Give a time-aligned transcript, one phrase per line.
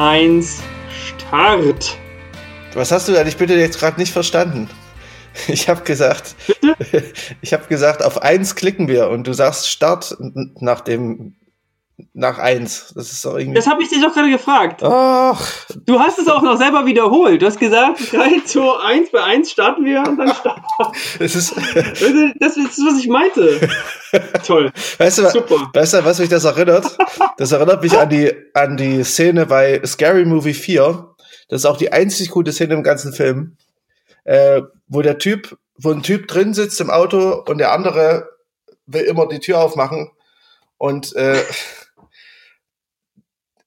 [0.00, 1.98] 1, Start.
[2.72, 4.70] Was hast du eigentlich bitte jetzt gerade nicht verstanden?
[5.46, 7.04] Ich habe gesagt, Bitte?
[7.42, 11.36] ich habe gesagt, auf eins klicken wir und du sagst Start nach dem
[12.12, 12.92] nach eins.
[12.94, 13.54] Das ist doch irgendwie.
[13.56, 14.82] Das habe ich dich doch gerade gefragt.
[14.82, 15.40] Ach,
[15.86, 17.40] Du hast es auch noch selber wiederholt.
[17.42, 20.62] Du hast gesagt, 3, 2, 1, bei 1 starten wir und dann starten
[21.18, 21.56] es ist.
[21.56, 22.32] wir.
[22.38, 23.68] Das ist, was ich meinte.
[24.46, 24.72] Toll.
[24.98, 25.70] Weißt du, Super.
[25.72, 26.96] weißt du, was mich das erinnert?
[27.36, 31.14] Das erinnert mich an die an die Szene bei Scary Movie 4.
[31.48, 33.56] Das ist auch die einzig gute Szene im ganzen Film,
[34.24, 38.28] äh, wo der Typ, wo ein Typ drin sitzt im Auto und der andere
[38.86, 40.10] will immer die Tür aufmachen
[40.78, 41.38] und äh,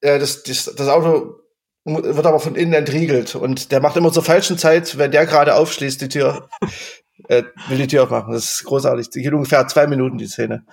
[0.03, 1.39] äh, das, das, das Auto
[1.85, 5.55] wird aber von innen entriegelt und der macht immer zur falschen Zeit, wenn der gerade
[5.55, 6.47] aufschließt, die Tür,
[7.27, 8.33] äh, will die Tür aufmachen.
[8.33, 9.09] Das ist großartig.
[9.09, 10.65] Die geht ungefähr zwei Minuten, die Szene.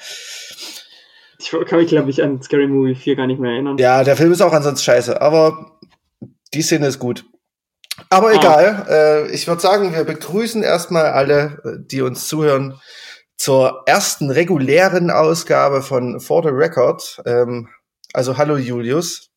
[1.39, 3.78] Ich kann mich, glaube ich, an Scary Movie 4 gar nicht mehr erinnern.
[3.78, 5.78] Ja, der Film ist auch ansonsten scheiße, aber
[6.55, 7.25] die Szene ist gut.
[8.09, 8.34] Aber Ah.
[8.34, 12.78] egal, äh, ich würde sagen, wir begrüßen erstmal alle, äh, die uns zuhören,
[13.37, 17.22] zur ersten regulären Ausgabe von For the Record.
[17.25, 17.69] Ähm,
[18.12, 19.30] also hallo Julius.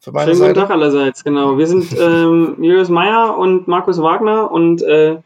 [0.00, 0.60] Von meiner Schönen guten.
[0.60, 1.56] Tag allerseits, genau.
[1.56, 5.16] Wir sind ähm, Julius Meyer und Markus Wagner und äh,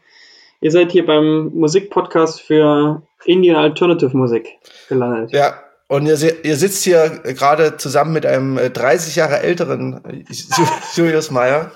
[0.61, 4.47] ihr seid hier beim Musikpodcast für Indian Alternative Musik
[4.87, 5.31] gelandet.
[5.33, 5.55] Ja,
[5.89, 10.95] und ihr, ihr sitzt hier gerade zusammen mit einem äh, 30 Jahre älteren äh, Ju-
[10.95, 11.71] Julius Meyer.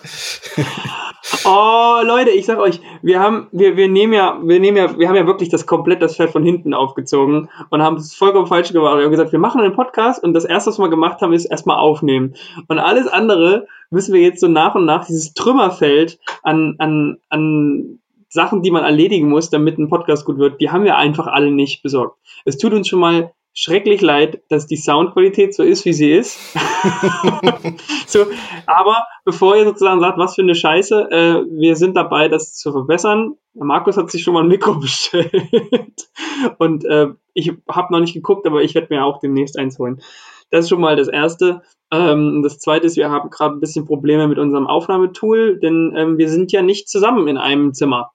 [1.45, 5.07] Oh, Leute, ich sag euch, wir haben, wir, wir nehmen ja, wir nehmen ja, wir
[5.07, 8.73] haben ja wirklich das komplett das Pferd von hinten aufgezogen und haben es vollkommen falsch
[8.73, 8.98] gemacht.
[8.98, 11.45] Wir haben gesagt, wir machen einen Podcast und das erste, was wir gemacht haben, ist
[11.45, 12.36] erstmal aufnehmen.
[12.67, 17.99] Und alles andere müssen wir jetzt so nach und nach dieses Trümmerfeld an, an, an
[18.27, 21.52] Sachen, die man erledigen muss, damit ein Podcast gut wird, die haben wir einfach alle
[21.52, 22.17] nicht besorgt.
[22.43, 26.39] Es tut uns schon mal schrecklich leid, dass die Soundqualität so ist, wie sie ist.
[28.08, 28.25] so,
[28.65, 32.71] aber bevor ihr sozusagen sagt, was für eine Scheiße, äh, wir sind dabei, das zu
[32.71, 33.36] verbessern.
[33.53, 36.09] Markus hat sich schon mal ein Mikro bestellt.
[36.58, 40.02] Und äh, ich habe noch nicht geguckt, aber ich werde mir auch demnächst eins holen.
[40.49, 41.61] Das ist schon mal das Erste.
[41.92, 46.17] Ähm, das Zweite ist, wir haben gerade ein bisschen Probleme mit unserem Aufnahmetool, denn ähm,
[46.17, 48.11] wir sind ja nicht zusammen in einem Zimmer.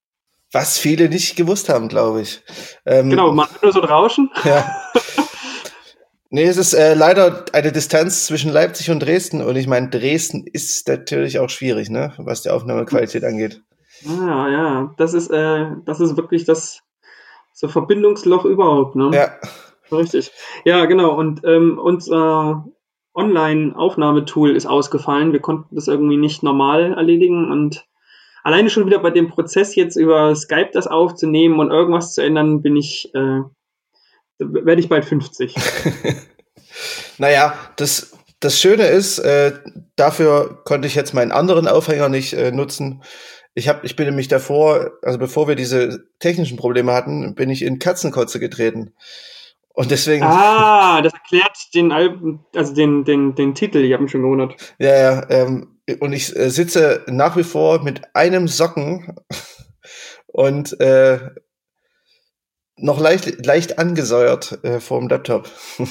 [0.51, 2.43] Was viele nicht gewusst haben, glaube ich.
[2.87, 4.31] Ähm, Genau, man hört nur so ein Rauschen.
[4.45, 4.67] Ja.
[6.31, 10.47] Nee, es ist äh, leider eine Distanz zwischen Leipzig und Dresden und ich meine, Dresden
[10.47, 13.63] ist natürlich auch schwierig, ne, was die Aufnahmequalität angeht.
[14.07, 16.81] Ah, ja, das ist, äh, das ist wirklich das
[17.55, 19.11] so Verbindungsloch überhaupt, ne?
[19.13, 19.31] Ja,
[19.93, 20.33] Richtig.
[20.65, 21.17] Ja, genau.
[21.17, 22.67] Und ähm, unser
[23.15, 25.33] Online-Aufnahmetool ist ausgefallen.
[25.33, 27.87] Wir konnten das irgendwie nicht normal erledigen und
[28.45, 32.63] alleine schon wieder bei dem Prozess jetzt über Skype das aufzunehmen und irgendwas zu ändern,
[32.63, 33.41] bin ich, äh,
[34.39, 35.55] werde ich bald 50.
[37.19, 39.53] naja, das, das Schöne ist, äh,
[39.97, 43.03] dafür konnte ich jetzt meinen anderen Aufhänger nicht äh, nutzen.
[43.55, 47.63] Ich, hab, ich bin nämlich davor, also bevor wir diese technischen Probleme hatten, bin ich
[47.63, 48.95] in Katzenkotze getreten.
[49.75, 54.13] Und deswegen, Ah, das erklärt den Alben, also den, den, den Titel, ich habe mich
[54.13, 54.55] schon gewundert.
[54.79, 59.17] ja, ja, ähm, und ich äh, sitze nach wie vor mit einem Socken
[60.27, 61.19] und äh,
[62.79, 65.49] noch leicht, leicht angesäuert äh, vorm Laptop.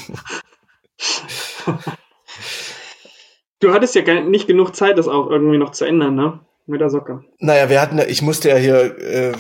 [3.60, 6.40] Du hattest ja nicht genug Zeit, das auch irgendwie noch zu ändern, ne?
[6.68, 7.24] Mit der Socke.
[7.40, 9.32] Naja, wir hatten, ja- ich musste ja hier äh,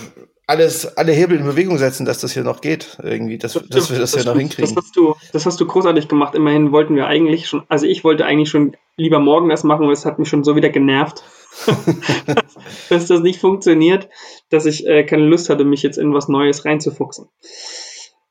[0.47, 3.99] alles, alle Hebel in Bewegung setzen, dass das hier noch geht, irgendwie, dass, dass wir
[3.99, 4.39] das, hier noch stimmt.
[4.39, 4.73] hinkriegen.
[4.75, 6.33] Das hast, du, das hast du großartig gemacht.
[6.35, 9.93] Immerhin wollten wir eigentlich schon, also ich wollte eigentlich schon lieber morgen das machen, weil
[9.93, 11.23] es hat mich schon so wieder genervt,
[12.89, 14.09] dass das nicht funktioniert,
[14.49, 17.27] dass ich äh, keine Lust hatte, mich jetzt in was Neues reinzufuchsen.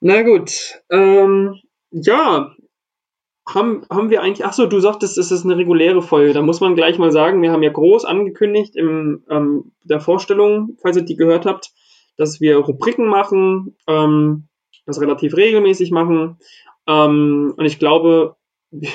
[0.01, 2.55] Na gut, ähm, ja,
[3.49, 6.33] haben, haben wir eigentlich, ach so, du sagtest, es ist eine reguläre Folge.
[6.33, 10.77] Da muss man gleich mal sagen, wir haben ja groß angekündigt in ähm, der Vorstellung,
[10.83, 11.73] falls ihr die gehört habt,
[12.17, 14.49] dass wir Rubriken machen, ähm,
[14.85, 16.39] das relativ regelmäßig machen.
[16.89, 18.37] Ähm, und ich glaube,
[18.71, 18.91] wir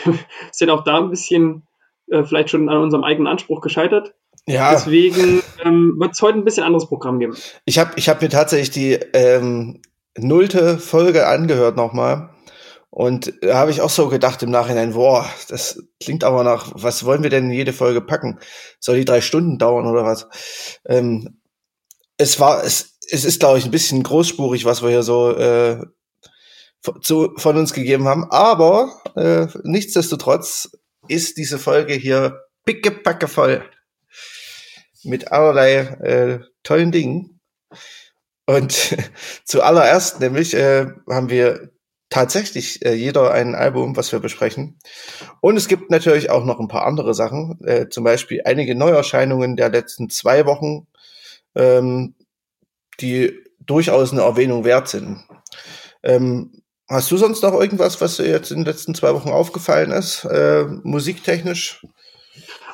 [0.51, 1.68] sind auch da ein bisschen
[2.07, 4.13] äh, vielleicht schon an unserem eigenen Anspruch gescheitert.
[4.47, 7.35] Ja, Deswegen ähm, wird es heute ein bisschen anderes Programm geben.
[7.65, 9.81] ich habe ich hab mir tatsächlich die ähm,
[10.17, 12.29] nullte Folge angehört nochmal.
[12.89, 17.05] Und da habe ich auch so gedacht im Nachhinein, boah, das klingt aber nach, was
[17.05, 18.39] wollen wir denn in jede Folge packen?
[18.81, 20.27] Soll die drei Stunden dauern oder was?
[20.85, 21.39] Ähm,
[22.17, 25.85] es war, es, es ist, glaube ich, ein bisschen großspurig, was wir hier so äh,
[27.01, 28.25] zu, von uns gegeben haben.
[28.29, 30.71] Aber äh, nichtsdestotrotz
[31.07, 33.63] ist diese Folge hier pickepacke voll
[35.03, 37.39] mit allerlei äh, tollen Dingen.
[38.45, 38.98] Und
[39.45, 41.71] zuallererst nämlich äh, haben wir
[42.09, 44.77] tatsächlich äh, jeder ein Album, was wir besprechen.
[45.39, 49.56] Und es gibt natürlich auch noch ein paar andere Sachen, äh, zum Beispiel einige Neuerscheinungen
[49.56, 50.88] der letzten zwei Wochen,
[51.56, 52.15] ähm,
[53.00, 55.24] die durchaus eine Erwähnung wert sind.
[56.04, 59.92] Ähm, hast du sonst noch irgendwas, was dir jetzt in den letzten zwei Wochen aufgefallen
[59.92, 61.86] ist, äh, musiktechnisch?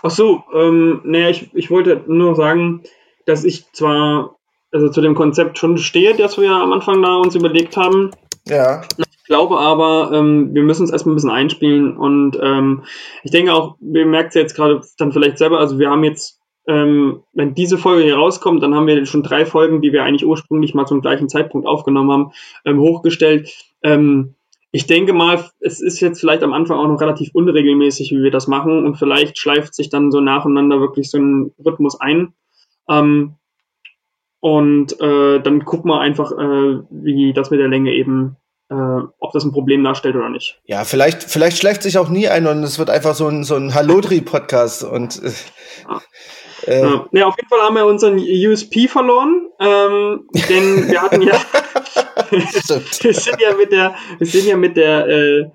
[0.08, 2.84] Ach so, ähm, naja, ich, ich wollte nur sagen,
[3.26, 4.38] dass ich zwar
[4.72, 8.12] also zu dem Konzept schon stehe, das wir am Anfang da uns überlegt haben.
[8.48, 8.84] Ja.
[8.98, 12.84] Ich glaube aber, ähm, wir müssen es erstmal ein bisschen einspielen und ähm,
[13.24, 16.40] ich denke auch, wir merkt es jetzt gerade dann vielleicht selber, also wir haben jetzt,
[16.70, 20.26] ähm, wenn diese Folge hier rauskommt, dann haben wir schon drei Folgen, die wir eigentlich
[20.26, 22.32] ursprünglich mal zum gleichen Zeitpunkt aufgenommen haben,
[22.64, 23.54] ähm, hochgestellt.
[23.84, 24.36] Ähm,
[24.78, 28.30] ich denke mal, es ist jetzt vielleicht am Anfang auch noch relativ unregelmäßig, wie wir
[28.30, 32.36] das machen und vielleicht schleift sich dann so nacheinander wirklich so ein Rhythmus ein.
[32.88, 33.38] Ähm,
[34.40, 38.38] und äh, dann gucken wir einfach, äh, wie das mit der Länge eben,
[38.70, 38.76] äh,
[39.18, 40.62] ob das ein Problem darstellt oder nicht.
[40.66, 43.56] Ja, vielleicht, vielleicht schläft sich auch nie ein und es wird einfach so ein, so
[43.56, 45.32] ein Hallodri-Podcast und äh,
[45.90, 46.02] ja.
[46.68, 47.26] Äh, ja.
[47.26, 51.34] auf jeden Fall haben wir unseren USP verloren, ähm, denn wir hatten ja,
[52.32, 55.46] wir sind ja mit der, wir sind ja mit der, äh,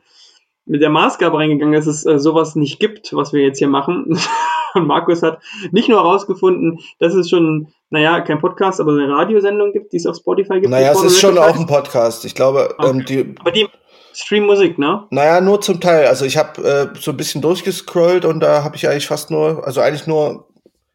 [0.65, 4.19] mit der Maßgabe reingegangen, dass es äh, sowas nicht gibt, was wir jetzt hier machen.
[4.75, 5.39] Und Markus hat
[5.71, 10.07] nicht nur herausgefunden, dass es schon, naja, kein Podcast, aber eine Radiosendung gibt, die es
[10.07, 10.71] auf Spotify gibt.
[10.71, 12.25] Naja, es ist schon auch ein Podcast.
[12.25, 12.89] Ich glaube, okay.
[12.89, 13.35] ähm, die.
[13.41, 13.69] Aber die
[14.15, 15.07] Stream Musik, ne?
[15.11, 16.07] Naja, nur zum Teil.
[16.07, 16.63] Also ich habe
[16.95, 20.49] äh, so ein bisschen durchgescrollt und da habe ich eigentlich fast nur, also eigentlich nur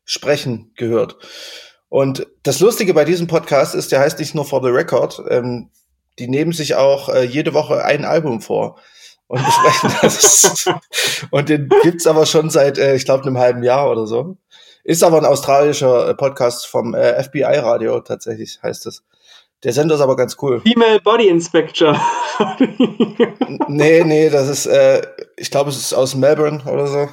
[0.06, 1.18] Sprechen gehört.
[1.90, 5.70] Und das Lustige bei diesem Podcast ist, der heißt nicht nur For the Record, ähm,
[6.20, 8.78] die nehmen sich auch äh, jede Woche ein Album vor
[9.28, 10.66] und besprechen das.
[11.32, 14.38] und den gibt's aber schon seit, äh, ich glaube, einem halben Jahr oder so.
[14.84, 19.04] Ist aber ein australischer äh, Podcast vom äh, FBI Radio tatsächlich, heißt es.
[19.64, 20.62] Der Sender ist aber ganz cool.
[20.62, 22.00] Female Body Inspector.
[23.68, 25.02] nee, nee, das ist, äh,
[25.36, 27.10] ich glaube, es ist aus Melbourne oder so.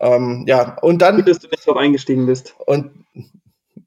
[0.00, 1.16] Ähm, ja, und dann.
[1.16, 2.54] Gut, dass du nicht drauf eingestiegen bist.
[2.66, 2.90] Und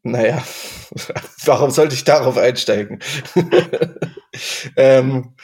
[0.03, 0.43] naja,
[1.45, 2.99] warum sollte ich darauf einsteigen?
[4.75, 5.35] ähm,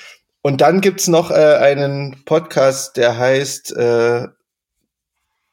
[0.42, 4.28] und dann gibt's noch äh, einen Podcast, der heißt äh,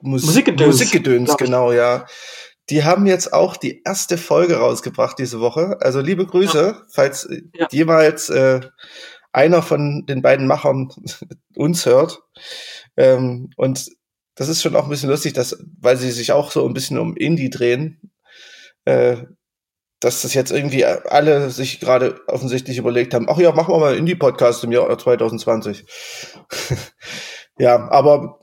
[0.02, 0.66] Mus Musikgedöns.
[0.66, 2.06] Musikgedöns, genau, ja.
[2.70, 5.78] Die haben jetzt auch die erste Folge rausgebracht diese Woche.
[5.80, 6.82] Also liebe Grüße, ja.
[6.90, 7.68] falls ja.
[7.70, 8.60] jemals äh,
[9.32, 10.90] einer von den beiden Machern
[11.56, 12.22] uns hört.
[12.96, 13.90] Ähm, und
[14.34, 16.98] das ist schon auch ein bisschen lustig, dass, weil sie sich auch so ein bisschen
[16.98, 18.12] um Indie drehen,
[18.84, 19.16] äh,
[20.00, 23.90] dass das jetzt irgendwie alle sich gerade offensichtlich überlegt haben, ach ja, machen wir mal
[23.90, 25.84] einen Indie-Podcast im Jahr 2020.
[27.58, 28.40] ja, aber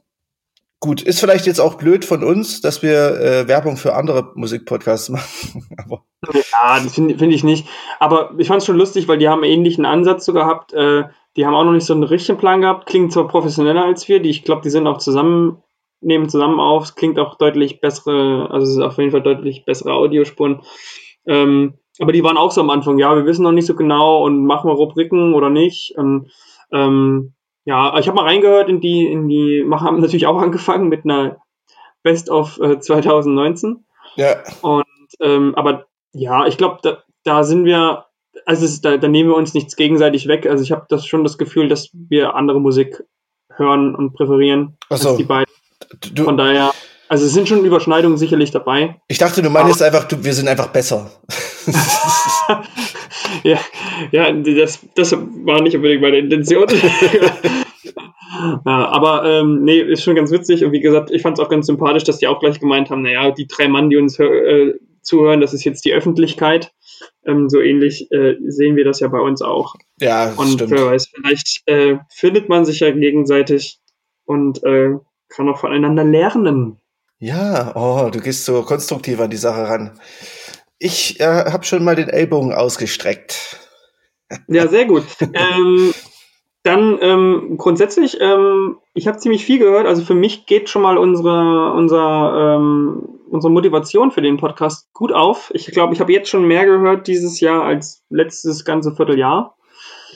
[0.80, 5.10] gut, ist vielleicht jetzt auch blöd von uns, dass wir äh, Werbung für andere Musikpodcasts
[5.10, 5.68] machen.
[5.78, 6.04] aber
[6.34, 7.68] ja, das finde find ich nicht.
[8.00, 10.74] Aber ich fand es schon lustig, weil die haben einen ähnlichen Ansatz so gehabt.
[10.74, 14.08] Äh, die haben auch noch nicht so einen richtigen Plan gehabt, klingen zwar professioneller als
[14.08, 15.62] wir, die ich glaube, die sind auch zusammen
[16.02, 19.66] nehmen zusammen auf, es klingt auch deutlich bessere, also es ist auf jeden Fall deutlich
[19.66, 20.62] bessere Audiospuren.
[21.26, 24.24] Ähm, aber die waren auch so am Anfang, ja, wir wissen noch nicht so genau
[24.24, 25.98] und machen wir Rubriken oder nicht.
[25.98, 26.32] Und,
[26.72, 27.34] ähm,
[27.66, 31.38] ja, ich habe mal reingehört in die, in die, haben natürlich auch angefangen mit einer
[32.04, 33.86] Best of äh, 2019.
[34.16, 34.44] Ja.
[34.62, 34.86] Und
[35.20, 38.06] ähm, aber ja, ich glaube, da, da sind wir,
[38.46, 40.48] also es, da, da nehmen wir uns nichts gegenseitig weg.
[40.48, 43.04] Also ich habe das schon das Gefühl, dass wir andere Musik
[43.54, 45.10] hören und präferieren so.
[45.10, 45.54] als die beiden.
[46.14, 46.72] Du, Von daher,
[47.08, 49.02] also es sind schon Überschneidungen sicherlich dabei.
[49.08, 51.10] Ich dachte, du meinst einfach, du, wir sind einfach besser.
[53.44, 53.58] ja,
[54.12, 56.68] ja das, das war nicht unbedingt meine Intention.
[58.66, 61.50] ja, aber ähm, nee, ist schon ganz witzig und wie gesagt, ich fand es auch
[61.50, 64.74] ganz sympathisch, dass die auch gleich gemeint haben, naja, die drei Mann, die uns äh,
[65.02, 66.72] zuhören, das ist jetzt die Öffentlichkeit.
[67.26, 69.74] Ähm, so ähnlich äh, sehen wir das ja bei uns auch.
[70.00, 70.72] Ja, und stimmt.
[70.72, 73.80] wer weiß, vielleicht äh, findet man sich ja gegenseitig
[74.26, 74.92] und äh,
[75.30, 76.80] kann auch voneinander lernen.
[77.20, 80.00] Ja, oh, du gehst so konstruktiv an die Sache ran.
[80.78, 83.60] Ich äh, habe schon mal den Ellbogen ausgestreckt.
[84.48, 85.04] Ja, sehr gut.
[85.34, 85.94] ähm,
[86.64, 89.86] dann ähm, grundsätzlich, ähm, ich habe ziemlich viel gehört.
[89.86, 95.12] Also für mich geht schon mal unsere, unser, ähm, unsere Motivation für den Podcast gut
[95.12, 95.52] auf.
[95.54, 99.58] Ich glaube, ich habe jetzt schon mehr gehört dieses Jahr als letztes ganze Vierteljahr.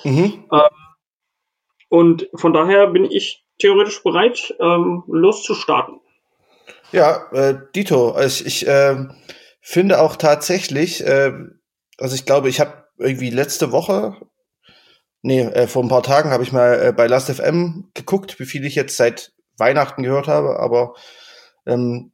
[0.03, 0.45] Mhm.
[0.51, 0.59] Ähm,
[1.89, 5.99] und von daher bin ich theoretisch bereit, ähm, loszustarten.
[6.91, 8.95] Ja, äh, Dito, ich, ich äh,
[9.61, 11.33] finde auch tatsächlich, äh,
[11.97, 14.15] also ich glaube, ich habe irgendwie letzte Woche,
[15.21, 18.45] nee, äh, vor ein paar Tagen habe ich mal äh, bei Last FM geguckt, wie
[18.45, 20.93] viel ich jetzt seit Weihnachten gehört habe, aber
[21.65, 22.11] ähm,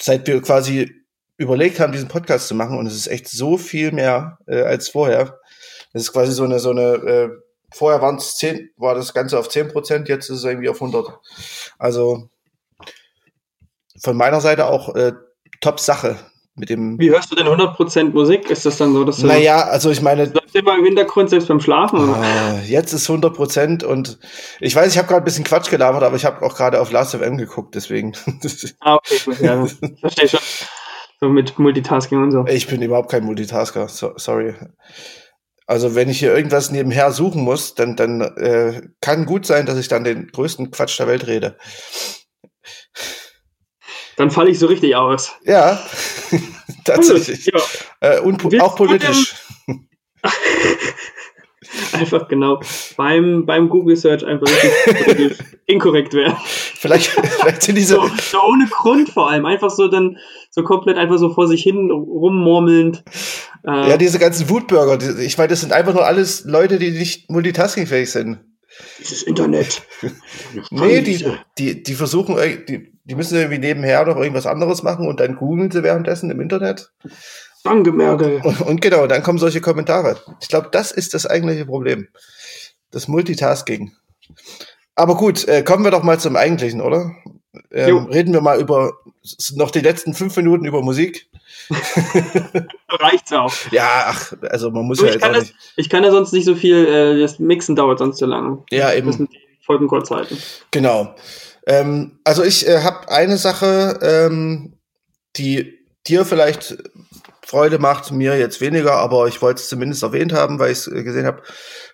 [0.00, 0.90] seit wir quasi
[1.36, 4.88] überlegt haben, diesen Podcast zu machen, und es ist echt so viel mehr äh, als
[4.88, 5.38] vorher.
[5.92, 7.30] Es ist quasi so eine, so eine, äh,
[7.72, 10.80] vorher waren es 10, war das Ganze auf 10 Prozent, jetzt ist es irgendwie auf
[10.80, 11.18] 100.
[11.78, 12.28] Also
[14.02, 15.12] von meiner Seite auch äh,
[15.60, 16.16] Top-Sache
[16.54, 16.98] mit dem.
[16.98, 18.50] Wie hörst du denn 100% Musik?
[18.50, 19.26] Ist das dann so, dass du.
[19.26, 20.24] Naja, also ich meine.
[20.24, 21.98] Läuft immer im Hintergrund selbst beim Schlafen?
[21.98, 22.22] Oder?
[22.22, 24.18] Äh, jetzt ist 100% und
[24.60, 26.90] ich weiß, ich habe gerade ein bisschen Quatsch gelabert, aber ich habe auch gerade auf
[26.90, 28.12] Last FM geguckt, deswegen.
[28.80, 30.40] ah, okay, gut, ja, ich verstehe schon.
[31.20, 32.44] So mit Multitasking und so.
[32.46, 34.54] Ich bin überhaupt kein Multitasker, so, sorry.
[35.72, 39.78] Also wenn ich hier irgendwas nebenher suchen muss, dann, dann äh, kann gut sein, dass
[39.78, 41.56] ich dann den größten Quatsch der Welt rede.
[44.16, 45.32] Dann falle ich so richtig aus.
[45.44, 45.82] Ja,
[46.84, 47.46] tatsächlich.
[47.46, 47.60] Ja.
[48.00, 49.34] Äh, und Willst auch politisch.
[51.92, 52.60] einfach genau
[52.96, 54.48] beim, beim Google Search einfach
[55.66, 56.36] inkorrekt werden.
[56.82, 57.94] Vielleicht, vielleicht sind diese.
[57.94, 59.46] So, so, ohne Grund vor allem.
[59.46, 60.18] Einfach so dann
[60.50, 63.04] so komplett einfach so vor sich hin rummurmelnd.
[63.64, 67.30] Äh, ja, diese ganzen Wutbürger, ich meine, das sind einfach nur alles Leute, die nicht
[67.30, 68.40] multitaskingfähig sind.
[68.98, 69.82] Dieses Internet.
[70.70, 71.24] nee, die,
[71.58, 72.36] die, die versuchen,
[72.68, 76.40] die, die müssen irgendwie nebenher noch irgendwas anderes machen und dann googeln sie währenddessen im
[76.40, 76.90] Internet.
[77.64, 78.40] Danke, Merkel.
[78.42, 80.18] Und, und genau, dann kommen solche Kommentare.
[80.40, 82.08] Ich glaube, das ist das eigentliche Problem.
[82.90, 83.92] Das Multitasking.
[84.94, 87.14] Aber gut, äh, kommen wir doch mal zum Eigentlichen, oder?
[87.70, 88.94] Ähm, reden wir mal über
[89.54, 91.28] noch die letzten fünf Minuten über Musik.
[92.88, 93.52] Reicht's auch.
[93.70, 95.54] Ja, ach, also man muss du, ja jetzt auch das, nicht.
[95.76, 98.62] Ich kann ja sonst nicht so viel, äh, das Mixen dauert sonst zu lange.
[98.70, 99.06] Ja, eben.
[99.06, 100.38] Müssen die Folgen kurz halten.
[100.70, 101.14] Genau.
[101.66, 104.74] Ähm, also ich äh, habe eine Sache, ähm,
[105.36, 106.76] die dir vielleicht
[107.52, 110.86] Freude macht, mir jetzt weniger, aber ich wollte es zumindest erwähnt haben, weil ich es
[110.86, 111.42] äh, gesehen habe,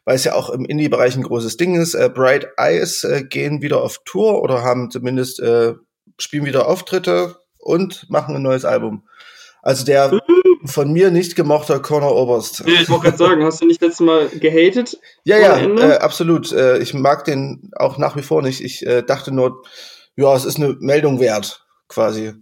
[0.05, 1.95] weil es ja auch im Indie-Bereich ein großes Ding ist.
[1.95, 5.75] Äh, Bright Eyes äh, gehen wieder auf Tour oder haben zumindest äh,
[6.17, 9.09] spielen wieder Auftritte und machen ein neues Album.
[9.61, 10.21] Also der
[10.65, 12.65] von mir nicht gemochter Conor Oberst.
[12.65, 14.97] Nee, ich wollte gerade sagen, hast du nicht letztes Mal gehatet?
[15.25, 16.53] Ja, ja, äh, absolut.
[16.53, 18.61] Äh, ich mag den auch nach wie vor nicht.
[18.61, 19.65] Ich äh, dachte nur,
[20.15, 22.35] ja, es ist eine Meldung wert, quasi.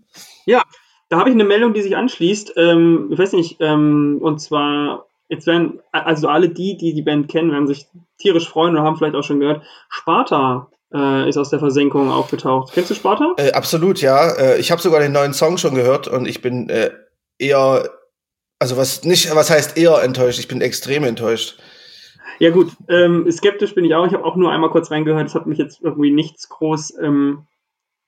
[0.45, 0.63] Ja,
[1.09, 2.55] da habe ich eine Meldung, die sich anschließt.
[2.57, 7.29] Ähm, ich weiß nicht, ähm, und zwar, jetzt werden, also alle die, die die Band
[7.29, 7.87] kennen, werden sich
[8.19, 12.73] tierisch freuen und haben vielleicht auch schon gehört, Sparta äh, ist aus der Versenkung aufgetaucht.
[12.73, 13.35] Kennst du Sparta?
[13.37, 14.31] Äh, absolut, ja.
[14.33, 16.91] Äh, ich habe sogar den neuen Song schon gehört und ich bin äh,
[17.39, 17.91] eher,
[18.59, 20.39] also was nicht, was heißt eher enttäuscht?
[20.39, 21.59] Ich bin extrem enttäuscht.
[22.39, 24.07] Ja gut, ähm, skeptisch bin ich auch.
[24.07, 25.27] Ich habe auch nur einmal kurz reingehört.
[25.27, 27.47] Es hat mich jetzt irgendwie nichts groß ähm,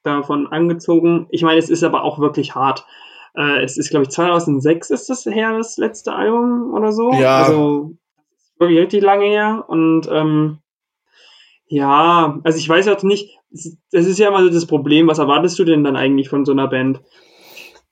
[0.03, 1.27] davon angezogen.
[1.31, 2.87] Ich meine, es ist aber auch wirklich hart.
[3.35, 7.13] Äh, es ist, glaube ich, 2006 ist das her, das letzte Album oder so.
[7.13, 7.43] Ja.
[7.43, 7.93] Also
[8.59, 9.65] wirklich richtig lange her.
[9.69, 10.59] Und ähm,
[11.67, 15.65] ja, also ich weiß auch nicht, das ist ja mal das Problem, was erwartest du
[15.65, 17.01] denn dann eigentlich von so einer Band?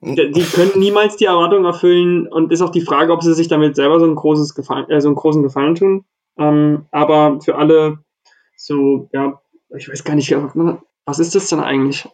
[0.02, 3.76] Die können niemals die Erwartungen erfüllen und ist auch die Frage, ob sie sich damit
[3.76, 6.04] selber so, ein großes Gefallen, äh, so einen großen Gefallen tun.
[6.38, 7.98] Ähm, aber für alle
[8.56, 9.40] so, ja,
[9.76, 10.34] ich weiß gar nicht,
[11.06, 12.06] was ist das denn eigentlich?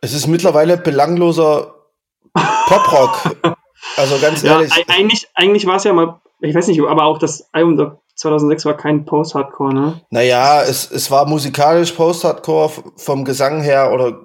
[0.00, 1.74] Es ist mittlerweile belangloser
[2.66, 3.36] Poprock.
[3.96, 4.70] also ganz ehrlich.
[4.76, 8.64] Ja, eigentlich, eigentlich war es ja mal, ich weiß nicht, aber auch das Album 2006
[8.66, 10.00] war kein Post-Hardcore, ne?
[10.10, 14.20] Naja, es, es war musikalisch Post-Hardcore vom Gesang her oder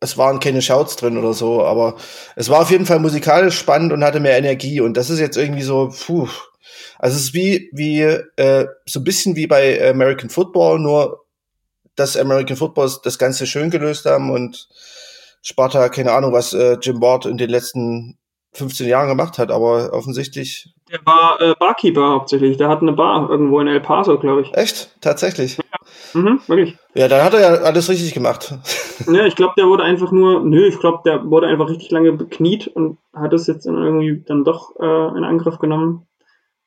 [0.00, 1.96] es waren keine Shouts drin oder so, aber
[2.36, 5.36] es war auf jeden Fall musikalisch spannend und hatte mehr Energie und das ist jetzt
[5.36, 6.28] irgendwie so, puh.
[6.98, 11.19] Also es ist wie, wie, äh, so ein bisschen wie bei American Football, nur
[11.96, 14.68] dass American Football das Ganze schön gelöst haben und
[15.42, 18.18] Sparta, keine Ahnung, was äh, Jim Ward in den letzten
[18.52, 20.74] 15 Jahren gemacht hat, aber offensichtlich.
[20.90, 22.56] Der war äh, Barkeeper hauptsächlich.
[22.56, 24.54] Der hat eine Bar irgendwo in El Paso, glaube ich.
[24.54, 24.96] Echt?
[25.00, 25.56] Tatsächlich?
[25.56, 26.20] Ja.
[26.20, 26.76] Mhm, wirklich.
[26.94, 28.54] Ja, dann hat er ja alles richtig gemacht.
[29.10, 32.12] Ja, ich glaube, der wurde einfach nur, nö, ich glaube, der wurde einfach richtig lange
[32.12, 36.06] bekniet und hat es jetzt dann irgendwie dann doch äh, in Angriff genommen.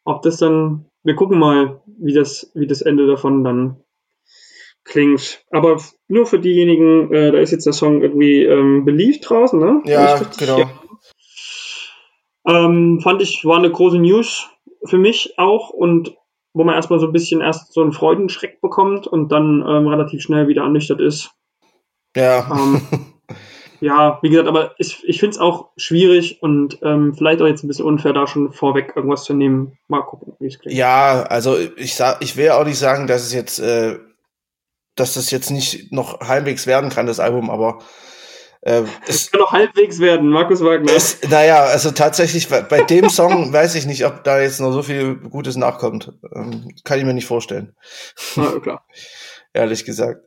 [0.03, 3.83] Ob das dann, wir gucken mal, wie das, wie das Ende davon dann
[4.83, 5.43] klingt.
[5.51, 9.81] Aber nur für diejenigen, äh, da ist jetzt der Song irgendwie ähm, beliebt draußen, ne?
[9.85, 10.59] Ja, genau.
[10.59, 10.69] Ja.
[12.45, 14.49] Ähm, fand ich, war eine große News
[14.85, 16.15] für mich auch und
[16.53, 20.21] wo man erstmal so ein bisschen erst so einen Freudenschreck bekommt und dann ähm, relativ
[20.21, 21.31] schnell wieder ernüchtert ist.
[22.15, 22.47] Ja.
[22.51, 22.81] Ähm,
[23.79, 27.63] ja, wie gesagt, aber ich, ich finde es auch schwierig und ähm, vielleicht auch jetzt
[27.63, 29.77] ein bisschen unfair, da schon vorweg irgendwas zu nehmen.
[29.87, 30.77] Mal gucken, wie es klingt.
[30.77, 33.97] Ja, also ich sag, ich will auch nicht sagen, dass es jetzt, äh,
[34.95, 37.79] dass das jetzt nicht noch halbwegs werden kann, das Album, aber
[38.61, 40.93] äh, es kann noch halbwegs werden, Markus Wagner.
[40.93, 44.83] Es, naja, also tatsächlich, bei dem Song weiß ich nicht, ob da jetzt noch so
[44.83, 46.13] viel Gutes nachkommt.
[46.33, 47.75] Ähm, kann ich mir nicht vorstellen.
[48.35, 48.85] Ja, klar.
[49.53, 50.25] Ehrlich gesagt.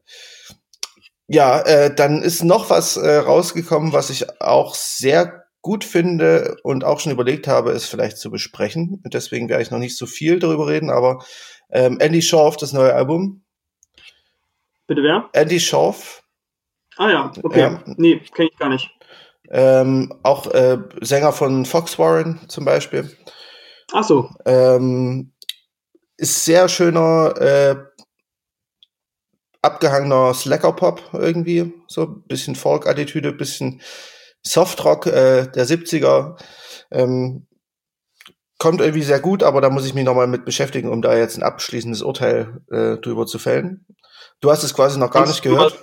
[1.28, 6.85] Ja, äh, dann ist noch was äh, rausgekommen, was ich auch sehr gut finde und
[6.85, 9.02] auch schon überlegt habe, es vielleicht zu besprechen.
[9.12, 11.25] Deswegen werde ich noch nicht so viel darüber reden, aber
[11.68, 13.42] Ähm, Andy Schorf, das neue Album.
[14.87, 15.28] Bitte wer?
[15.33, 16.23] Andy Schorf.
[16.97, 17.61] Ah ja, okay.
[17.61, 17.83] Ja.
[17.97, 18.90] Nee, kenne ich gar nicht.
[19.50, 23.16] Ähm, auch äh, Sänger von Fox Warren zum Beispiel.
[23.93, 24.31] Ach so.
[24.45, 25.33] Ähm,
[26.16, 27.76] ist sehr schöner, äh,
[29.66, 31.75] abgehangener Slacker-Pop irgendwie.
[31.88, 33.83] So bisschen Folk-Attitüde, bisschen
[34.43, 36.40] Softrock äh, der 70er.
[36.90, 37.47] Ähm,
[38.59, 41.37] kommt irgendwie sehr gut, aber da muss ich mich nochmal mit beschäftigen, um da jetzt
[41.37, 43.87] ein abschließendes Urteil äh, drüber zu fällen.
[44.40, 45.78] Du hast es quasi noch gar Kannst nicht gehört.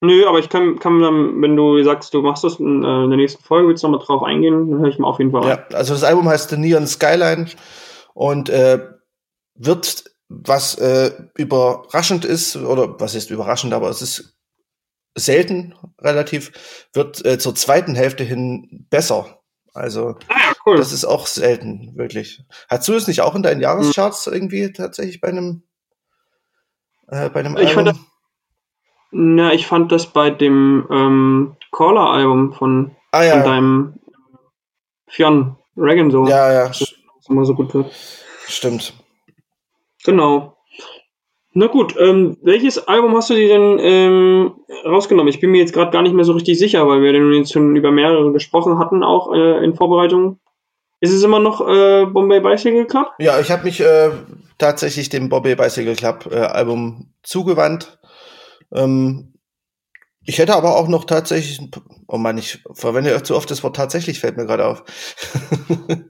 [0.00, 3.10] Nö, aber ich kann, kann dann, wenn du sagst, du machst das in, äh, in
[3.10, 5.42] der nächsten Folge, willst du nochmal drauf eingehen, dann höre ich mal auf jeden Fall
[5.42, 5.48] an.
[5.48, 7.46] Ja, also das Album heißt The Neon Skyline
[8.12, 8.86] und äh,
[9.54, 14.36] wird, was äh, überraschend ist, oder was ist überraschend, aber es ist
[15.16, 19.40] selten relativ, wird äh, zur zweiten Hälfte hin besser.
[19.72, 20.76] Also Ah cool.
[20.76, 22.42] das ist auch selten, wirklich.
[22.68, 25.62] Hast du es nicht auch in deinen Jahrescharts irgendwie tatsächlich bei einem
[27.14, 28.06] äh, bei einem Ich fand Album?
[29.10, 33.94] Na, ich fand das bei dem ähm, Caller-Album von, ah von ja, deinem
[35.06, 37.92] Fionn Reagan so, ja, ja, dass es immer so gut wird.
[38.48, 38.94] stimmt.
[40.04, 40.56] Genau.
[41.52, 44.54] Na gut, ähm, welches Album hast du dir denn ähm,
[44.84, 45.32] rausgenommen?
[45.32, 47.52] Ich bin mir jetzt gerade gar nicht mehr so richtig sicher, weil wir denn jetzt
[47.52, 50.40] schon über mehrere gesprochen hatten, auch äh, in Vorbereitung.
[51.04, 53.08] Ist es immer noch äh, Bombay Bicycle Club?
[53.18, 54.10] Ja, ich habe mich äh,
[54.56, 57.98] tatsächlich dem Bobby Bicycle Club äh, Album zugewandt.
[58.72, 59.34] Ähm,
[60.24, 61.60] ich hätte aber auch noch tatsächlich,
[62.08, 64.82] oh Mann, ich verwende zu oft das Wort tatsächlich, fällt mir gerade auf.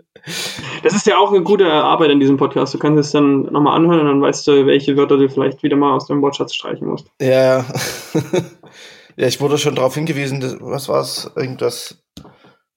[0.82, 2.72] Das ist ja auch eine gute Arbeit in diesem Podcast.
[2.72, 5.76] Du kannst es dann nochmal anhören und dann weißt du, welche Wörter du vielleicht wieder
[5.76, 7.10] mal aus deinem Wortschatz streichen musst.
[7.20, 7.64] ja, ja.
[9.16, 11.30] ja, ich wurde schon darauf hingewiesen, dass, was war es?
[11.36, 12.02] Irgendwas,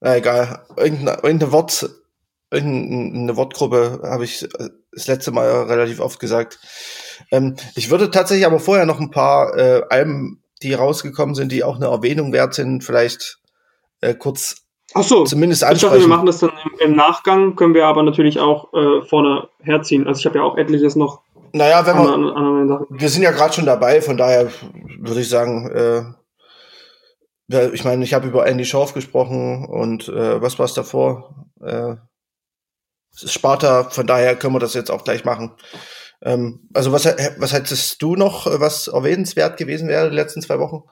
[0.02, 1.90] na egal, irgendeine, irgendeine Wort,
[2.52, 6.60] irgendeine Wortgruppe habe ich äh, das letzte Mal relativ oft gesagt.
[7.32, 11.64] Ähm, ich würde tatsächlich aber vorher noch ein paar äh, Alben, die rausgekommen sind, die
[11.64, 13.40] auch eine Erwähnung wert sind, vielleicht
[14.02, 15.26] äh, kurz Ach so.
[15.26, 16.10] zumindest Ich dachte, wir ansprechen.
[16.10, 20.08] machen das dann im, im Nachgang, können wir aber natürlich auch äh, vorne herziehen.
[20.08, 22.86] Also ich habe ja auch etliches noch Naja, wenn an, wir, an, an Sachen.
[22.90, 24.48] wir sind ja gerade schon dabei, von daher
[25.00, 26.04] würde ich sagen, äh,
[27.74, 31.46] ich meine, ich habe über Andy Schorf gesprochen und äh, was war es davor?
[31.62, 31.96] Äh,
[33.26, 35.52] Sparta, von daher können wir das jetzt auch gleich machen.
[36.22, 40.60] Ähm, also was, was hättest du noch, äh, was erwähnenswert gewesen wäre die letzten zwei
[40.60, 40.84] Wochen?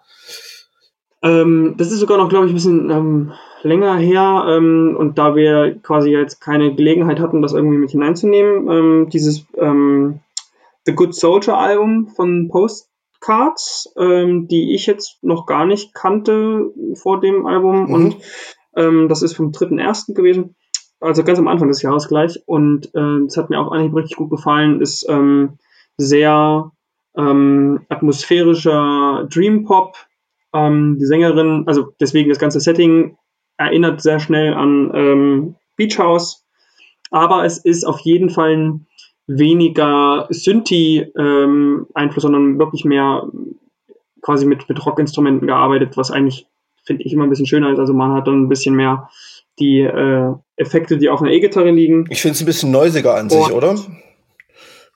[1.23, 3.33] Ähm, das ist sogar noch, glaube ich, ein bisschen ähm,
[3.63, 4.45] länger her.
[4.47, 9.45] Ähm, und da wir quasi jetzt keine Gelegenheit hatten, das irgendwie mit hineinzunehmen, ähm, dieses
[9.57, 10.19] ähm,
[10.85, 17.47] The Good Soldier Album von Postcards, die ich jetzt noch gar nicht kannte vor dem
[17.47, 17.88] Album.
[17.88, 18.15] Mhm.
[18.75, 20.13] Und das ist vom 3.1.
[20.13, 20.55] gewesen.
[20.99, 22.41] Also ganz am Anfang des Jahres gleich.
[22.45, 24.81] Und äh, das hat mir auch eigentlich richtig gut gefallen.
[24.81, 25.58] Ist ähm,
[25.97, 26.71] sehr
[27.17, 29.95] ähm, atmosphärischer Dream Pop.
[30.53, 33.17] Ähm, die Sängerin, also deswegen das ganze Setting
[33.58, 36.45] erinnert sehr schnell an ähm, Beach House,
[37.12, 38.88] aber es ist auf jeden Fall ein
[39.27, 43.27] weniger Synthi-Einfluss, sondern wirklich mehr
[44.21, 46.47] quasi mit, mit Rockinstrumenten gearbeitet, was eigentlich,
[46.84, 47.79] finde ich, immer ein bisschen schöner ist.
[47.79, 49.10] Also man hat dann ein bisschen mehr
[49.59, 52.05] die äh, Effekte, die auf einer E-Gitarre liegen.
[52.09, 53.75] Ich finde es ein bisschen neusiger an sich, oder?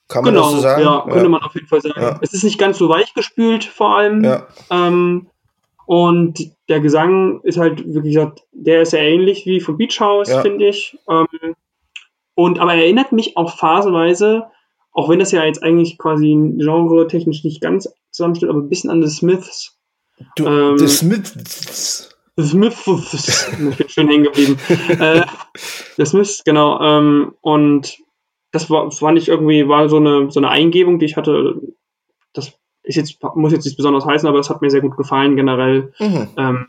[0.07, 0.81] Kann man Genau, das so sagen?
[0.83, 2.01] ja, könnte man auf jeden Fall sagen.
[2.01, 2.19] Ja.
[2.21, 4.23] Es ist nicht ganz so weich gespült, vor allem.
[4.23, 4.47] ja.
[4.71, 5.27] Ähm,
[5.85, 10.29] und der Gesang ist halt, wie gesagt, der ist sehr ähnlich wie von Beach House,
[10.29, 10.41] Ja.
[10.41, 10.97] finde ich.
[11.09, 11.27] Ähm,
[12.35, 14.43] und aber er erinnert mich auch phasenweise,
[14.91, 19.01] auch wenn das ja jetzt eigentlich quasi genre-technisch nicht ganz zusammensteht, aber ein bisschen an
[19.05, 19.77] The Smiths.
[20.35, 22.08] Du, Ähm, The Smiths.
[22.43, 24.58] Smiths, ich bin schön hängen geblieben.
[24.99, 25.21] äh,
[25.97, 26.80] The Smiths, genau.
[26.82, 27.97] Ähm, und
[28.52, 31.62] das war, fand ich irgendwie, war so eine, so eine Eingebung, die ich hatte.
[32.34, 35.36] Das ist jetzt, muss jetzt nicht besonders heißen, aber das hat mir sehr gut gefallen,
[35.36, 35.93] generell.
[35.99, 36.28] Mhm.
[36.38, 36.67] Ähm,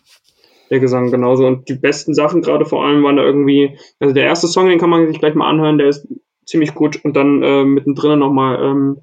[0.71, 1.47] der Gesang genauso.
[1.47, 4.79] Und die besten Sachen gerade vor allem waren da irgendwie, also der erste Song, den
[4.79, 6.07] kann man sich gleich mal anhören, der ist
[6.47, 7.05] ziemlich gut.
[7.05, 9.01] Und dann äh, mittendrin nochmal ähm,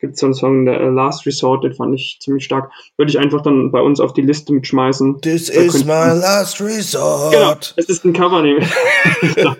[0.00, 2.70] gibt es so einen Song, der äh, Last Resort, den fand ich ziemlich stark.
[2.96, 5.20] Würde ich einfach dann bei uns auf die Liste mitschmeißen.
[5.20, 7.32] This Da is my last resort.
[7.32, 8.68] Genau, es ist ein Cover nämlich.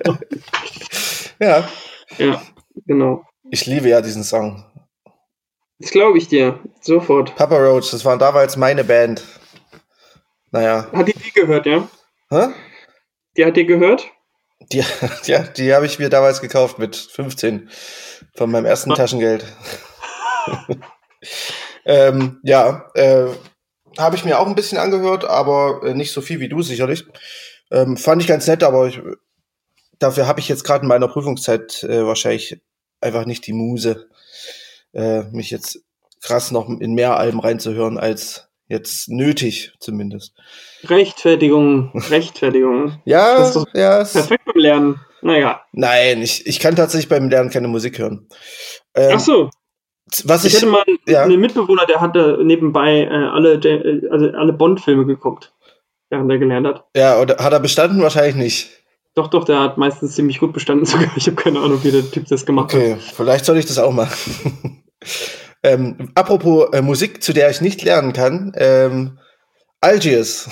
[1.43, 1.67] Ja.
[2.19, 2.43] ja,
[2.87, 3.25] genau.
[3.51, 4.63] Ich liebe ja diesen Song.
[5.79, 6.59] Das glaube ich dir.
[6.83, 7.35] Sofort.
[7.35, 9.23] Papa Roach, das war damals meine Band.
[10.51, 10.87] Naja.
[10.93, 11.89] Hat die die gehört, ja?
[12.29, 12.49] Hä?
[13.37, 14.07] Die hat die gehört?
[14.73, 14.85] Die,
[15.25, 17.71] ja, die habe ich mir damals gekauft mit 15
[18.37, 18.97] von meinem ersten Ah.
[18.97, 19.47] Taschengeld.
[21.85, 23.27] Ähm, ja, äh,
[23.99, 27.05] habe ich mir auch ein bisschen angehört, aber äh, nicht so viel wie du sicherlich.
[27.71, 29.01] Ähm, fand ich ganz nett, aber ich,
[29.99, 32.61] dafür habe ich jetzt gerade in meiner Prüfungszeit äh, wahrscheinlich
[33.01, 34.09] einfach nicht die Muse,
[34.93, 35.81] äh, mich jetzt
[36.23, 40.35] krass noch in mehr Alben reinzuhören als jetzt nötig zumindest.
[40.85, 43.01] Rechtfertigung, Rechtfertigung.
[43.05, 44.05] Ja, Das ist doch ja.
[44.05, 45.01] Perfekt beim Lernen.
[45.23, 45.63] Naja.
[45.73, 48.29] Nein, ich, ich kann tatsächlich beim Lernen keine Musik hören.
[48.95, 49.51] Ähm, Ach so,
[50.25, 51.23] was ich ich, hatte mal ja.
[51.23, 55.53] einen Mitbewohner, der hatte nebenbei äh, alle, äh, also alle Bond-Filme geguckt,
[56.09, 56.85] während er gelernt hat.
[56.97, 58.03] ja, oder hat er bestanden?
[58.03, 58.71] Wahrscheinlich nicht.
[59.15, 61.11] Doch, doch, der hat meistens ziemlich gut bestanden sogar.
[61.17, 62.81] Ich habe keine Ahnung, wie der Typ das gemacht hat.
[62.81, 64.83] Okay, vielleicht soll ich das auch machen.
[65.63, 69.19] ähm, apropos äh, Musik, zu der ich nicht lernen kann, ähm,
[69.81, 70.49] Algiers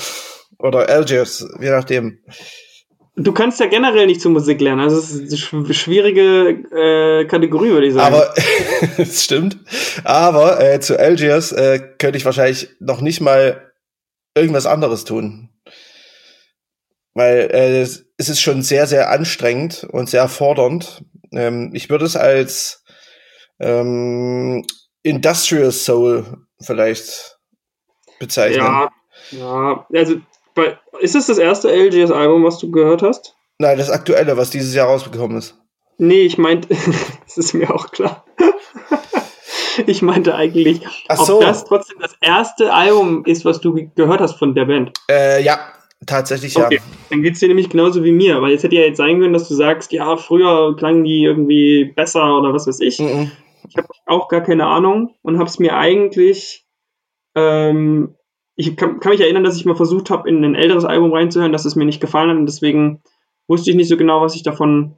[0.59, 2.19] oder Algiers, je nachdem.
[3.21, 4.81] Du kannst ja generell nicht zur Musik lernen.
[4.81, 8.15] Also es ist eine schw- schwierige äh, Kategorie, würde ich sagen.
[8.15, 8.33] Aber
[8.99, 9.59] es stimmt.
[10.05, 13.73] Aber äh, zu Algiers äh, könnte ich wahrscheinlich noch nicht mal
[14.37, 15.51] irgendwas anderes tun.
[17.15, 21.05] Weil äh, es es ist schon sehr, sehr anstrengend und sehr fordernd.
[21.33, 22.85] Ähm, ich würde es als
[23.61, 24.65] ähm,
[25.03, 27.39] Industrial Soul vielleicht
[28.19, 28.61] bezeichnen.
[28.65, 28.91] ja,
[29.31, 30.17] ja, also
[30.59, 33.35] bei, ist das das erste LGS-Album, was du gehört hast?
[33.59, 35.57] Nein, das aktuelle, was dieses Jahr rausgekommen ist.
[35.99, 36.69] Nee, ich meinte,
[37.25, 38.25] das ist mir auch klar.
[39.87, 41.41] ich meinte eigentlich, Ach ob so.
[41.41, 44.93] das trotzdem das erste Album ist, was du ge- gehört hast von der Band.
[45.11, 45.59] Äh, ja,
[46.07, 46.67] tatsächlich ja.
[46.67, 49.33] Okay, dann geht's dir nämlich genauso wie mir, weil es hätte ja jetzt sein können,
[49.33, 52.99] dass du sagst, ja, früher klangen die irgendwie besser oder was weiß ich.
[52.99, 53.31] Mhm.
[53.69, 56.65] Ich habe auch gar keine Ahnung und habe es mir eigentlich.
[57.35, 58.15] Ähm,
[58.59, 61.53] ich kann, kann mich erinnern, dass ich mal versucht habe, in ein älteres Album reinzuhören,
[61.53, 63.03] dass es mir nicht gefallen hat und deswegen
[63.47, 64.97] wusste ich nicht so genau, was ich davon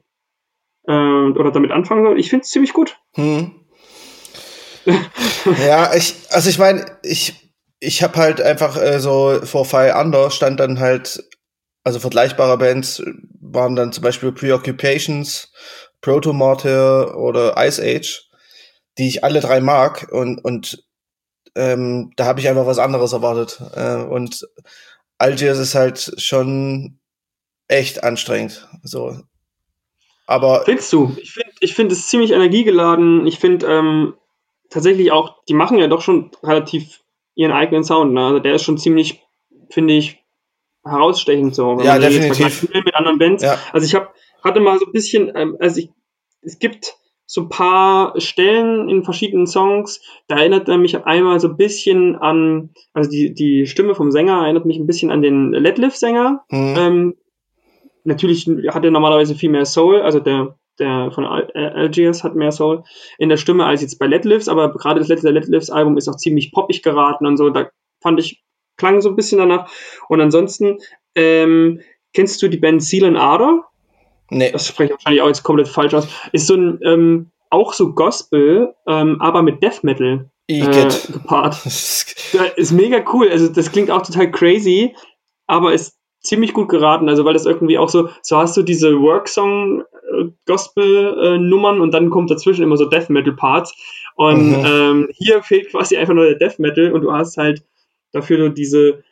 [0.87, 2.19] äh, oder damit anfangen soll.
[2.19, 2.97] Ich finde es ziemlich gut.
[3.13, 3.51] Hm.
[5.63, 10.31] ja, ich, also ich meine, ich, ich habe halt einfach äh, so vor Fire Under
[10.31, 11.23] stand dann halt,
[11.83, 13.03] also vergleichbare Bands
[13.39, 15.53] waren dann zum Beispiel Preoccupations,
[16.01, 18.27] Proto Martyr oder Ice Age,
[18.97, 20.83] die ich alle drei mag und, und
[21.55, 23.61] ähm, da habe ich einfach was anderes erwartet.
[23.75, 24.47] Äh, und
[25.17, 26.99] Algiers ist halt schon
[27.67, 28.67] echt anstrengend.
[28.83, 29.17] So.
[30.25, 31.15] Aber Findest du?
[31.21, 33.27] Ich finde ich find es ziemlich energiegeladen.
[33.27, 34.13] Ich finde ähm,
[34.69, 37.01] tatsächlich auch, die machen ja doch schon relativ
[37.35, 38.13] ihren eigenen Sound.
[38.13, 38.25] Ne?
[38.25, 39.21] Also der ist schon ziemlich,
[39.69, 40.23] finde ich,
[40.83, 41.79] herausstechend so.
[41.81, 42.69] Ja, definitiv.
[42.73, 43.43] Mit anderen Bands.
[43.43, 45.89] ja, Also ich hab, hatte mal so ein bisschen, ähm, also ich,
[46.41, 46.95] es gibt
[47.31, 52.17] so ein paar Stellen in verschiedenen Songs, da erinnert er mich einmal so ein bisschen
[52.17, 56.43] an, also die, die Stimme vom Sänger erinnert mich ein bisschen an den Letliff-Sänger.
[56.49, 57.15] hm, Ähm,
[58.03, 62.83] natürlich hat er normalerweise viel mehr Soul, also der, der von Algiers hat mehr Soul
[63.17, 66.51] in der Stimme als jetzt bei Letliffs, aber gerade das letzte Letliffs-Album ist auch ziemlich
[66.51, 67.69] poppig geraten und so, da
[68.01, 68.43] fand ich,
[68.75, 69.71] klang so ein bisschen danach.
[70.09, 70.79] Und ansonsten,
[71.15, 71.79] ähm,
[72.13, 73.70] kennst du die Band Seal and Ardor?
[74.31, 74.51] Nee.
[74.51, 77.93] das spreche ich wahrscheinlich auch jetzt komplett falsch aus, ist so ein, ähm, auch so
[77.93, 80.65] Gospel, ähm, aber mit Death Metal äh,
[81.11, 81.63] gepaart.
[82.55, 84.95] Ist mega cool, also das klingt auch total crazy,
[85.47, 89.01] aber ist ziemlich gut geraten, also weil das irgendwie auch so, so hast du diese
[89.01, 93.73] Worksong-Gospel-Nummern und dann kommt dazwischen immer so Death Metal-Parts
[94.15, 94.63] und Mhm.
[94.65, 97.63] ähm, hier fehlt quasi einfach nur der Death Metal und du hast halt
[98.11, 99.03] dafür nur diese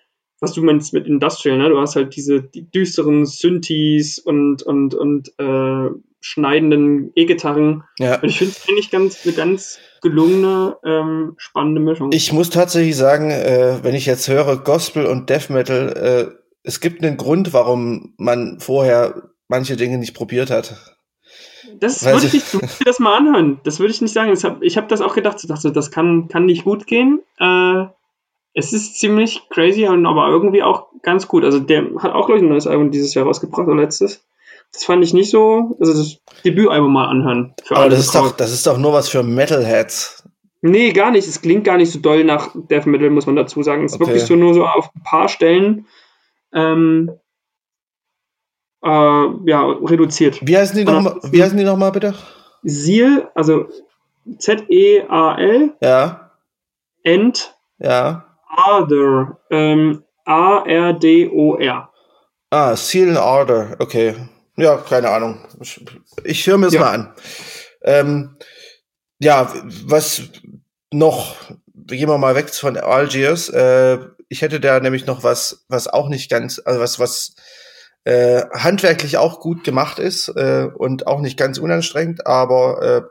[0.41, 1.69] was du meinst mit Industrial, ne?
[1.69, 5.89] Du hast halt diese die düsteren Synthes und, und, und äh,
[6.21, 7.83] schneidenden E-Gitarren.
[7.97, 8.19] Ja.
[8.21, 12.11] Und ich finde es eigentlich ganz, eine ganz gelungene, ähm, spannende Mischung.
[12.13, 16.79] Ich muss tatsächlich sagen, äh, wenn ich jetzt höre Gospel und Death Metal, äh, es
[16.79, 20.75] gibt einen Grund, warum man vorher manche Dinge nicht probiert hat.
[21.79, 23.59] das weil würde ich nicht, du musst dir das mal anhören.
[23.63, 24.29] Das würde ich nicht sagen.
[24.29, 25.37] Das hab, ich habe das auch gedacht.
[25.41, 27.21] Ich dachte, das kann, kann nicht gut gehen.
[27.39, 27.85] Äh,
[28.53, 31.43] es ist ziemlich crazy, und aber irgendwie auch ganz gut.
[31.43, 34.25] Also der hat auch, glaube ich, ein neues Album dieses Jahr rausgebracht oder letztes.
[34.73, 35.77] Das fand ich nicht so.
[35.79, 37.53] Also das Debütalbum mal anhören.
[37.69, 40.23] Aber das ist doch, das ist doch nur was für Metalheads.
[40.61, 41.27] Nee, gar nicht.
[41.27, 43.85] Es klingt gar nicht so doll nach Death Metal, muss man dazu sagen.
[43.85, 44.09] Es ist Okay.
[44.09, 45.87] wirklich so nur so auf ein paar Stellen
[46.53, 47.11] ähm,
[48.83, 48.87] äh,
[49.45, 50.39] ja, reduziert.
[50.41, 52.13] Wie heißen die nochmal, wie heißen die noch mal bitte?
[52.63, 53.67] Seal, also
[54.37, 56.31] Z-E-A-L, Ja,
[57.03, 58.25] End, ja.
[58.49, 61.89] Ardor, ähm, A-R-D-O-R.
[62.51, 64.15] Ah, Seal and Order, okay.
[64.57, 65.45] Ja, keine Ahnung.
[65.61, 65.85] Ich,
[66.23, 66.81] ich höre mir das Ja.
[66.81, 67.13] mal an.
[67.83, 68.37] Ähm,
[69.19, 69.53] ja,
[69.85, 70.23] was
[70.91, 71.35] noch,
[71.75, 73.49] gehen wir mal weg von Algiers.
[73.49, 77.35] Äh, ich hätte da nämlich noch was, was auch nicht ganz, also was, was
[78.03, 83.01] äh, handwerklich auch gut gemacht ist äh, und auch nicht ganz unanstrengend, aber äh,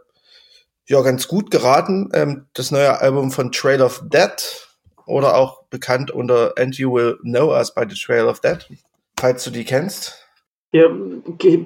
[0.87, 2.11] ja, ganz gut geraten.
[2.15, 4.68] Ähm, das neue Album von Trail of Dead
[5.09, 8.67] oder auch bekannt unter And You Will Know Us by the Trail of Dead,
[9.19, 10.15] falls du die kennst.
[10.73, 10.89] Ja,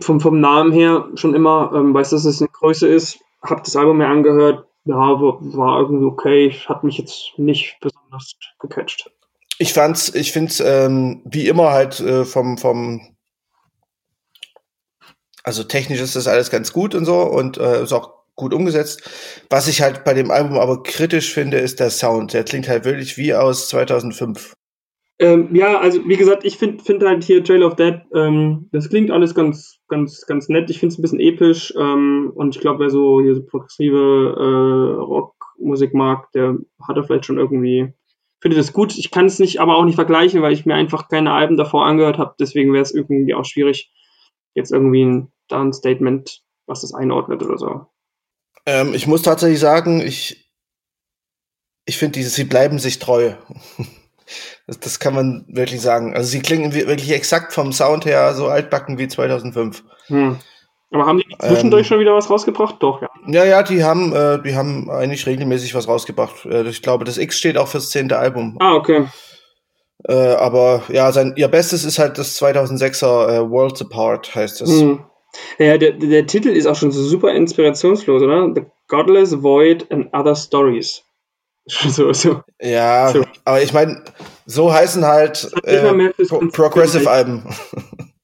[0.00, 3.18] vom, vom Namen her schon immer, ähm, weiß, dass es eine Größe ist.
[3.42, 6.46] habe das Album mir angehört, ja, war, war irgendwie okay.
[6.46, 9.11] Ich hat mich jetzt nicht besonders gecatcht.
[9.59, 13.00] Ich fand's, ich find's ähm, wie immer halt äh, vom vom
[15.44, 19.09] also technisch ist das alles ganz gut und so und äh, ist auch gut umgesetzt.
[19.48, 22.35] Was ich halt bei dem Album aber kritisch finde, ist der Sound.
[22.35, 24.55] Der klingt halt wirklich wie aus 2005.
[25.22, 28.88] Ähm, ja, also wie gesagt, ich finde find halt hier Trail of Dead, ähm, das
[28.88, 30.68] klingt alles ganz, ganz, ganz nett.
[30.68, 33.96] Ich finde es ein bisschen episch ähm, und ich glaube, wer so hier so progressive
[34.37, 36.57] äh, Rockmusik mag, der
[36.88, 37.92] hat da vielleicht schon irgendwie,
[38.40, 38.98] finde das gut.
[38.98, 41.87] Ich kann es nicht, aber auch nicht vergleichen, weil ich mir einfach keine Alben davor
[41.87, 42.35] angehört habe.
[42.40, 43.92] Deswegen wäre es irgendwie auch schwierig,
[44.55, 47.87] jetzt irgendwie ein, da ein Statement, was das einordnet oder so.
[48.66, 50.51] Ähm, ich muss tatsächlich sagen, ich,
[51.85, 53.33] ich finde sie bleiben sich treu.
[54.66, 56.14] das, das kann man wirklich sagen.
[56.14, 59.85] Also sie klingen wirklich exakt vom Sound her so altbacken wie 2005.
[60.07, 60.38] Hm.
[60.92, 62.77] Aber haben die zwischendurch ähm, schon wieder was rausgebracht?
[62.81, 63.09] Doch, ja.
[63.27, 66.44] Ja, ja, die haben, äh, die haben eigentlich regelmäßig was rausgebracht.
[66.44, 68.57] Äh, ich glaube, das X steht auch fürs zehnte Album.
[68.61, 69.07] Ah, okay.
[70.07, 74.70] Äh, aber ja, sein, ihr Bestes ist halt das 2006er äh, Worlds Apart, heißt das.
[74.70, 75.05] Hm.
[75.59, 78.53] Ja, der, der Titel ist auch schon so super inspirationslos, oder?
[78.55, 81.03] The Godless Void and Other Stories.
[81.68, 82.42] So, so.
[82.61, 83.23] Ja, so.
[83.45, 84.03] aber ich meine,
[84.47, 87.45] so heißen halt äh, Pro Progressive-Alben.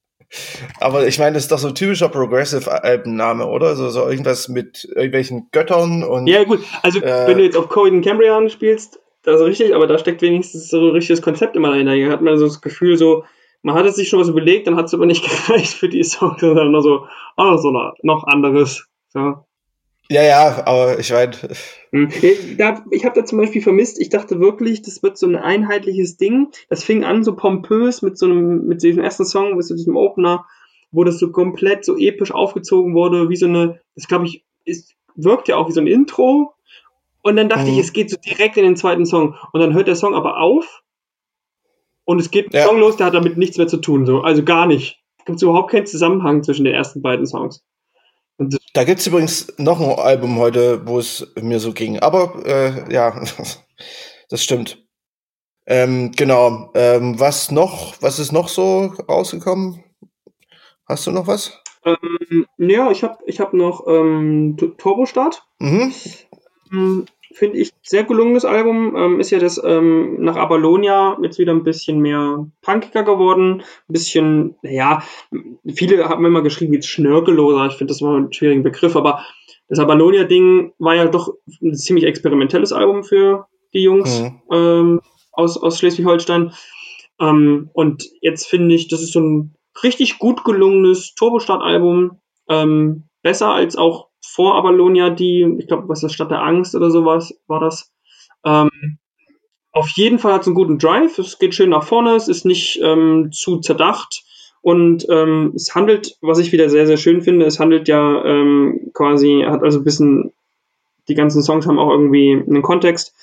[0.81, 3.77] aber ich meine, das ist doch so ein typischer Progressive-Albenname, oder?
[3.77, 6.27] So, so irgendwas mit irgendwelchen Göttern und.
[6.27, 6.65] Ja, gut.
[6.83, 9.99] Also, äh, wenn du jetzt auf Code in Cambrian spielst, das ist richtig, aber da
[9.99, 11.93] steckt wenigstens so ein richtiges Konzept immer dahinter.
[11.93, 13.25] Hier hat man so das Gefühl, so,
[13.63, 16.05] man hat es sich schon was überlegt, dann hat es aber nicht gereicht für die
[16.05, 17.71] Songs, sondern nur so, oh, so
[18.03, 18.87] noch anderes.
[19.09, 19.45] So.
[20.11, 21.33] Ja, ja, aber ich meine.
[21.93, 22.09] Hm.
[22.91, 26.49] Ich habe da zum Beispiel vermisst, ich dachte wirklich, das wird so ein einheitliches Ding.
[26.69, 29.97] Das fing an so pompös mit so einem, mit diesem ersten Song, mit so diesem
[29.97, 30.47] Opener,
[30.91, 34.95] wo das so komplett so episch aufgezogen wurde, wie so eine, das glaube ich, ist,
[35.15, 36.55] wirkt ja auch wie so ein Intro.
[37.23, 37.75] Und dann dachte mhm.
[37.75, 39.35] ich, es geht so direkt in den zweiten Song.
[39.53, 40.83] Und dann hört der Song aber auf
[42.09, 42.65] und es geht ja.
[42.65, 44.07] Song los, der hat damit nichts mehr zu tun.
[44.07, 44.23] So.
[44.23, 45.05] Also gar nicht.
[45.19, 47.63] Es gibt überhaupt keinen Zusammenhang zwischen den ersten beiden Songs.
[48.73, 51.99] da gibt es übrigens noch ein Album heute, wo es mir so ging.
[51.99, 53.23] Aber äh, ja,
[54.31, 54.83] das stimmt.
[55.67, 56.71] Ähm, genau.
[56.75, 58.01] Ähm, was noch?
[58.01, 59.85] Was ist noch so rausgekommen?
[60.87, 61.61] Hast du noch was?
[61.85, 65.43] Ähm, ja, ich habe ich hab noch ähm, Turbostart.
[65.59, 65.93] Mhm.
[67.33, 68.97] Finde ich, sehr gelungenes Album.
[68.97, 73.63] Ähm, ist ja das ähm, nach Abalonia jetzt wieder ein bisschen mehr punkiger geworden.
[73.89, 75.03] Ein bisschen, ja,
[75.67, 77.67] viele haben immer geschrieben, jetzt schnörkelloser.
[77.67, 79.25] Ich finde das mal ein schwieriger Begriff, aber
[79.69, 84.41] das Abalonia-Ding war ja doch ein ziemlich experimentelles Album für die Jungs mhm.
[84.51, 85.01] ähm,
[85.33, 86.53] aus, aus Schleswig-Holstein.
[87.21, 92.19] Ähm, und jetzt finde ich, das ist so ein richtig gut gelungenes Turbostart-Album.
[92.49, 96.75] Ähm, besser als auch vor Avalonia die, ich glaube, was ist das, Stadt der Angst
[96.75, 97.93] oder sowas war das.
[98.45, 98.99] Ähm,
[99.73, 102.45] auf jeden Fall hat es einen guten Drive, es geht schön nach vorne, es ist
[102.45, 104.25] nicht ähm, zu zerdacht
[104.61, 108.91] und ähm, es handelt, was ich wieder sehr, sehr schön finde, es handelt ja ähm,
[108.93, 110.33] quasi, hat also ein bisschen,
[111.09, 113.15] die ganzen Songs haben auch irgendwie einen Kontext.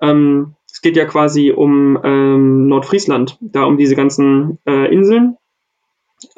[0.00, 5.36] Ähm, es geht ja quasi um ähm, Nordfriesland, da um diese ganzen äh, Inseln,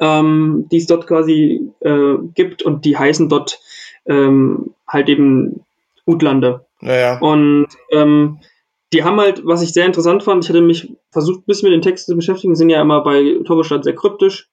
[0.01, 3.61] die es dort quasi äh, gibt und die heißen dort
[4.05, 5.65] ähm, halt eben
[6.05, 6.65] Utlande.
[6.81, 7.19] Naja.
[7.19, 8.39] Und ähm,
[8.93, 11.77] die haben halt, was ich sehr interessant fand, ich hatte mich versucht, ein bisschen mit
[11.77, 14.49] den Texten zu beschäftigen, sind ja immer bei Turbostadt sehr kryptisch.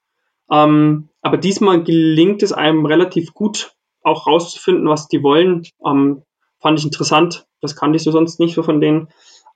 [0.51, 5.67] Ähm, aber diesmal gelingt es einem relativ gut, auch rauszufinden, was die wollen.
[5.85, 6.23] Ähm,
[6.61, 7.47] fand ich interessant.
[7.61, 9.09] Das kannte ich so sonst nicht so von denen.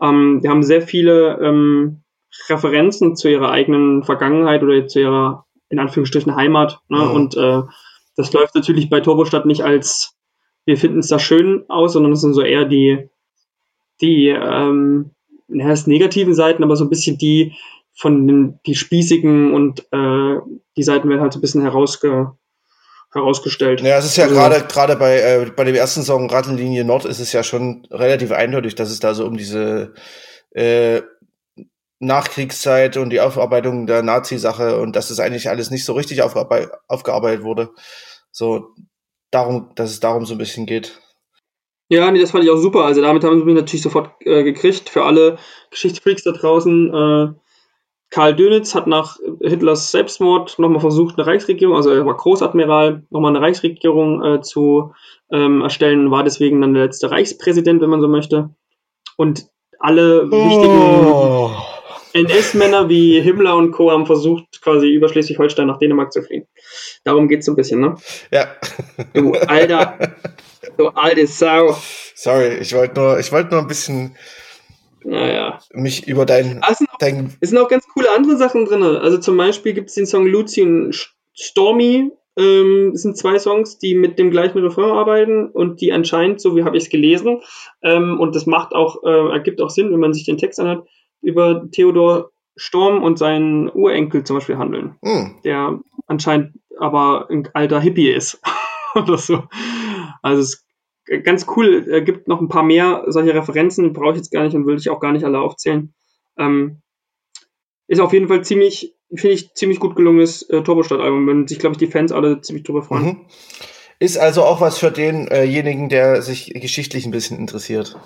[0.03, 2.03] Ähm, die haben sehr viele ähm,
[2.49, 6.81] Referenzen zu ihrer eigenen Vergangenheit oder zu ihrer, in Anführungsstrichen, Heimat.
[6.89, 6.99] Ne?
[6.99, 7.11] Mhm.
[7.11, 7.63] Und äh,
[8.21, 10.17] das läuft natürlich bei Turbostadt nicht als
[10.65, 13.09] wir finden es da schön aus, sondern es sind so eher die,
[14.01, 15.11] die, ähm,
[15.49, 17.55] naja, negativen Seiten, aber so ein bisschen die
[17.93, 20.37] von den, die spießigen und äh,
[20.77, 22.33] die Seiten werden halt so ein bisschen herausge,
[23.13, 23.81] herausgestellt.
[23.81, 27.05] Ja, es ist ja also, gerade gerade bei äh, bei dem ersten Song Rattenlinie Nord
[27.05, 29.95] ist es ja schon relativ eindeutig, dass es da so um diese
[30.53, 31.03] äh,
[31.99, 37.43] Nachkriegszeit und die Aufarbeitung der Nazi-Sache und dass es eigentlich alles nicht so richtig aufgearbeitet
[37.43, 37.71] wurde.
[38.33, 38.75] So
[39.31, 41.01] darum, dass es darum so ein bisschen geht.
[41.89, 42.85] Ja, nee, das fand ich auch super.
[42.85, 44.89] Also damit haben sie mich natürlich sofort äh, gekriegt.
[44.89, 45.39] Für alle
[45.71, 46.95] Geschichtsfreaks da draußen.
[46.95, 47.35] Äh,
[48.11, 53.31] Karl Dönitz hat nach Hitlers Selbstmord nochmal versucht, eine Reichsregierung, also er war Großadmiral, nochmal
[53.31, 54.93] eine Reichsregierung äh, zu
[55.31, 58.51] ähm, erstellen, war deswegen dann der letzte Reichspräsident, wenn man so möchte.
[59.17, 59.47] Und
[59.79, 60.33] alle oh.
[60.33, 61.57] wichtigen
[62.13, 63.91] NS-Männer wie Himmler und Co.
[63.91, 66.47] haben versucht, quasi über Schleswig-Holstein nach Dänemark zu fliehen.
[67.05, 67.97] Darum geht es so ein bisschen, ne?
[68.31, 68.49] Ja.
[69.15, 69.99] Du alter,
[70.77, 71.77] du alte Sau.
[72.15, 74.17] Sorry, ich wollte nur, ich wollte nur ein bisschen
[75.05, 75.59] Naja.
[75.73, 78.65] mich über dein, Ah, es, sind auch, dein es sind auch ganz coole andere Sachen
[78.65, 78.83] drin.
[78.83, 80.95] Also zum Beispiel gibt es den Song Lucy und
[81.35, 82.11] Stormy.
[82.39, 86.55] Ähm, das sind zwei Songs, die mit dem gleichen Refrain arbeiten und die anscheinend, so
[86.57, 87.41] wie habe ich es gelesen,
[87.83, 90.87] ähm, und das macht auch, äh, ergibt auch Sinn, wenn man sich den Text anhört,
[91.23, 97.81] über Theodor Storm und seinen Urenkel zum Beispiel handeln, hm, der anscheinend aber ein alter
[97.81, 98.41] Hippie ist
[98.95, 99.45] oder so.
[100.23, 104.17] Also es ist ganz cool, äh, gibt noch ein paar mehr solche Referenzen, brauche ich
[104.19, 105.95] jetzt gar nicht und will ich auch gar nicht alle aufzählen.
[106.39, 106.83] Ähm,
[107.87, 111.73] ist auf jeden Fall ziemlich, finde ich, ziemlich gut gelungenes äh, Turbostadt-Album, wenn sich, glaube
[111.73, 113.05] ich, die Fans alle ziemlich drüber freuen.
[113.05, 113.21] mhm.
[114.01, 117.97] Ist also auch was für denjenigen, der sich geschichtlich ein bisschen interessiert.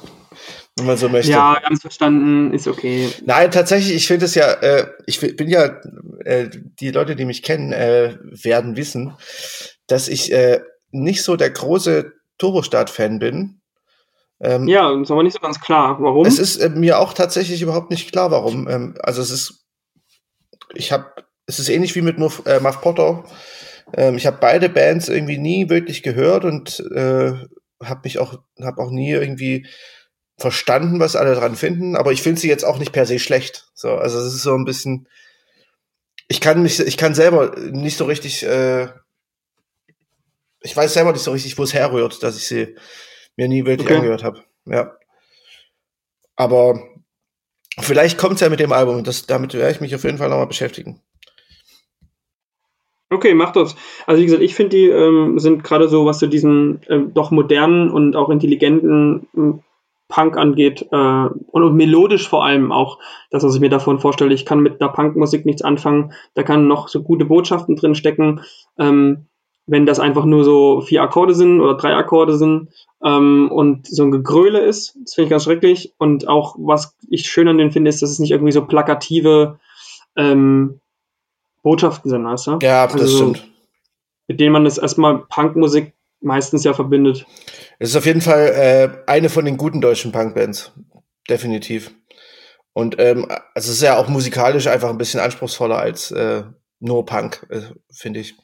[0.77, 1.31] Wenn man so möchte.
[1.31, 3.09] Ja, ganz verstanden, ist okay.
[3.25, 5.81] Nein, tatsächlich, ich finde es ja, äh, ich bin ja,
[6.25, 9.15] äh, die Leute, die mich kennen, äh, werden wissen,
[9.87, 13.61] dass ich äh, nicht so der große Turbostart-Fan bin.
[14.41, 15.99] Ähm, Ja, ist aber nicht so ganz klar.
[16.01, 16.27] Warum?
[16.27, 18.69] Es ist äh, mir auch tatsächlich überhaupt nicht klar, warum.
[18.69, 19.65] Ähm, also es ist,
[20.75, 21.07] ich habe,
[21.47, 23.23] es ist ähnlich wie mit Muff, äh, Muff Potter.
[23.93, 27.33] Ähm, ich habe beide Bands irgendwie nie wirklich gehört und äh,
[27.83, 29.67] habe mich auch, habe auch nie irgendwie
[30.39, 31.97] verstanden, was alle dran finden.
[31.97, 33.69] Aber ich finde sie jetzt auch nicht per se schlecht.
[33.75, 35.09] So, also es ist so ein bisschen,
[36.29, 38.89] ich kann mich, ich kann selber nicht so richtig, äh,
[40.61, 42.75] ich weiß selber nicht so richtig, wo es herrührt, dass ich sie
[43.37, 43.99] mir nie wirklich Okay.
[43.99, 44.43] angehört habe.
[44.65, 44.97] Ja.
[46.37, 46.83] Aber
[47.79, 49.05] vielleicht kommt's ja mit dem Album.
[49.05, 51.01] Das, damit werde ich mich auf jeden Fall nochmal beschäftigen.
[53.15, 53.77] Okay, mach das.
[54.07, 57.31] Also wie gesagt, ich finde, die ähm, sind gerade so, was so diesen ähm, doch
[57.31, 59.61] modernen und auch intelligenten ähm,
[60.09, 62.99] Punk angeht äh, und, und melodisch vor allem auch,
[63.31, 64.35] das, was ich mir davon vorstelle.
[64.35, 66.13] Ich kann mit der Punkmusik nichts anfangen.
[66.35, 68.41] Da kann noch so gute Botschaften drin stecken.
[68.79, 69.27] Ähm,
[69.67, 72.69] wenn das einfach nur so vier Akkorde sind oder drei Akkorde sind
[73.03, 75.95] ähm, und so ein Gegröle ist, das finde ich ganz schrecklich.
[75.99, 79.59] Und auch, was ich schön an denen finde, ist, dass es nicht irgendwie so plakative
[80.17, 80.81] ähm,
[81.65, 82.59] Botschaften sind, weißt du?
[82.63, 83.51] Ja, das Also, stimmt.
[84.29, 87.27] Mit denen man das erstmal Punkmusik meistens ja verbindet.
[87.79, 88.47] Es ist auf jeden Fall
[89.07, 90.73] äh, eine von den guten deutschen Punkbands.
[91.29, 91.93] Definitiv.
[92.73, 96.45] Und ähm, also es ist ja auch musikalisch einfach ein bisschen anspruchsvoller als äh,
[96.81, 98.35] nur Punk, äh, finde ich.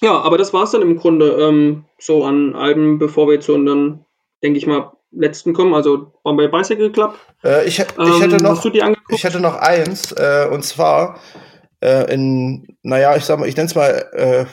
[0.00, 4.04] Ja, aber das war's dann im Grunde ähm, so an Alben, bevor wir zu unseren,
[4.42, 5.74] denke ich mal, letzten kommen.
[5.74, 7.18] Also Bombay Bicycle Club.
[7.44, 8.64] Äh, ich, ich Ähm, hätte noch?
[9.10, 11.18] Ich hätte noch eins, äh, und zwar
[11.80, 14.46] äh, in, naja, ich sag mal, ich nenne es mal äh,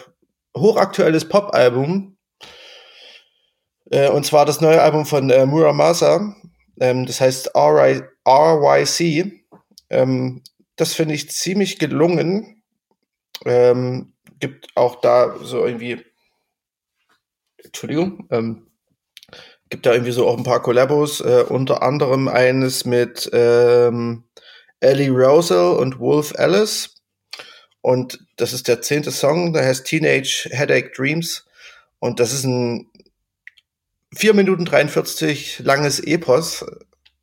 [0.57, 2.17] hochaktuelles Pop-Album.
[3.91, 6.35] Äh, und zwar das neue Album von äh, Muramasa.
[6.79, 9.45] Ähm, das heißt RY, RYC.
[9.89, 10.43] Ähm,
[10.75, 12.63] das finde ich ziemlich gelungen.
[13.45, 16.03] Ähm, gibt auch da so irgendwie,
[17.63, 18.64] Entschuldigung, ähm,
[19.69, 24.23] gibt da irgendwie so auch ein paar Collabos, äh, unter anderem eines mit ähm,
[24.79, 26.95] Ellie Rosal und Wolf Alice.
[27.81, 31.45] Und das ist der zehnte Song, der heißt Teenage Headache Dreams.
[31.99, 32.89] Und das ist ein
[34.15, 36.65] 4 Minuten 43 langes Epos.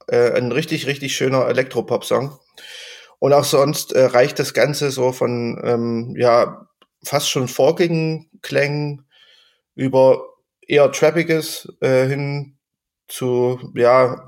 [0.08, 2.38] Äh, ein richtig, richtig schöner Elektropop-Song.
[3.18, 6.66] Und auch sonst äh, reicht das Ganze so von, ähm, ja,
[7.04, 9.06] fast schon folkigen Klängen
[9.74, 10.31] über
[10.72, 12.56] eher Trappiges äh, hin
[13.06, 14.26] zu, ja,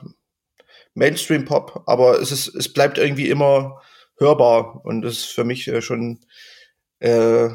[0.93, 3.81] Mainstream-Pop, aber es ist, es bleibt irgendwie immer
[4.19, 6.21] hörbar und das ist für mich äh, schon
[7.01, 7.49] äh,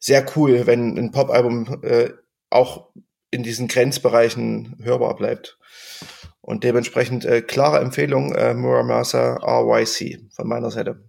[0.00, 2.10] sehr cool, wenn ein Pop-Album äh,
[2.50, 2.88] auch
[3.30, 5.58] in diesen Grenzbereichen hörbar bleibt.
[6.40, 11.08] Und dementsprechend äh, klare Empfehlung äh, Muramasa RYC von meiner Seite.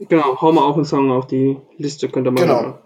[0.00, 2.60] Genau, hau mal auch einen Song auf die Liste, könnt ihr mal Genau.
[2.62, 2.78] hören.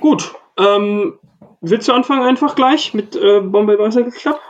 [0.00, 1.18] Gut, ähm,
[1.60, 4.40] willst du anfangen einfach gleich mit äh, Bombay Bicycle Club?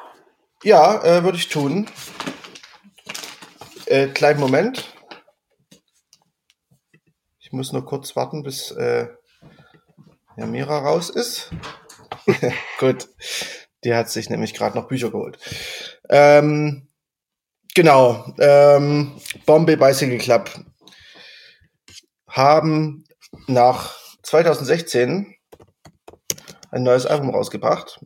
[0.63, 1.87] Ja, äh, würde ich tun.
[3.87, 4.93] Äh, kleinen Moment.
[7.39, 9.07] Ich muss nur kurz warten, bis äh,
[10.37, 11.53] Jamira raus ist.
[12.81, 13.09] Gut.
[13.85, 15.39] Die hat sich nämlich gerade noch Bücher geholt.
[16.09, 16.89] Ähm,
[17.75, 18.35] genau.
[18.41, 19.13] Ähm,
[19.47, 20.51] Bombay Bicycle Club
[22.29, 23.05] haben
[23.47, 25.36] nach 2016
[26.77, 28.01] ein neues Album rausgebracht.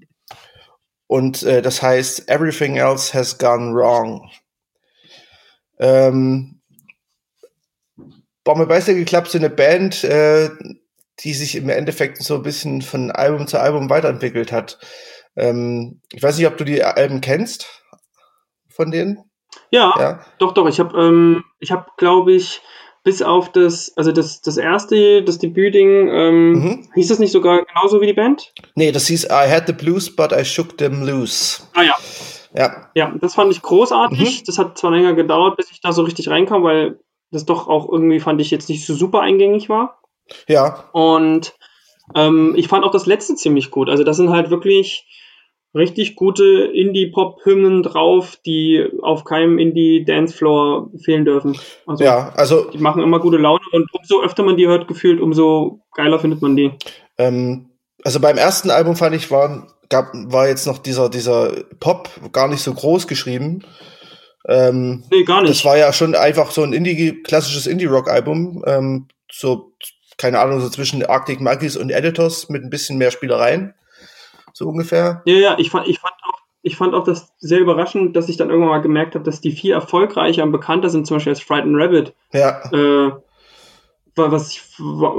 [1.06, 4.30] Und äh, das heißt Everything Else Has Gone Wrong.
[5.78, 6.60] Ähm,
[8.44, 10.50] Bombay Bicycle Club sind eine Band, äh,
[11.20, 14.78] die sich im Endeffekt so ein bisschen von Album zu Album weiterentwickelt hat.
[15.36, 17.82] Ähm, ich weiß nicht, ob du die Alben kennst
[18.68, 19.30] von denen?
[19.70, 20.26] Ja, ja.
[20.38, 20.68] doch, doch.
[20.68, 22.62] Ich habe, ähm, ich habe, glaube ich,
[23.02, 26.88] bis auf das, also das, das erste, das Debütding, ähm, mhm.
[26.94, 28.52] hieß das nicht sogar genauso wie die Band?
[28.74, 31.62] Nee, das hieß I had the blues, but I shook them loose.
[31.74, 31.96] Ah ja.
[32.54, 32.90] Ja.
[32.94, 34.40] Ja, das fand ich großartig.
[34.40, 34.44] Mhm.
[34.46, 36.98] Das hat zwar länger gedauert, bis ich da so richtig reinkam, weil
[37.30, 40.00] das doch auch irgendwie fand ich jetzt nicht so super eingängig war.
[40.48, 40.88] Ja.
[40.92, 41.54] Und
[42.14, 43.88] ähm, ich fand auch das letzte ziemlich gut.
[43.88, 45.06] Also das sind halt wirklich
[45.74, 51.56] richtig gute Indie-Pop-Hymnen drauf, die auf keinem Indie-Dancefloor fehlen dürfen.
[51.86, 52.70] Also, ja, also.
[52.70, 56.42] Die machen immer gute Laune und umso öfter man die hört, gefühlt, umso geiler findet
[56.42, 56.72] man die.
[57.18, 57.70] Ähm,
[58.02, 62.48] also beim ersten Album fand ich, war, gab, war jetzt noch dieser, dieser Pop gar
[62.48, 63.64] nicht so groß geschrieben.
[64.48, 65.50] Ähm, nee, gar nicht.
[65.50, 68.64] Das war ja schon einfach so ein Indie, klassisches Indie-Rock-Album.
[68.66, 69.74] Ähm, so,
[70.16, 73.74] keine Ahnung, so zwischen Arctic Monkeys und Editors mit ein bisschen mehr Spielereien
[74.60, 75.22] so ungefähr.
[75.24, 78.36] Ja, ja, ich fand, ich fand auch, ich fand auch das sehr überraschend, dass ich
[78.36, 81.40] dann irgendwann mal gemerkt habe, dass die viel erfolgreicher und bekannter sind, zum Beispiel als
[81.40, 82.14] Frightened Rabbit.
[82.32, 82.70] Ja.
[82.72, 83.12] Äh,
[84.16, 84.62] was ich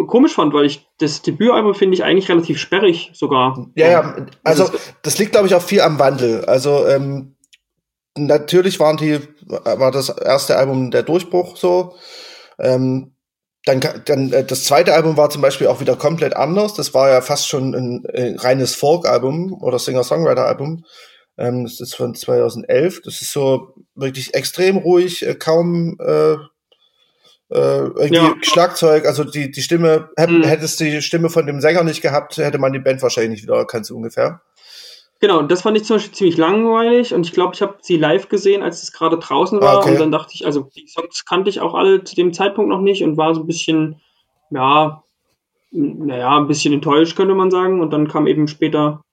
[0.05, 3.67] komisch fand, weil ich das Debütalbum finde ich eigentlich relativ sperrig sogar.
[3.73, 4.69] Ja, ja, also
[5.01, 6.45] das liegt glaube ich auch viel am Wandel.
[6.45, 7.35] Also ähm,
[8.15, 11.95] natürlich waren die war das erste Album der Durchbruch so.
[12.59, 13.10] Ähm,
[13.65, 16.73] dann, dann äh, das zweite Album war zum Beispiel auch wieder komplett anders.
[16.73, 20.85] Das war ja fast schon ein, ein reines Folk-Album oder Singer-Songwriter-Album.
[21.37, 23.01] Ähm, das ist von 2011.
[23.03, 26.37] Das ist so wirklich extrem ruhig, äh, kaum äh, äh,
[27.49, 28.35] irgendwie ja.
[28.41, 29.05] Schlagzeug.
[29.05, 30.43] Also die, die Stimme, hätt, mhm.
[30.43, 33.57] hättest die Stimme von dem Sänger nicht gehabt, hätte man die Band wahrscheinlich nicht wieder
[33.57, 34.41] erkannt, so ungefähr.
[35.21, 37.97] Genau, und das fand ich zum Beispiel ziemlich langweilig und ich glaube, ich habe sie
[37.97, 39.91] live gesehen, als es gerade draußen war okay.
[39.91, 42.81] und dann dachte ich, also die Songs kannte ich auch alle zu dem Zeitpunkt noch
[42.81, 44.01] nicht und war so ein bisschen,
[44.49, 45.03] ja,
[45.69, 47.81] naja, ein bisschen enttäuscht, könnte man sagen.
[47.81, 49.03] Und dann kam eben später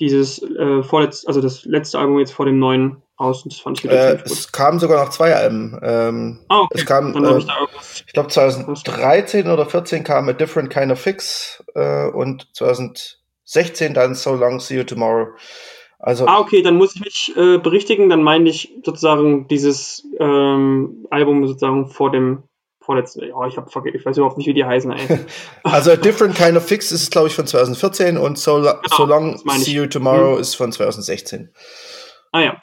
[0.00, 3.78] dieses äh, vorletz, also das letzte Album jetzt vor dem neuen aus und das fand
[3.78, 5.78] ich wieder äh, Es kam sogar noch zwei Alben.
[5.82, 6.78] Ähm, ah, okay.
[6.78, 7.46] Es kam, äh, ich,
[8.06, 13.21] ich glaube 2013 oder 14 kam A Different Kind of Fix äh, und 2000
[13.52, 15.28] 16 dann So Long, See You Tomorrow.
[15.98, 18.08] Also, ah, okay, dann muss ich mich äh, berichtigen.
[18.08, 22.42] Dann meine ich sozusagen dieses ähm, Album sozusagen vor dem
[22.80, 23.32] vorletzten.
[23.32, 24.90] Oh, ich, hab, ich weiß überhaupt nicht, wie die heißen.
[24.90, 25.20] Ey.
[25.62, 29.04] also A Different Kind of Fix ist, glaube ich, von 2014 und So, genau, so
[29.04, 30.40] Long, See You Tomorrow mhm.
[30.40, 31.52] ist von 2016.
[32.32, 32.60] Ah ja,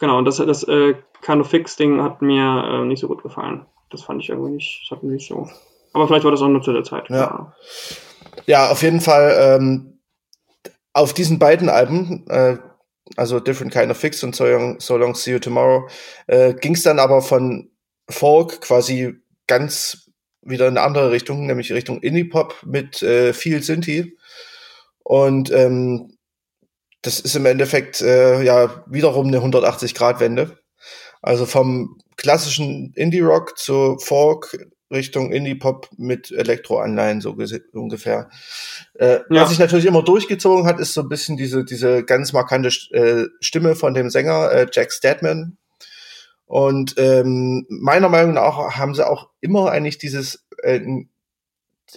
[0.00, 0.18] genau.
[0.18, 3.66] Und das, das äh, Kind of Fix-Ding hat mir äh, nicht so gut gefallen.
[3.90, 5.48] Das fand ich irgendwie nicht, das hat mir nicht so.
[5.92, 7.08] Aber vielleicht war das auch nur zu der Zeit.
[7.10, 7.52] Ja,
[8.46, 9.36] ja auf jeden Fall.
[9.38, 10.00] Ähm,
[10.92, 12.56] auf diesen beiden Alben, äh,
[13.16, 15.88] also Different Kind of Fix und So Long, so Long See You Tomorrow,
[16.26, 17.70] äh, ging es dann aber von
[18.08, 19.14] Folk quasi
[19.46, 20.10] ganz
[20.42, 24.16] wieder in eine andere Richtung, nämlich Richtung Indie-Pop mit äh, viel Synthi.
[25.04, 26.16] Und ähm,
[27.02, 30.58] das ist im Endeffekt äh, ja wiederum eine 180-Grad-Wende.
[31.20, 34.56] Also vom klassischen Indie-Rock zu Folk,
[34.92, 37.36] Richtung Indie-Pop mit Elektro-Anleihen, so
[37.72, 38.30] ungefähr.
[38.94, 39.42] Äh, ja.
[39.42, 43.26] Was sich natürlich immer durchgezogen hat, ist so ein bisschen diese, diese ganz markante äh,
[43.40, 45.56] Stimme von dem Sänger äh, Jack Stadman.
[46.46, 50.80] Und ähm, meiner Meinung nach haben sie auch immer eigentlich dieses, äh,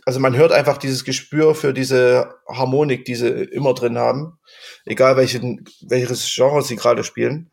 [0.06, 4.40] also man hört einfach dieses Gespür für diese Harmonik, die sie immer drin haben,
[4.86, 7.52] egal welchen, welches Genre sie gerade spielen.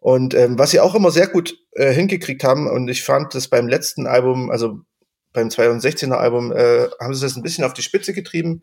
[0.00, 3.48] Und ähm, was sie auch immer sehr gut äh, hingekriegt haben, und ich fand das
[3.48, 4.80] beim letzten Album, also
[5.32, 8.62] beim 2016er Album, äh, haben sie das ein bisschen auf die Spitze getrieben.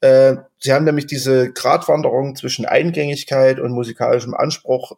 [0.00, 4.92] Äh, sie haben nämlich diese Gratwanderung zwischen Eingängigkeit und musikalischem Anspruch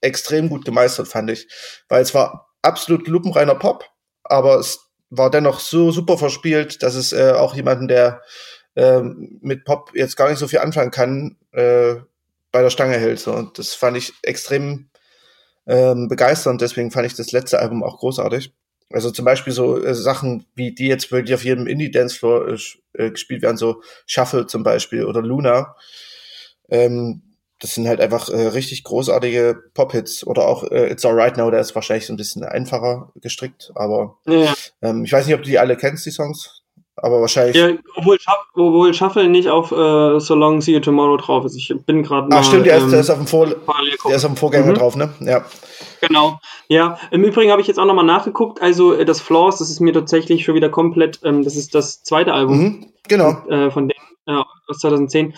[0.00, 1.48] extrem gut gemeistert, fand ich.
[1.88, 3.88] Weil es war absolut lupenreiner Pop,
[4.24, 8.20] aber es war dennoch so super verspielt, dass es äh, auch jemanden, der
[8.74, 11.94] äh, mit Pop jetzt gar nicht so viel anfangen kann, äh,
[12.50, 13.20] bei der Stange hält.
[13.20, 13.32] So.
[13.32, 14.88] Und das fand ich extrem
[15.66, 16.60] ähm, begeisternd.
[16.60, 18.52] Deswegen fand ich das letzte Album auch großartig.
[18.90, 22.58] Also zum Beispiel so äh, Sachen, wie die jetzt wirklich auf jedem Indie-Dancefloor äh,
[22.92, 25.74] äh, gespielt werden, so Shuffle zum Beispiel oder Luna.
[26.68, 27.22] Ähm,
[27.60, 30.26] das sind halt einfach äh, richtig großartige Pop-Hits.
[30.26, 33.72] Oder auch äh, It's Alright Now, der ist wahrscheinlich so ein bisschen einfacher gestrickt.
[33.74, 34.52] Aber ja.
[34.82, 36.63] ähm, ich weiß nicht, ob du die alle kennst, die Songs.
[36.96, 37.56] Aber wahrscheinlich.
[37.56, 38.18] Ja, obwohl,
[38.54, 41.56] obwohl Shuffle nicht auf äh, So Long See You Tomorrow drauf ist.
[41.56, 42.38] Ich bin gerade mal.
[42.38, 44.66] Ach, stimmt, der, ähm, ist, der, ist auf dem Vor der ist auf dem Vorgänger
[44.66, 44.74] mhm.
[44.74, 45.12] drauf, ne?
[45.20, 45.44] Ja.
[46.00, 46.38] Genau.
[46.68, 48.62] Ja, im Übrigen habe ich jetzt auch nochmal nachgeguckt.
[48.62, 51.20] Also, äh, das Flaws, das ist mir tatsächlich schon wieder komplett.
[51.24, 52.58] Ähm, das ist das zweite Album.
[52.58, 53.44] Mhm, genau.
[53.48, 55.34] Äh, von dem, äh, aus 2010.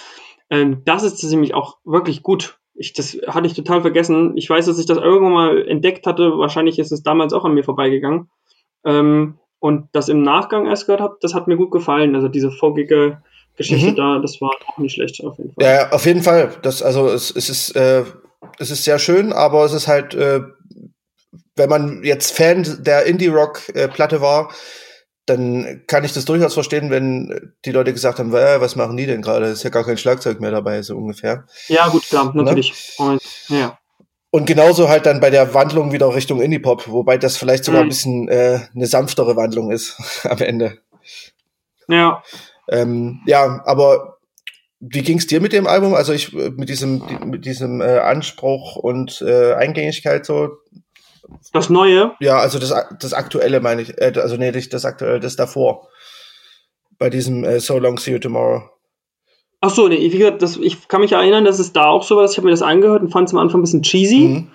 [0.50, 2.58] Ähm, das ist nämlich auch wirklich gut.
[2.74, 4.36] Ich, das hatte ich total vergessen.
[4.36, 6.36] Ich weiß, dass ich das irgendwann mal entdeckt hatte.
[6.36, 8.28] Wahrscheinlich ist es damals auch an mir vorbeigegangen.
[8.84, 12.14] Ähm, und das im Nachgang erst gehört habe, das hat mir gut gefallen.
[12.14, 13.22] Also diese vorgige
[13.56, 13.96] Geschichte mhm.
[13.96, 15.64] da, das war auch nicht schlecht auf jeden Fall.
[15.64, 16.52] Ja, auf jeden Fall.
[16.62, 18.04] Das, also es, es ist, äh,
[18.58, 20.40] es ist sehr schön, aber es ist halt, äh,
[21.56, 24.52] wenn man jetzt Fan der Indie-Rock-Platte war,
[25.24, 29.06] dann kann ich das durchaus verstehen, wenn die Leute gesagt haben, äh, was machen die
[29.06, 29.46] denn gerade?
[29.46, 31.46] Ist ja gar kein Schlagzeug mehr dabei, so ungefähr.
[31.68, 32.44] Ja, gut, klar, ne?
[32.44, 32.96] natürlich.
[32.98, 33.18] Ne?
[33.48, 33.78] Ja.
[34.36, 37.86] Und genauso halt dann bei der Wandlung wieder Richtung Indie-Pop, wobei das vielleicht sogar mhm.
[37.86, 40.76] ein bisschen äh, eine sanftere Wandlung ist am Ende.
[41.88, 42.22] Ja.
[42.68, 44.18] Ähm, ja, aber
[44.78, 45.94] wie ging's dir mit dem Album?
[45.94, 50.58] Also ich mit diesem mit diesem äh, Anspruch und äh, Eingängigkeit so
[51.54, 52.12] das Neue?
[52.20, 53.96] Ja, also das, das Aktuelle meine ich.
[53.96, 55.88] Äh, also nee, nicht das Aktuelle, das davor.
[56.98, 58.68] Bei diesem äh, So Long See You Tomorrow.
[59.60, 62.16] Ach so, nee, wie gesagt, das, ich kann mich erinnern, dass es da auch so
[62.16, 62.24] war.
[62.24, 64.18] Ich habe mir das angehört und fand es am Anfang ein bisschen cheesy.
[64.18, 64.48] Mhm.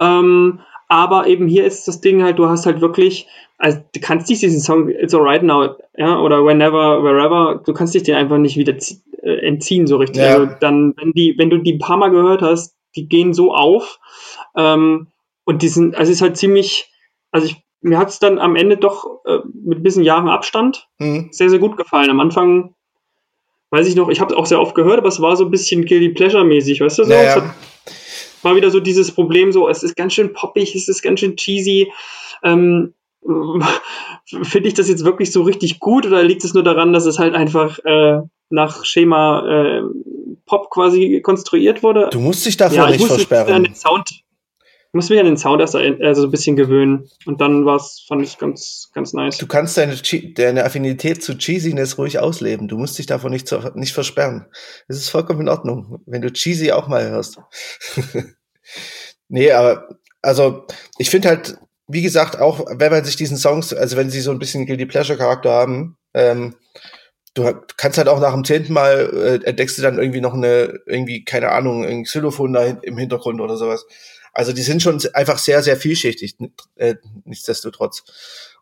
[0.00, 3.26] Ähm, aber eben hier ist das Ding halt, du hast halt wirklich,
[3.58, 7.94] also du kannst dich diesen Song It's Alright Now, ja, oder Whenever, Wherever, du kannst
[7.94, 8.74] dich den einfach nicht wieder
[9.22, 10.22] äh, entziehen so richtig.
[10.22, 10.34] Ja.
[10.34, 13.52] Also dann, wenn die, wenn du die ein paar Mal gehört hast, die gehen so
[13.52, 13.98] auf.
[14.56, 15.08] Ähm,
[15.44, 16.90] und die sind, also es ist halt ziemlich,
[17.30, 20.88] also ich, mir hat es dann am Ende doch äh, mit ein bisschen Jahren Abstand
[20.98, 21.28] mhm.
[21.30, 22.10] sehr, sehr gut gefallen.
[22.10, 22.74] Am Anfang,
[23.70, 25.50] weiß ich noch, ich habe es auch sehr oft gehört, aber es war so ein
[25.50, 27.04] bisschen Guilty Pleasure-mäßig, weißt du?
[27.04, 27.36] So, naja.
[27.36, 27.54] hat,
[28.42, 31.36] war wieder so dieses Problem, so, es ist ganz schön poppig, es ist ganz schön
[31.36, 31.92] cheesy.
[32.42, 32.94] Ähm,
[34.42, 37.18] Finde ich das jetzt wirklich so richtig gut oder liegt es nur daran, dass es
[37.18, 39.82] halt einfach äh, nach Schema äh,
[40.46, 42.08] Pop quasi konstruiert wurde?
[42.10, 43.64] Du musst dich davor ja, nicht versperren.
[43.64, 44.22] Den Sound,
[44.92, 47.08] muss mich an den Sound erst also ein bisschen gewöhnen.
[47.26, 49.38] Und dann war's, fand ich ganz, ganz nice.
[49.38, 49.96] Du kannst deine,
[50.34, 52.68] deine Affinität zu Cheesiness ruhig ausleben.
[52.68, 54.46] Du musst dich davon nicht, zu, nicht versperren.
[54.88, 57.38] Es ist vollkommen in Ordnung, wenn du Cheesy auch mal hörst.
[59.28, 59.88] nee, aber,
[60.22, 60.66] also,
[60.98, 64.30] ich finde halt, wie gesagt, auch wenn man sich diesen Songs, also wenn sie so
[64.30, 66.54] ein bisschen Guilty Pleasure Charakter haben, ähm,
[67.34, 69.10] du kannst halt auch nach dem zehnten Mal
[69.42, 73.40] äh, entdeckst du dann irgendwie noch eine, irgendwie, keine Ahnung, ein Xylophon da im Hintergrund
[73.40, 73.86] oder sowas.
[74.38, 76.36] Also die sind schon einfach sehr, sehr vielschichtig,
[76.76, 78.04] äh, nichtsdestotrotz.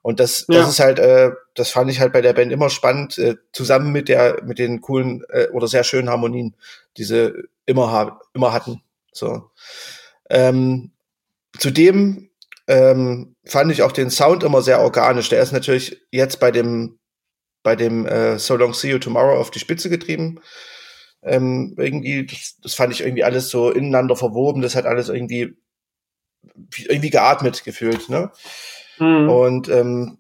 [0.01, 0.69] Und das, das ja.
[0.71, 4.09] ist halt, äh, das fand ich halt bei der Band immer spannend, äh, zusammen mit
[4.09, 6.57] der, mit den coolen äh, oder sehr schönen Harmonien,
[6.97, 7.31] die sie
[7.67, 8.81] immer, immer hatten.
[9.13, 9.51] So.
[10.31, 10.93] Ähm,
[11.59, 12.31] zudem
[12.69, 15.29] ähm, fand ich auch den Sound immer sehr organisch.
[15.29, 16.99] Der ist natürlich jetzt bei dem,
[17.63, 20.41] bei dem äh, So Long See You Tomorrow auf die Spitze getrieben.
[21.23, 25.59] Ähm, irgendwie, das, das fand ich irgendwie alles so ineinander verwoben, das hat alles irgendwie,
[26.77, 28.31] irgendwie geatmet gefühlt, ne?
[28.99, 29.29] Mhm.
[29.29, 30.19] Und ähm,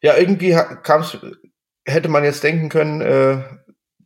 [0.00, 1.04] ja, irgendwie kam
[1.84, 3.42] hätte man jetzt denken können, äh,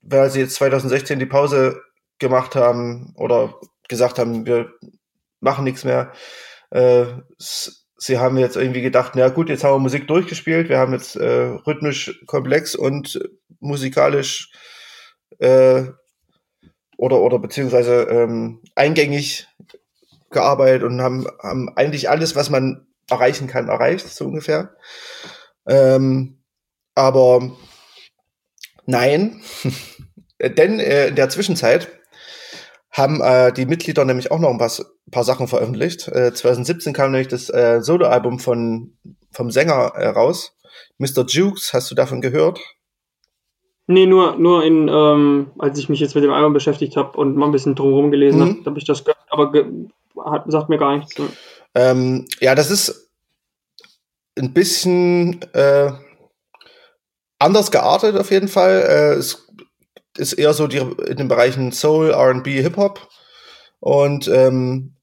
[0.02, 1.82] weil sie jetzt 2016 die Pause
[2.18, 3.54] gemacht haben oder
[3.88, 4.72] gesagt haben, wir
[5.40, 6.12] machen nichts mehr.
[6.70, 7.06] Äh,
[7.38, 11.16] sie haben jetzt irgendwie gedacht, na gut, jetzt haben wir Musik durchgespielt, wir haben jetzt
[11.16, 13.20] äh, rhythmisch komplex und
[13.58, 14.52] musikalisch
[15.38, 15.84] äh,
[16.96, 19.48] oder, oder beziehungsweise ähm, eingängig
[20.30, 24.74] gearbeitet und haben, haben eigentlich alles, was man erreichen kann, erreicht, so ungefähr.
[25.66, 26.42] Ähm,
[26.94, 27.50] aber
[28.86, 29.40] nein,
[30.40, 31.88] denn äh, in der Zwischenzeit
[32.90, 34.72] haben äh, die Mitglieder nämlich auch noch ein paar,
[35.10, 36.08] paar Sachen veröffentlicht.
[36.08, 38.96] Äh, 2017 kam nämlich das äh, Soloalbum von
[39.32, 40.56] vom Sänger äh, raus.
[40.98, 41.24] Mr.
[41.26, 42.60] Jukes, hast du davon gehört?
[43.90, 47.34] Nee, nur, nur in, ähm, als ich mich jetzt mit dem Album beschäftigt habe und
[47.34, 48.48] mal ein bisschen drumherum gelesen mhm.
[48.58, 49.66] habe, habe ich das gehört, aber ge
[50.24, 51.12] hat, sagt mir gar nichts.
[51.74, 53.10] Ähm, ja, das ist
[54.38, 55.90] ein bisschen äh,
[57.40, 58.80] anders geartet auf jeden Fall.
[58.80, 59.48] Äh, es
[60.16, 63.08] ist eher so die, in den Bereichen Soul, RB, Hip-Hop
[63.80, 64.94] und ähm,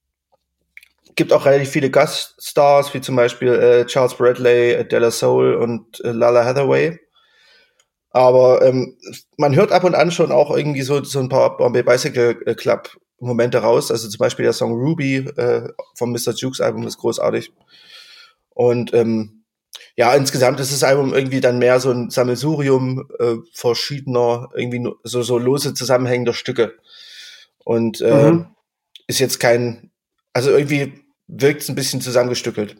[1.17, 6.11] gibt auch relativ viele Gaststars, wie zum Beispiel äh, Charles Bradley, Della Soul und äh,
[6.11, 6.97] Lala Hathaway.
[8.17, 8.97] Aber ähm,
[9.37, 12.55] man hört ab und an schon auch irgendwie so, so ein paar Bombay Bicycle äh,
[12.55, 13.91] Club Momente raus.
[13.91, 16.33] Also zum Beispiel der Song Ruby äh, vom Mr.
[16.35, 17.53] Jukes Album ist großartig.
[18.49, 19.43] Und ähm,
[19.95, 25.21] ja, insgesamt ist das Album irgendwie dann mehr so ein Sammelsurium äh, verschiedener, irgendwie so,
[25.21, 26.73] so lose zusammenhängender Stücke.
[27.65, 28.47] Und äh, mhm.
[29.05, 29.91] ist jetzt kein,
[30.33, 32.77] also irgendwie wirkt es ein bisschen zusammengestückelt.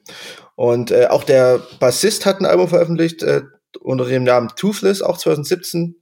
[0.56, 3.44] Und äh, auch der Bassist hat ein Album veröffentlicht, äh,
[3.80, 5.95] unter dem Namen Toothless, auch 2017.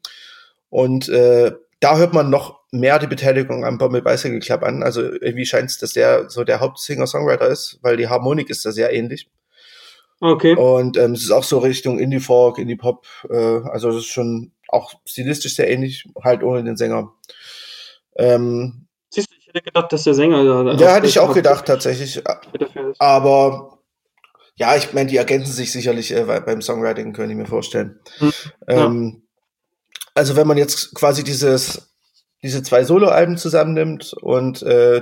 [0.69, 4.83] Und äh, da hört man noch mehr die Beteiligung am Bommel Bicycle Club an.
[4.83, 8.71] Also irgendwie scheint es, dass der so der Hauptsinger-Songwriter ist, weil die Harmonik ist da
[8.71, 9.29] sehr ähnlich.
[10.21, 10.55] Okay.
[10.55, 13.05] Und ähm, es ist auch so Richtung Indie-Folk, Indie-Pop.
[13.29, 17.11] Äh, also das ist schon auch stilistisch sehr ähnlich, halt ohne den Sänger.
[18.17, 20.73] Ähm, Siehst du, ich hätte gedacht, dass der Sänger da.
[20.73, 22.21] Ja, hatte ich auch gedacht, tatsächlich.
[22.97, 23.74] Aber
[24.55, 27.99] ja, ich meine, die ergänzen sich sicherlich äh, beim Songwriting, könnte ich mir vorstellen.
[28.19, 28.31] Mhm.
[28.67, 29.21] Ähm,
[30.13, 31.93] also wenn man jetzt quasi dieses,
[32.41, 35.01] diese zwei Soloalben zusammennimmt und äh,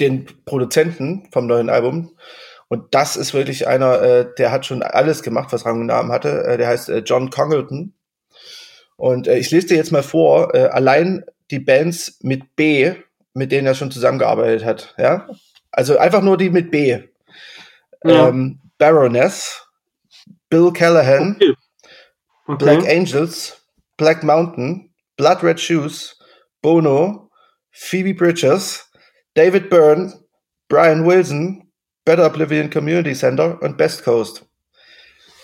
[0.00, 2.16] den Produzenten vom neuen Album.
[2.68, 6.10] Und das ist wirklich einer, äh, der hat schon alles gemacht, was Rang und Namen
[6.10, 6.44] hatte.
[6.44, 7.92] Äh, der heißt äh, John Congleton.
[8.96, 12.94] Und äh, ich lese dir jetzt mal vor, äh, allein die Bands mit B,
[13.34, 14.94] mit denen er schon zusammengearbeitet hat.
[14.98, 15.28] Ja,
[15.70, 17.02] also einfach nur die mit B.
[18.04, 18.28] Ja.
[18.28, 19.66] Ähm, Baroness,
[20.48, 21.54] Bill Callahan, okay.
[22.46, 22.64] Okay.
[22.64, 23.56] Black Angels,
[23.96, 26.16] Black Mountain, Blood Red Shoes,
[26.62, 27.30] Bono,
[27.70, 28.90] Phoebe Bridges,
[29.34, 30.12] David Byrne,
[30.68, 31.70] Brian Wilson,
[32.04, 34.44] Better Oblivion Community Center und Best Coast.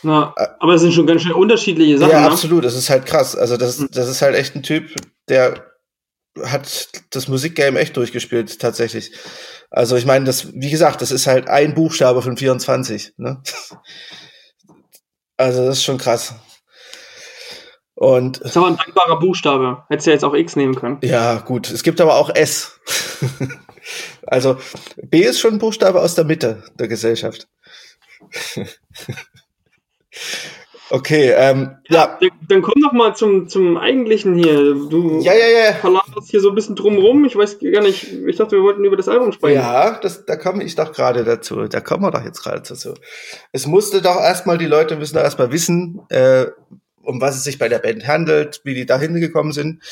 [0.03, 2.13] Ja, aber es sind schon ganz schön unterschiedliche Sachen.
[2.13, 2.27] Ja, ne?
[2.27, 2.65] absolut.
[2.65, 3.37] Das ist halt krass.
[3.37, 3.89] Also das, hm.
[3.93, 4.95] das ist halt echt ein Typ,
[5.29, 5.73] der
[6.45, 9.13] hat das Musikgame echt durchgespielt, tatsächlich.
[9.71, 13.15] Also ich meine, das, wie gesagt, das ist halt ein Buchstabe von 24.
[13.17, 13.43] Ne?
[15.39, 16.35] Also das ist schon krass.
[17.95, 19.85] Und das ist aber ein dankbarer Buchstabe.
[19.91, 20.99] Hättest du ja jetzt auch X nehmen können.
[21.03, 21.71] Ja, gut.
[21.71, 22.81] Es gibt aber auch S.
[24.27, 24.57] also
[25.03, 27.49] B ist schon ein Buchstabe aus der Mitte der Gesellschaft.
[30.89, 32.17] Okay, ähm, ja.
[32.21, 32.29] ja.
[32.49, 34.75] Dann komm doch mal zum, zum eigentlichen hier.
[34.89, 35.73] Du ja, ja, ja.
[35.75, 37.25] verlagerst hier so ein bisschen drumrum.
[37.25, 39.57] Ich weiß gar nicht, ich dachte, wir wollten über das Album sprechen.
[39.57, 41.67] Ja, das, da komme ich doch gerade dazu.
[41.67, 42.95] Da kommen wir doch jetzt gerade dazu.
[43.53, 46.47] Es musste doch erstmal, die Leute müssen doch erstmal wissen, äh,
[47.03, 49.83] um was es sich bei der Band handelt, wie die da hingekommen sind.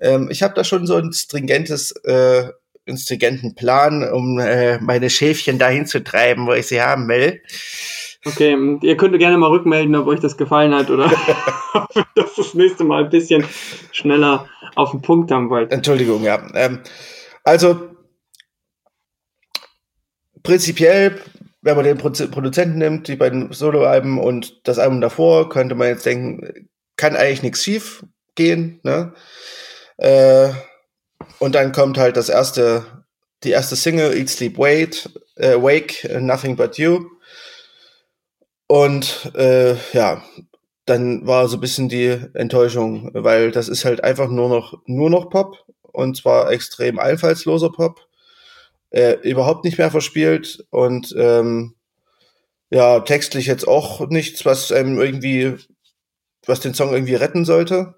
[0.00, 2.50] Ähm, ich habe da schon so ein stringentes, äh,
[2.86, 7.40] einen stringenten Plan, um äh, meine Schäfchen dahin zu treiben, wo ich sie haben will.
[8.26, 11.04] Okay, ihr könnt gerne mal rückmelden, ob euch das gefallen hat oder
[11.74, 13.44] ob ihr das das nächste Mal ein bisschen
[13.92, 15.72] schneller auf den Punkt haben wollt.
[15.72, 16.44] Entschuldigung, ja.
[16.54, 16.80] Ähm,
[17.44, 17.90] also
[20.42, 21.20] prinzipiell,
[21.62, 26.06] wenn man den Produzenten nimmt, die beiden Soloalben und das Album davor, könnte man jetzt
[26.06, 28.04] denken, kann eigentlich nichts schief
[28.34, 28.80] gehen.
[28.82, 29.12] Ne?
[29.98, 30.50] Äh,
[31.38, 32.84] und dann kommt halt das erste,
[33.44, 37.15] die erste Single, Eat Sleep Wait, äh, Wake, Nothing But You
[38.66, 40.22] und äh, ja,
[40.86, 45.10] dann war so ein bisschen die Enttäuschung, weil das ist halt einfach nur noch nur
[45.10, 48.00] noch Pop und zwar extrem einfallsloser Pop,
[48.90, 51.74] äh, überhaupt nicht mehr verspielt und ähm,
[52.70, 55.56] ja textlich jetzt auch nichts, was einem irgendwie,
[56.46, 57.94] was den Song irgendwie retten sollte.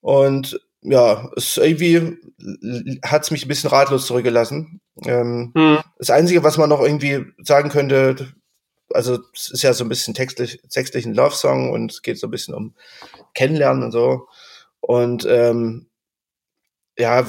[0.00, 2.18] Und ja, es irgendwie
[3.02, 4.80] hat's mich ein bisschen ratlos zurückgelassen.
[5.06, 5.78] Ähm, hm.
[5.98, 8.34] Das Einzige, was man noch irgendwie sagen könnte,
[8.92, 12.26] also es ist ja so ein bisschen textlich, textlich ein Love-Song und es geht so
[12.26, 12.74] ein bisschen um
[13.34, 14.28] Kennenlernen und so.
[14.80, 15.88] Und ähm,
[16.98, 17.26] ja,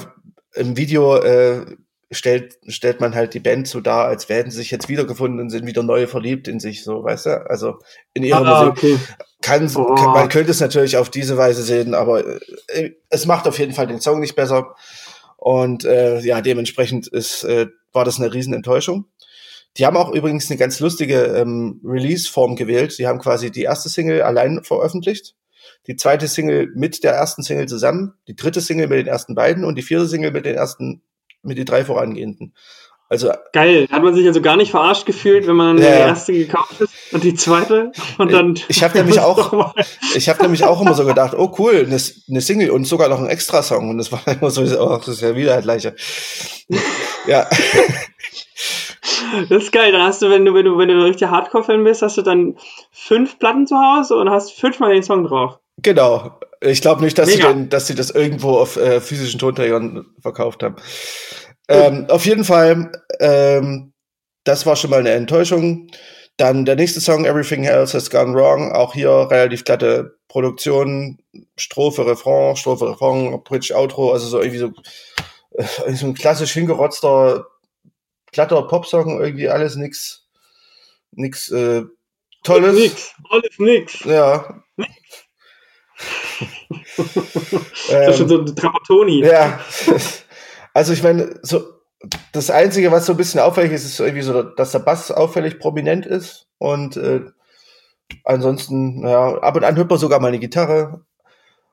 [0.54, 1.64] im Video äh,
[2.10, 5.50] stellt, stellt man halt die Band so dar, als wären sie sich jetzt wiedergefunden und
[5.50, 7.50] sind wieder neu verliebt in sich, so, weißt du?
[7.50, 7.78] Also
[8.14, 8.84] in ihrer ah, Musik.
[8.84, 8.98] Okay.
[9.42, 9.94] Kann, oh.
[9.94, 12.24] kann, man könnte es natürlich auf diese Weise sehen, aber
[12.68, 14.74] äh, es macht auf jeden Fall den Song nicht besser.
[15.36, 19.06] Und äh, ja, dementsprechend ist, äh, war das eine Riesenenttäuschung.
[19.78, 22.98] Die haben auch übrigens eine ganz lustige ähm, Release-Form gewählt.
[22.98, 25.34] Die haben quasi die erste Single allein veröffentlicht,
[25.86, 29.64] die zweite Single mit der ersten Single zusammen, die dritte Single mit den ersten beiden
[29.64, 31.02] und die vierte Single mit den ersten,
[31.42, 32.54] mit den drei vorangehenden.
[33.08, 36.32] Also geil, hat man sich also gar nicht verarscht gefühlt, wenn man ja, die erste
[36.32, 38.58] gekauft ist und die zweite und dann.
[38.66, 39.76] Ich habe nämlich auch,
[40.16, 43.20] ich habe nämlich auch immer so gedacht, oh cool, eine, eine Single und sogar noch
[43.20, 45.94] ein Extra-Song und das war immer so, oh, das ist ja wieder das gleiche.
[47.28, 47.48] ja.
[49.48, 49.92] Das ist geil.
[49.92, 52.22] Dann hast du, wenn du, wenn du, wenn du ein richtiger Hardcore-Fan bist, hast du
[52.22, 52.56] dann
[52.90, 55.58] fünf Platten zu Hause und hast fünfmal den Song drauf.
[55.82, 56.38] Genau.
[56.60, 60.62] Ich glaube nicht, dass sie, den, dass sie das irgendwo auf äh, physischen Tonträgern verkauft
[60.62, 60.76] haben.
[61.68, 63.92] Ähm, auf jeden Fall, ähm,
[64.44, 65.88] das war schon mal eine Enttäuschung.
[66.38, 71.18] Dann der nächste Song, Everything Else Has Gone Wrong, auch hier relativ glatte Produktion,
[71.56, 74.72] Strophe, Refrain, Strophe, Refrain, Bridge, Outro, also so irgendwie so,
[75.52, 77.46] äh, so ein klassisch hingerotzter
[78.36, 80.26] glatter Popsong, irgendwie alles nix,
[81.12, 81.82] nix äh,
[82.44, 82.76] Tolles.
[82.76, 84.04] Nix, alles nix.
[84.04, 84.62] Ja.
[87.88, 89.24] das ist schon so ein Trapattoni.
[89.24, 89.58] Ja.
[90.74, 91.64] Also ich meine, so
[92.32, 95.58] das Einzige, was so ein bisschen auffällig ist, ist irgendwie so, dass der Bass auffällig
[95.58, 96.46] prominent ist.
[96.58, 97.22] Und äh,
[98.24, 101.04] ansonsten, ja, ab und an hört man sogar mal eine Gitarre.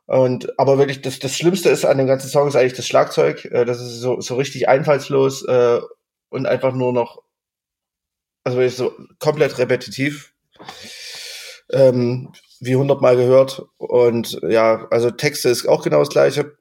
[0.05, 3.45] Und aber wirklich, das, das Schlimmste ist an dem ganzen Song ist eigentlich das Schlagzeug.
[3.45, 5.81] Äh, das ist so, so richtig einfallslos äh,
[6.33, 7.23] und einfach nur noch,
[8.43, 10.33] also wirklich so komplett repetitiv,
[11.71, 13.63] ähm, wie hundertmal gehört.
[13.77, 16.57] Und ja, also Texte ist auch genau das gleiche.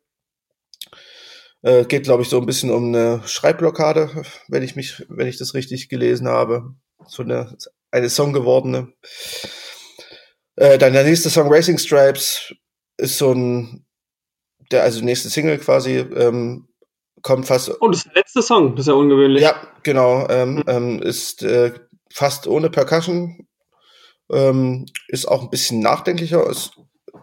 [1.62, 5.38] Äh, geht, glaube ich, so ein bisschen um eine Schreibblockade, wenn ich mich, wenn ich
[5.38, 6.74] das richtig gelesen habe.
[7.06, 7.56] So eine,
[7.90, 8.92] eine Song gewordene.
[10.56, 12.52] Äh, dann der nächste Song Racing Stripes
[12.98, 13.86] ist so ein
[14.72, 16.68] der also nächste Single quasi, ähm,
[17.22, 17.72] kommt fast.
[17.80, 19.42] Oh, das ist der letzte Song, das ist ja ungewöhnlich.
[19.42, 20.28] Ja, genau.
[20.28, 21.72] Ähm, ähm, ist äh,
[22.12, 23.46] fast ohne Percussion.
[24.30, 26.48] Ähm, ist auch ein bisschen nachdenklicher.
[26.48, 26.72] Ist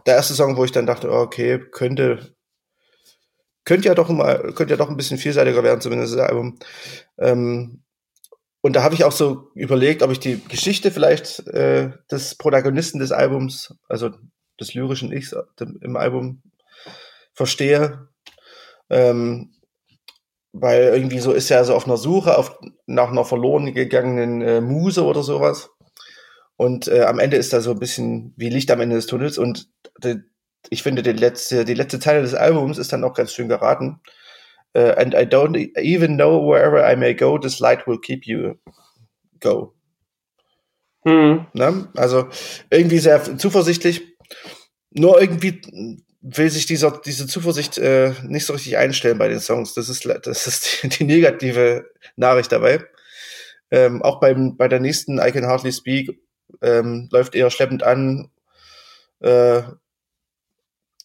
[0.06, 2.36] der erste Song, wo ich dann dachte, okay, könnte
[3.70, 6.58] könnte ja doch mal, könnte ja doch ein bisschen vielseitiger werden, zumindest das Album.
[7.20, 7.84] Ähm,
[8.62, 12.98] und da habe ich auch so überlegt, ob ich die Geschichte vielleicht äh, des Protagonisten
[13.00, 14.10] des Albums, also
[14.60, 15.36] des lyrischen Ichs
[15.82, 16.42] im Album,
[17.34, 18.10] verstehe.
[18.90, 19.54] Ähm,
[20.54, 24.62] weil irgendwie so ist er so auf einer Suche auf, nach einer verloren gegangenen äh,
[24.62, 25.70] Muse oder sowas.
[26.58, 29.38] Und äh, am Ende ist da so ein bisschen wie Licht am Ende des Tunnels.
[29.38, 29.70] Und
[30.04, 30.18] die,
[30.70, 34.02] ich finde, die letzte, die letzte Teil des Albums ist dann auch ganz schön geraten.
[34.78, 38.56] Uh, and I don't even know wherever I may go, this light will keep you
[39.40, 39.74] go.
[41.06, 41.48] Mhm.
[41.54, 41.88] Ne?
[41.96, 42.28] Also
[42.70, 44.18] irgendwie sehr zuversichtlich.
[44.92, 45.62] Nur irgendwie
[46.22, 49.74] will sich dieser, diese Zuversicht äh, nicht so richtig einstellen bei den Songs.
[49.74, 52.86] Das ist, das ist die, die negative Nachricht dabei.
[53.72, 56.20] Ähm, auch beim, bei der nächsten I Can Hardly Speak
[56.62, 58.30] ähm, läuft eher schleppend an.
[59.22, 59.62] Äh,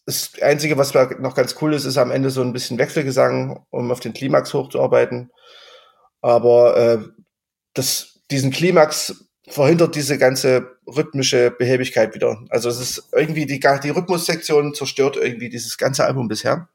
[0.05, 3.91] das Einzige, was noch ganz cool ist, ist am Ende so ein bisschen Wechselgesang, um
[3.91, 5.31] auf den Klimax hochzuarbeiten.
[6.21, 6.99] Aber äh,
[7.73, 12.43] das, diesen Klimax verhindert diese ganze rhythmische Behäbigkeit wieder.
[12.49, 16.67] Also es ist irgendwie die, die Rhythmussektion zerstört irgendwie dieses ganze Album bisher.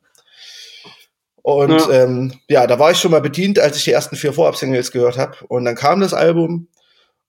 [1.42, 1.90] Und ja.
[1.90, 5.18] Ähm, ja, da war ich schon mal bedient, als ich die ersten vier Vorab-Singles gehört
[5.18, 5.36] habe.
[5.48, 6.68] Und dann kam das Album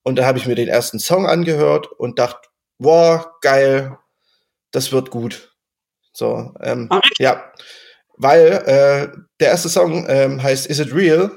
[0.03, 3.97] und da habe ich mir den ersten Song angehört und dachte, wow, geil,
[4.71, 5.55] das wird gut.
[6.13, 7.51] So, ähm, Ach, ja,
[8.17, 11.31] weil äh, der erste Song ähm, heißt Is It Real?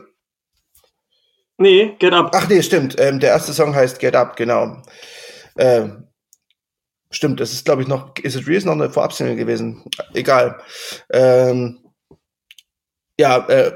[1.59, 2.33] Nee, Get Up.
[2.35, 2.97] Ach nee, stimmt.
[2.99, 4.83] Ähm, der erste Song heißt Get Up, genau.
[5.57, 6.09] Ähm,
[7.11, 9.85] stimmt, das ist glaube ich noch Is It Real ist noch eine Vorabsingle gewesen.
[10.15, 10.61] Egal.
[11.13, 11.81] Ähm,
[13.19, 13.73] ja, äh,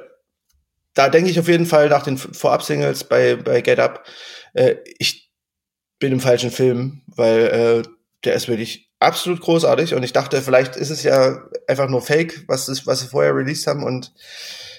[0.95, 4.05] da denke ich auf jeden Fall nach den Vorab-Singles bei, bei Get Up,
[4.55, 5.31] äh, ich
[6.01, 7.89] bin im falschen Film, weil äh,
[8.25, 12.45] der ist wirklich absolut großartig und ich dachte, vielleicht ist es ja einfach nur Fake,
[12.49, 14.13] was, ist, was sie vorher released haben und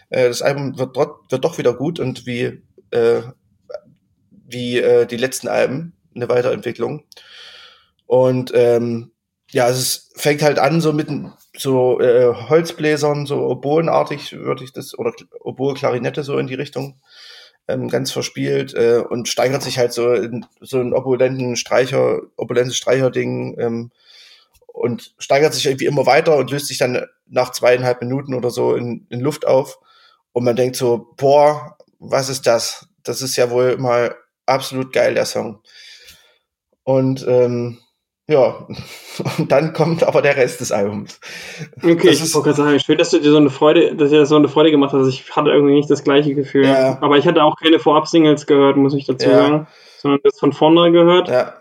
[0.10, 3.22] äh, das Album wird, wird doch wieder gut und wie, äh,
[4.48, 7.04] wie äh, die letzten Alben eine Weiterentwicklung.
[8.06, 9.12] Und ähm,
[9.52, 11.10] ja, es fängt halt an so mit
[11.58, 17.00] so äh, Holzbläsern, so Oboenartig würde ich das, oder Oboe, Klarinette so in die Richtung
[17.68, 22.78] ähm, ganz verspielt äh, und steigert sich halt so in so einen opulenten Streicher, opulentes
[22.78, 23.92] Streicherding ähm,
[24.68, 28.76] und steigert sich irgendwie immer weiter und löst sich dann nach zweieinhalb Minuten oder so
[28.76, 29.80] in, in Luft auf.
[30.32, 32.88] Und man denkt so, boah, was ist das?
[33.04, 35.62] Das ist ja wohl mal absolut geil, der Song.
[36.84, 37.78] Und ähm,
[38.28, 38.68] ja,
[39.38, 41.20] und dann kommt aber der Rest des Albums.
[41.78, 44.20] Okay, das ich wollte gerade sagen, schön, dass du dir so eine Freude, dass dir
[44.20, 45.08] das so eine Freude gemacht hast.
[45.08, 46.66] Ich hatte irgendwie nicht das gleiche Gefühl.
[46.66, 46.98] Ja.
[47.02, 49.36] Aber ich hatte auch keine Vorab-Singles gehört, muss ich dazu ja.
[49.36, 51.28] sagen, sondern das von vorne gehört.
[51.28, 51.54] Ja.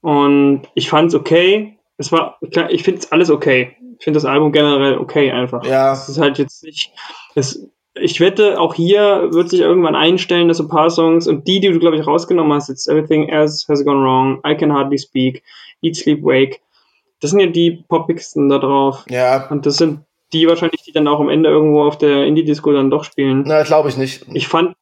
[0.00, 1.78] Und ich fand es okay.
[1.98, 2.38] Es war,
[2.70, 3.76] ich finde es alles okay.
[3.98, 5.64] Ich finde das Album generell okay einfach.
[5.64, 5.92] Ja.
[5.92, 6.90] Es ist halt jetzt nicht,
[7.34, 7.68] es,
[8.00, 11.60] ich wette, auch hier wird sich irgendwann einstellen, dass so ein paar Songs und die,
[11.60, 14.98] die du, glaube ich, rausgenommen hast, jetzt Everything Else Has Gone Wrong, I Can Hardly
[14.98, 15.42] Speak,
[15.82, 16.60] Eat, Sleep, Wake,
[17.20, 19.04] das sind ja die poppigsten da drauf.
[19.08, 19.48] Ja.
[19.50, 20.00] Und das sind
[20.32, 23.42] die wahrscheinlich, die dann auch am Ende irgendwo auf der Indie-Disco dann doch spielen.
[23.46, 24.26] Na, glaube ich nicht.
[24.32, 24.74] Ich fand,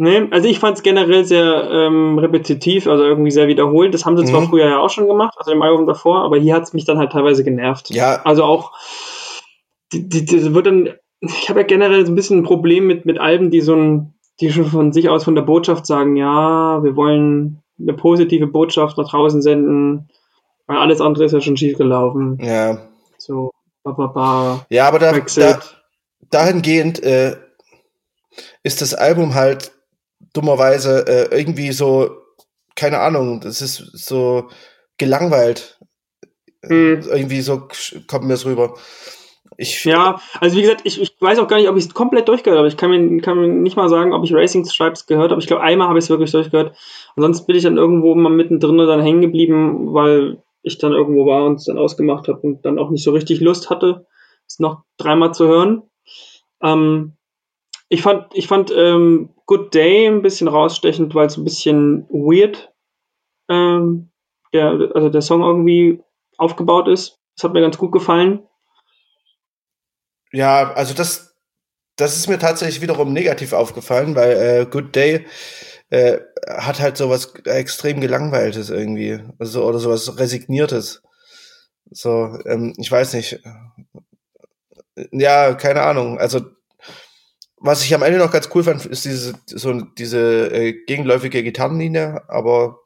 [0.00, 3.92] Nee, also ich fand es generell sehr ähm, repetitiv, also irgendwie sehr wiederholt.
[3.92, 4.46] Das haben sie zwar mhm.
[4.46, 6.98] früher ja auch schon gemacht, also im Album davor, aber hier hat es mich dann
[6.98, 7.90] halt teilweise genervt.
[7.90, 8.22] Ja.
[8.22, 8.72] Also auch,
[9.92, 10.90] die, die, die wird dann,
[11.20, 14.14] ich habe ja generell so ein bisschen ein Problem mit, mit Alben, die so ein,
[14.40, 18.98] die schon von sich aus von der Botschaft sagen, ja, wir wollen eine positive Botschaft
[18.98, 20.08] nach draußen senden,
[20.66, 22.38] weil alles andere ist ja schon schief gelaufen.
[22.40, 22.78] Ja.
[23.18, 23.50] So,
[23.82, 25.60] ba, ba, ba, Ja, aber da, da,
[26.30, 27.36] dahingehend äh,
[28.62, 29.72] ist das Album halt
[30.32, 32.10] dummerweise äh, irgendwie so,
[32.76, 34.48] keine Ahnung, das ist so
[34.98, 35.80] gelangweilt.
[36.64, 37.02] Hm.
[37.02, 37.68] Irgendwie so
[38.08, 38.74] kommt mir es rüber.
[39.60, 42.28] Ich, ja, also wie gesagt, ich, ich weiß auch gar nicht, ob ich es komplett
[42.28, 42.68] durchgehört habe.
[42.68, 45.40] Ich kann mir, kann mir nicht mal sagen, ob ich Racing Stripes gehört habe.
[45.40, 46.76] Ich glaube, einmal habe ich es wirklich durchgehört.
[47.16, 51.44] Ansonsten bin ich dann irgendwo mal mittendrin dann hängen geblieben, weil ich dann irgendwo war
[51.44, 54.06] und es dann ausgemacht habe und dann auch nicht so richtig Lust hatte,
[54.46, 55.82] es noch dreimal zu hören.
[56.62, 57.16] Ähm,
[57.88, 62.70] ich fand, ich fand ähm, Good Day ein bisschen rausstechend, weil es ein bisschen weird,
[63.48, 64.10] ähm,
[64.52, 66.00] der, also der Song irgendwie
[66.36, 67.18] aufgebaut ist.
[67.36, 68.47] Das hat mir ganz gut gefallen.
[70.32, 71.34] Ja, also das,
[71.96, 75.26] das ist mir tatsächlich wiederum negativ aufgefallen, weil äh, Good Day
[75.90, 76.18] äh,
[76.48, 79.20] hat halt sowas extrem gelangweiltes irgendwie.
[79.38, 81.02] Also, oder sowas Resigniertes.
[81.90, 83.40] So, ähm, ich weiß nicht.
[85.12, 86.18] Ja, keine Ahnung.
[86.18, 86.40] Also,
[87.60, 92.22] was ich am Ende noch ganz cool fand, ist diese, so, diese äh, gegenläufige Gitarrenlinie,
[92.28, 92.78] aber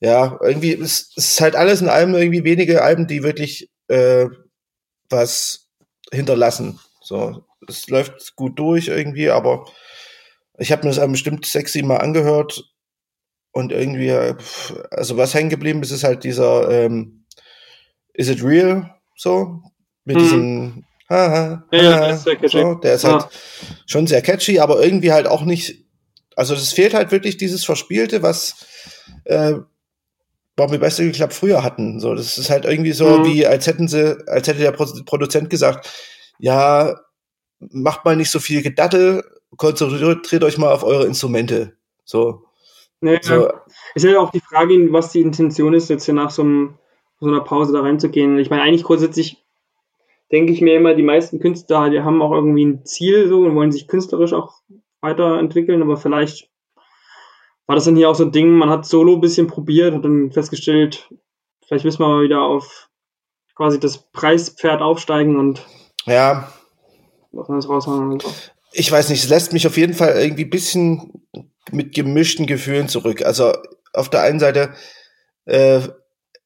[0.00, 4.26] ja, irgendwie ist, ist halt alles in allem irgendwie wenige Alben, die wirklich äh,
[5.10, 5.63] was
[6.12, 6.80] hinterlassen.
[7.00, 9.66] So, es läuft gut durch irgendwie, aber
[10.58, 12.64] ich habe mir das bestimmt sechs, sieben Mal angehört
[13.52, 14.12] und irgendwie,
[14.90, 17.24] also was hängen geblieben ist, ist halt dieser ähm,
[18.14, 18.94] Is it real?
[19.16, 19.62] So,
[20.04, 20.20] mit mhm.
[20.20, 22.60] diesem Haha, ja, ja, der ist sehr catchy.
[22.60, 23.26] So, der ist halt
[23.86, 25.84] schon sehr catchy, aber irgendwie halt auch nicht,
[26.34, 28.66] also es fehlt halt wirklich dieses Verspielte, was
[29.24, 29.54] äh,
[30.56, 32.00] Bobby Beste geklappt früher hatten.
[32.00, 33.24] So, das ist halt irgendwie so, mhm.
[33.26, 35.90] wie als hätten sie, als hätte der Produzent gesagt,
[36.38, 37.00] ja,
[37.58, 39.24] macht mal nicht so viel Gedattel,
[39.56, 41.76] konzentriert euch mal auf eure Instrumente.
[42.04, 42.44] So.
[43.00, 43.50] Ja, so.
[43.94, 46.78] Ist ja auch die Frage, was die Intention ist, jetzt hier nach so, einem,
[47.20, 48.38] so einer Pause da reinzugehen.
[48.38, 49.44] Ich meine, eigentlich grundsätzlich
[50.32, 53.54] denke ich mir immer, die meisten Künstler, die haben auch irgendwie ein Ziel so und
[53.54, 54.62] wollen sich künstlerisch auch
[55.00, 56.50] weiterentwickeln, aber vielleicht
[57.66, 60.04] war das dann hier auch so ein Ding, man hat Solo ein bisschen probiert, hat
[60.04, 61.08] dann festgestellt,
[61.66, 62.90] vielleicht müssen wir mal wieder auf
[63.54, 65.64] quasi das Preispferd aufsteigen und
[66.06, 66.52] ja.
[67.32, 68.20] was raushauen.
[68.20, 68.32] So.
[68.72, 71.26] Ich weiß nicht, es lässt mich auf jeden Fall irgendwie ein bisschen
[71.70, 73.24] mit gemischten Gefühlen zurück.
[73.24, 73.52] Also
[73.92, 74.74] auf der einen Seite,
[75.46, 75.80] äh,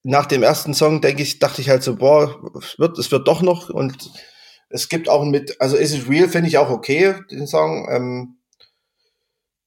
[0.03, 3.27] nach dem ersten Song, denke ich, dachte ich halt so, boah, es wird, es wird
[3.27, 4.11] doch noch und
[4.71, 7.89] es gibt auch mit, also Is It Real finde ich auch okay, den Song.
[7.91, 8.39] Ähm,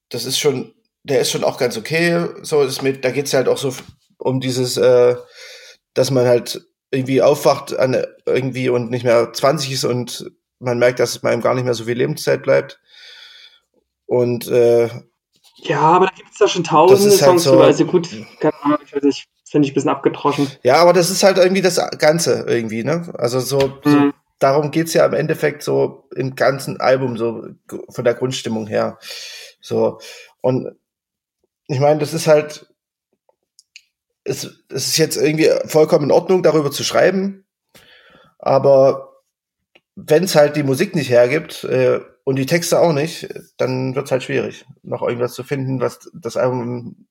[0.10, 0.74] das ist schon
[1.04, 2.28] der ist schon auch ganz okay.
[2.42, 3.74] So ist mit, da geht's halt auch so
[4.18, 5.16] um dieses, äh,
[5.94, 11.00] dass man halt irgendwie aufwacht an irgendwie und nicht mehr 20 ist und man merkt,
[11.00, 12.80] dass es einem gar nicht mehr so viel Lebenszeit bleibt.
[14.06, 14.90] Und äh,
[15.64, 18.80] ja, aber da gibt es ja schon tausende halt Songs so, Also gut, keine Ahnung,
[18.86, 20.50] ich weiß nicht, finde ich ein bisschen abgetroschen.
[20.64, 23.14] Ja, aber das ist halt irgendwie das Ganze irgendwie, ne?
[23.18, 23.92] Also so, mhm.
[23.92, 27.46] so darum geht's ja im Endeffekt so im ganzen Album, so
[27.90, 28.98] von der Grundstimmung her.
[29.62, 30.00] So.
[30.42, 30.76] Und
[31.72, 32.68] ich meine, das ist halt,
[34.24, 37.46] es, es ist jetzt irgendwie vollkommen in Ordnung, darüber zu schreiben,
[38.40, 39.22] aber
[39.96, 44.06] wenn es halt die Musik nicht hergibt äh, und die Texte auch nicht, dann wird
[44.06, 47.08] es halt schwierig, noch irgendwas zu finden, was das Album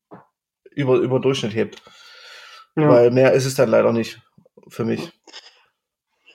[0.71, 1.83] über, über Durchschnitt hebt.
[2.77, 2.89] Ja.
[2.89, 4.21] Weil mehr ist es dann leider nicht
[4.69, 5.11] für mich.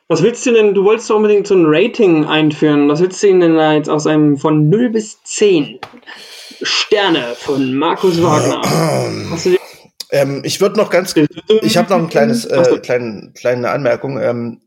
[0.08, 2.90] Was willst du denn, du wolltest doch unbedingt so ein Rating einführen.
[2.90, 5.80] Was willst du denn jetzt aus einem von 0 bis 10?
[6.62, 8.62] Sterne von Markus Wagner.
[9.32, 9.58] Hast du
[10.12, 11.16] ähm, ich würde noch ganz,
[11.62, 14.20] ich habe noch ein kleines, äh, kleine, kleine Anmerkung.
[14.22, 14.62] Ähm,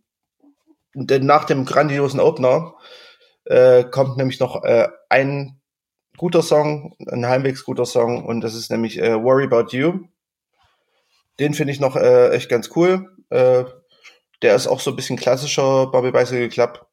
[0.94, 2.74] denn nach dem grandiosen Opener
[3.44, 5.60] äh, kommt nämlich noch äh, ein
[6.16, 10.00] guter Song, ein halbwegs guter Song, und das ist nämlich äh, Worry About You.
[11.38, 13.08] Den finde ich noch äh, echt ganz cool.
[13.30, 13.64] Äh,
[14.42, 16.87] der ist auch so ein bisschen klassischer Bobby Bicycle Club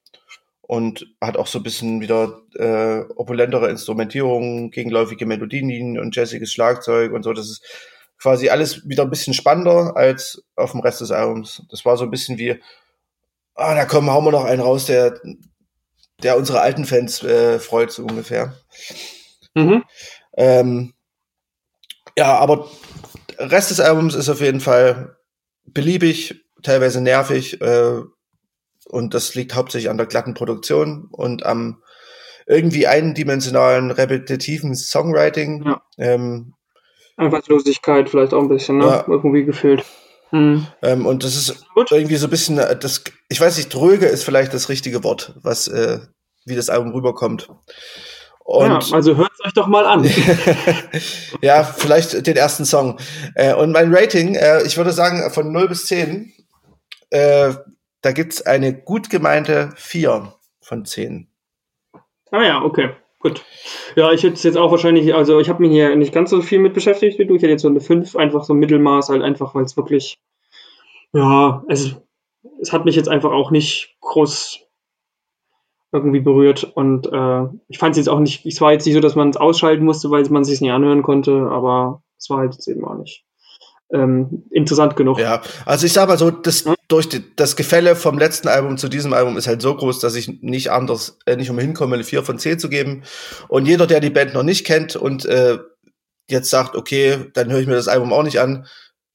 [0.67, 7.13] und hat auch so ein bisschen wieder äh, opulentere Instrumentierung, gegenläufige Melodien und jazziges Schlagzeug
[7.13, 7.33] und so.
[7.33, 7.61] Das ist
[8.17, 11.63] quasi alles wieder ein bisschen spannender als auf dem Rest des Albums.
[11.69, 12.59] Das war so ein bisschen wie,
[13.53, 15.19] ah, da kommen, hauen wir noch einen raus, der,
[16.23, 18.55] der unsere alten Fans äh, freut, so ungefähr.
[19.53, 19.83] Mhm.
[20.35, 20.93] Ähm,
[22.17, 22.69] ja, aber
[23.37, 25.15] Rest des Albums ist auf jeden Fall
[25.65, 28.01] beliebig, teilweise nervig, äh,
[28.85, 31.81] und das liegt hauptsächlich an der glatten Produktion und am
[32.47, 35.63] irgendwie eindimensionalen, repetitiven Songwriting.
[35.65, 35.81] Ja.
[35.97, 36.53] Ähm,
[37.17, 38.85] Einfallslosigkeit vielleicht auch ein bisschen, ne?
[38.85, 39.05] Ja.
[39.07, 39.83] Irgendwie gefühlt.
[40.29, 40.67] Hm.
[40.81, 41.91] Ähm, und das ist Gut.
[41.91, 45.33] irgendwie so ein bisschen, äh, das, ich weiß nicht, dröge ist vielleicht das richtige Wort,
[45.41, 45.99] was, äh,
[46.45, 47.49] wie das Album rüberkommt.
[48.43, 50.03] Und ja, also hört es euch doch mal an.
[51.41, 52.99] ja, vielleicht den ersten Song.
[53.33, 56.31] Äh, und mein Rating, äh, ich würde sagen, von 0 bis 10,
[57.09, 57.53] äh,
[58.05, 60.31] da gibt's eine gut gemeinte 4
[60.61, 61.27] von 10.
[62.29, 62.91] Ah ja, okay.
[63.19, 63.43] Gut.
[63.95, 66.43] Ja, ich hätte es jetzt auch wahrscheinlich, also ich habe mich hier nicht ganz so
[66.43, 67.33] viel mit beschäftigt wie du.
[67.33, 70.19] Ich hätte jetzt so eine 5, einfach so ein Mittelmaß, halt einfach, weil es wirklich,
[71.13, 71.95] ja, es,
[72.61, 74.59] es hat mich jetzt einfach auch nicht groß
[75.91, 78.99] irgendwie berührt und äh, ich fand es jetzt auch nicht, es war jetzt nicht so,
[78.99, 82.39] dass man es ausschalten musste, weil man es sich nicht anhören konnte, aber es war
[82.39, 83.25] halt jetzt eben auch nicht
[83.91, 85.19] ähm, interessant genug.
[85.19, 86.75] Ja, also ich sag mal so, das, hm?
[86.87, 90.15] durch die, das Gefälle vom letzten Album zu diesem Album ist halt so groß, dass
[90.15, 93.03] ich nicht anders, äh, nicht umhin komme, eine 4 von 10 zu geben.
[93.47, 95.59] Und jeder, der die Band noch nicht kennt und äh,
[96.27, 98.67] jetzt sagt, okay, dann höre ich mir das Album auch nicht an,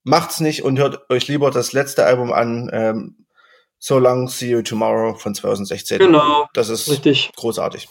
[0.04, 3.26] macht's nicht und hört euch lieber das letzte Album an, ähm,
[3.78, 5.98] So Long See You Tomorrow von 2016.
[5.98, 6.48] Genau.
[6.54, 7.32] Das ist richtig.
[7.36, 7.88] großartig.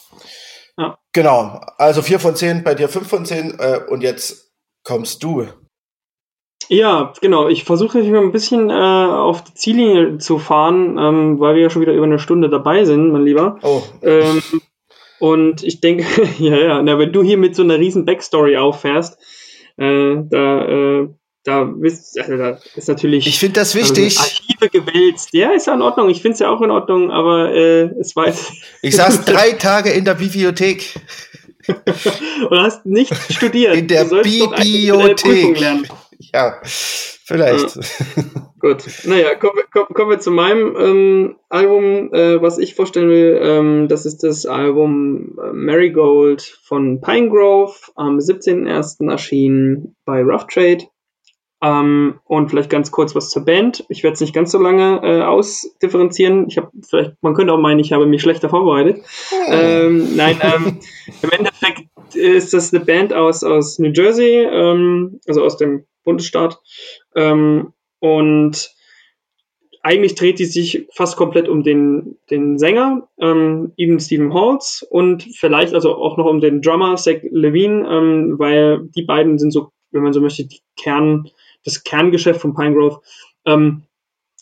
[0.77, 0.97] Ja.
[1.11, 1.61] Genau.
[1.77, 4.51] Also 4 von 10, bei dir 5 von 10 äh, und jetzt
[4.83, 5.47] kommst du
[6.67, 7.47] Ja, genau.
[7.47, 11.69] Ich versuche hier ein bisschen äh, auf die Ziellinie zu fahren, ähm, weil wir ja
[11.69, 13.57] schon wieder über eine Stunde dabei sind, mein Lieber.
[13.63, 13.81] Oh.
[14.03, 14.41] Ähm,
[15.19, 16.05] und ich denke,
[16.39, 19.17] ja, ja, na, wenn du hier mit so einer riesen Backstory auffährst,
[19.77, 21.07] äh, da, äh,
[21.43, 23.25] da, bist, also da ist natürlich.
[23.25, 24.17] Ich finde das wichtig.
[24.19, 25.29] Also Archive gewälzt.
[25.33, 26.09] Ja, ist ja in Ordnung.
[26.09, 28.51] Ich finde es ja auch in Ordnung, aber äh, es weiß.
[28.81, 30.95] Ich saß drei Tage in der Bibliothek.
[32.49, 33.75] Und hast nicht studiert.
[33.75, 35.89] In der Bibliothek.
[36.33, 37.75] Ja, vielleicht.
[37.77, 37.83] Ja.
[38.59, 38.83] Gut.
[39.05, 43.39] Naja, kommen, kommen, kommen wir zu meinem ähm, Album, äh, was ich vorstellen will.
[43.41, 49.09] Ähm, das ist das Album äh, Marigold von Pinegrove, am 17.01.
[49.09, 50.87] erschienen bei Rough Trade.
[51.61, 53.85] Ähm, und vielleicht ganz kurz was zur Band.
[53.89, 56.47] Ich werde es nicht ganz so lange äh, ausdifferenzieren.
[56.47, 59.01] Ich habe vielleicht, man könnte auch meinen, ich habe mich schlechter vorbereitet.
[59.31, 59.51] Oh.
[59.51, 60.79] Ähm, nein, ähm,
[61.21, 66.59] im Endeffekt ist das eine Band aus, aus New Jersey, ähm, also aus dem Bundesstaat.
[67.15, 68.73] Ähm, und
[69.81, 75.23] eigentlich dreht die sich fast komplett um den, den Sänger, ähm, eben Stephen Halls, und
[75.37, 79.71] vielleicht also auch noch um den Drummer, Zach Levine, ähm, weil die beiden sind so,
[79.91, 81.29] wenn man so möchte, die Kern,
[81.63, 83.01] das Kerngeschäft von Pinegrove.
[83.45, 83.83] Ähm,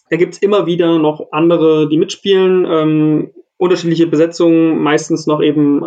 [0.09, 5.83] da gibt's immer wieder noch andere, die mitspielen, ähm, unterschiedliche Besetzungen, meistens noch eben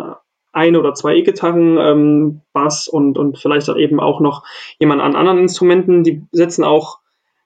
[0.53, 4.43] eine oder zwei E-Gitarren, ähm, Bass und, und vielleicht auch eben auch noch
[4.79, 6.03] jemand an anderen Instrumenten.
[6.03, 6.99] Die setzen auch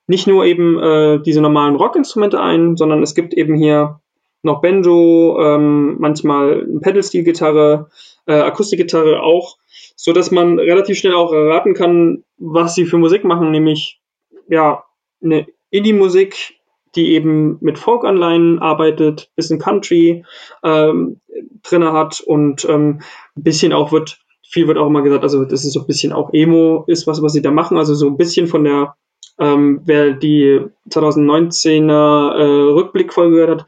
[0.07, 3.99] nicht nur eben äh, diese normalen Rockinstrumente ein, sondern es gibt eben hier
[4.43, 7.89] noch Banjo, ähm, manchmal eine Pedal-Steel-Gitarre,
[8.27, 9.57] äh, Akustikgitarre auch,
[9.95, 13.99] so dass man relativ schnell auch erraten kann, was sie für Musik machen, nämlich
[14.47, 14.83] ja
[15.23, 16.54] eine Indie-Musik,
[16.95, 20.23] die eben mit Folk-Anleihen arbeitet, bisschen Country
[20.63, 21.19] ähm,
[21.63, 23.01] drinne hat und ähm,
[23.35, 26.13] ein bisschen auch wird, viel wird auch immer gesagt, also das ist so ein bisschen
[26.13, 28.95] auch Emo ist, was, was sie da machen, also so ein bisschen von der,
[29.39, 33.67] ähm, wer die 2019er äh, Rückblickfolge gehört hat,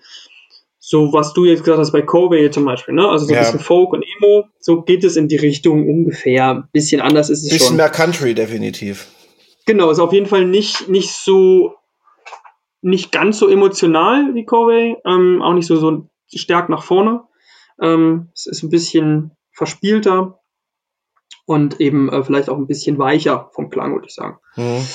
[0.79, 3.09] so was du jetzt gesagt hast bei Covey zum Beispiel, ne?
[3.09, 6.49] Also so ein bisschen Folk und Emo, so geht es in die Richtung ungefähr.
[6.51, 7.75] Ein bisschen anders ist es bisschen schon.
[7.75, 9.07] Bisschen mehr Country, definitiv.
[9.65, 11.75] Genau, ist auf jeden Fall nicht, nicht so
[12.81, 17.23] nicht ganz so emotional wie Covey, ähm, auch nicht so, so stark nach vorne.
[17.81, 20.39] Ähm, es ist ein bisschen verspielter
[21.45, 24.37] und eben äh, vielleicht auch ein bisschen weicher vom Klang, würde ich sagen.
[24.55, 24.85] Mhm.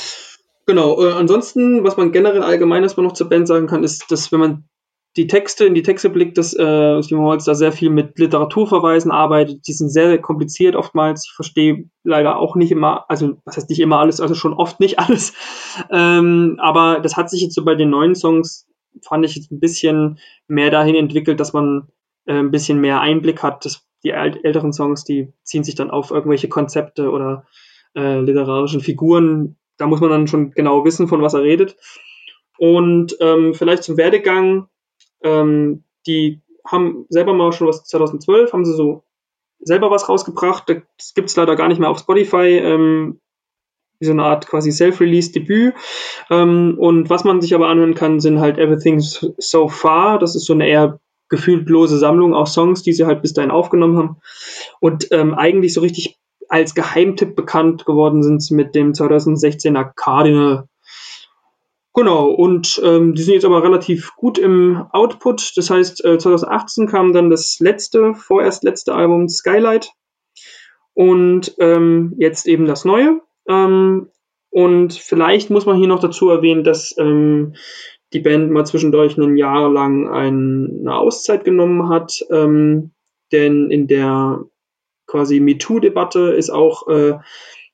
[0.66, 4.30] Genau, äh, ansonsten, was man generell allgemein erstmal noch zur Band sagen kann, ist, dass
[4.30, 4.68] wenn man
[5.17, 9.11] die Texte, in die Texte blickt, dass äh, Simon Holz da sehr viel mit Literaturverweisen
[9.11, 9.67] arbeitet.
[9.67, 11.27] Die sind sehr, sehr kompliziert oftmals.
[11.27, 14.81] Ich verstehe leider auch nicht immer, also was heißt nicht immer alles, also schon oft
[14.81, 15.35] nicht alles.
[15.91, 18.67] Ähm, aber das hat sich jetzt so bei den neuen Songs,
[19.07, 21.89] fand ich jetzt ein bisschen mehr dahin entwickelt, dass man
[22.25, 23.67] äh, ein bisschen mehr Einblick hat.
[23.67, 27.45] Das, die älteren Songs, die ziehen sich dann auf irgendwelche Konzepte oder
[27.95, 29.57] äh, literarischen Figuren.
[29.77, 31.77] Da muss man dann schon genau wissen, von was er redet.
[32.59, 34.69] Und ähm, vielleicht zum Werdegang
[35.23, 39.05] ähm, die haben selber mal schon was 2012, haben sie so
[39.61, 40.68] selber was rausgebracht.
[40.68, 42.59] Das gibt es leider gar nicht mehr auf Spotify.
[42.59, 43.20] Ähm,
[44.01, 45.75] so eine Art quasi Self-Release-Debüt.
[46.31, 50.18] Ähm, und was man sich aber anhören kann, sind halt Everything So Far.
[50.18, 53.97] Das ist so eine eher gefühltlose Sammlung aus Songs, die sie halt bis dahin aufgenommen
[53.97, 54.16] haben.
[54.81, 56.18] Und ähm, eigentlich so richtig
[56.49, 60.68] als Geheimtipp bekannt geworden sind sie mit dem 2016er Cardinal
[61.95, 65.53] Genau, und ähm, die sind jetzt aber relativ gut im Output.
[65.57, 69.93] Das heißt, äh, 2018 kam dann das letzte, vorerst letzte Album Skylight
[70.95, 73.20] und ähm, jetzt eben das neue.
[73.47, 74.09] Ähm,
[74.49, 77.55] und vielleicht muss man hier noch dazu erwähnen, dass ähm,
[78.14, 82.93] die Band mal zwischendurch ein Jahr lang ein, eine Auszeit genommen hat, ähm,
[83.32, 84.45] denn in der
[85.07, 87.18] quasi MeToo-Debatte ist auch, äh,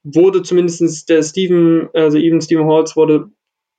[0.03, 3.31] wurde zumindest der Steven, also even Steven Halls wurde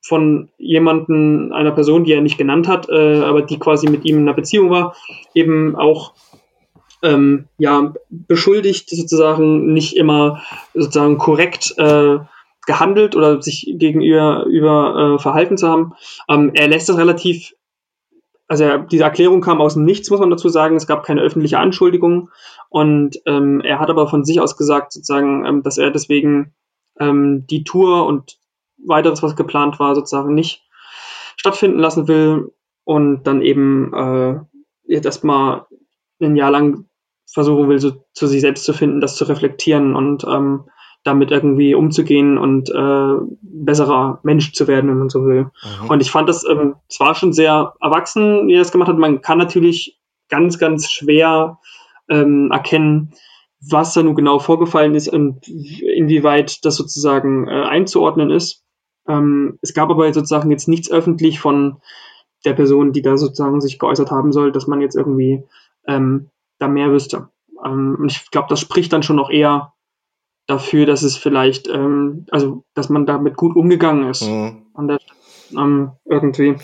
[0.02, 4.18] von jemanden, einer Person, die er nicht genannt hat, äh, aber die quasi mit ihm
[4.18, 4.96] in einer Beziehung war,
[5.34, 6.14] eben auch
[7.02, 10.42] ähm, ja, beschuldigt, sozusagen nicht immer
[10.74, 12.20] sozusagen korrekt äh,
[12.66, 15.94] gehandelt oder sich gegenüber über, äh, verhalten zu haben.
[16.28, 17.54] Ähm, er lässt das relativ,
[18.48, 20.76] also er, diese Erklärung kam aus dem Nichts, muss man dazu sagen.
[20.76, 22.30] Es gab keine öffentliche Anschuldigung
[22.70, 26.54] und ähm, er hat aber von sich aus gesagt, sozusagen, ähm, dass er deswegen
[27.00, 28.38] ähm, die Tour und
[28.86, 30.64] weiteres, was geplant war, sozusagen nicht
[31.36, 32.52] stattfinden lassen will
[32.84, 34.40] und dann eben äh,
[34.84, 35.66] jetzt erstmal
[36.22, 36.86] ein Jahr lang
[37.32, 40.66] versuchen will, so zu sich selbst zu finden, das zu reflektieren und ähm,
[41.04, 45.44] damit irgendwie umzugehen und äh, besserer Mensch zu werden, wenn man so will.
[45.44, 45.90] Mhm.
[45.90, 48.98] Und ich fand das ähm, zwar schon sehr erwachsen, wie er das gemacht hat.
[48.98, 50.00] Man kann natürlich
[50.30, 51.60] ganz, ganz schwer
[52.10, 53.14] ähm, erkennen,
[53.62, 58.66] was da nun genau vorgefallen ist und inwieweit das sozusagen äh, einzuordnen ist.
[59.08, 61.78] Ähm, es gab aber sozusagen jetzt nichts öffentlich von
[62.46, 65.44] der Person, die da sozusagen sich geäußert haben soll, dass man jetzt irgendwie
[65.88, 67.30] ähm, da mehr wüsste.
[67.66, 69.74] Ähm, und ich glaube, das spricht dann schon noch eher
[70.48, 74.66] dafür, dass es vielleicht, ähm, also dass man damit gut umgegangen ist mhm.
[74.74, 75.00] an der
[75.52, 76.56] ähm, irgendwie.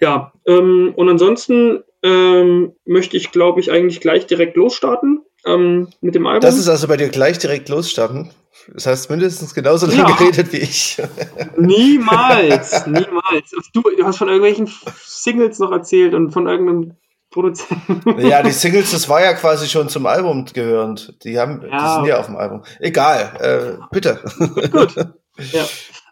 [0.00, 6.26] Ja, ähm, und ansonsten möchte ich, glaube ich, eigentlich gleich direkt losstarten ähm, mit dem
[6.26, 6.40] Album.
[6.40, 8.30] Das ist also bei dir gleich direkt losstarten.
[8.72, 10.16] Das heißt mindestens genauso lange ja.
[10.16, 11.00] geredet wie ich.
[11.56, 13.50] Niemals, niemals.
[13.72, 14.70] Du, du hast von irgendwelchen
[15.02, 16.96] Singles noch erzählt und von irgendeinem
[17.30, 18.18] Produzenten.
[18.20, 21.14] Ja, die Singles, das war ja quasi schon zum Album gehörend.
[21.24, 22.64] Die haben, ja, die sind ja auf dem Album.
[22.80, 24.20] Egal, äh, bitte.
[24.70, 24.94] Gut.
[25.52, 25.64] Ja.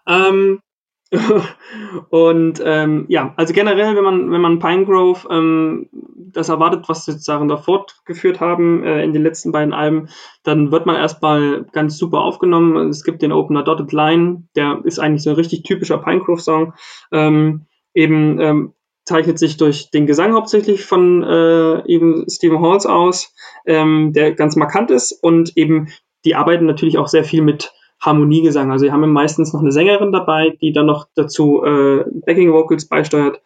[0.06, 0.62] Ähm,
[2.10, 5.88] und ähm, ja, also generell, wenn man, wenn man Pinegrove ähm,
[6.32, 10.08] das erwartet, was sie sozusagen da fortgeführt haben äh, in den letzten beiden Alben,
[10.42, 12.88] dann wird man erstmal ganz super aufgenommen.
[12.88, 16.74] Es gibt den Opener Dotted Line, der ist eigentlich so ein richtig typischer Pinegrove-Song.
[17.10, 23.34] Ähm, eben ähm, zeichnet sich durch den Gesang hauptsächlich von äh, eben Stephen Halls aus,
[23.64, 25.88] ähm, der ganz markant ist und eben
[26.26, 28.70] die arbeiten natürlich auch sehr viel mit Harmoniegesang.
[28.70, 32.86] Also sie haben meistens noch eine Sängerin dabei, die dann noch dazu äh, Backing Vocals
[32.86, 33.40] beisteuert.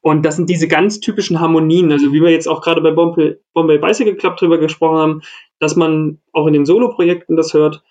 [0.00, 3.36] Und das sind diese ganz typischen Harmonien, also wie wir jetzt auch gerade bei Bombay,
[3.52, 5.22] Bombay Bicycle Club drüber gesprochen haben,
[5.58, 7.82] dass man auch in den Solo-Projekten das hört,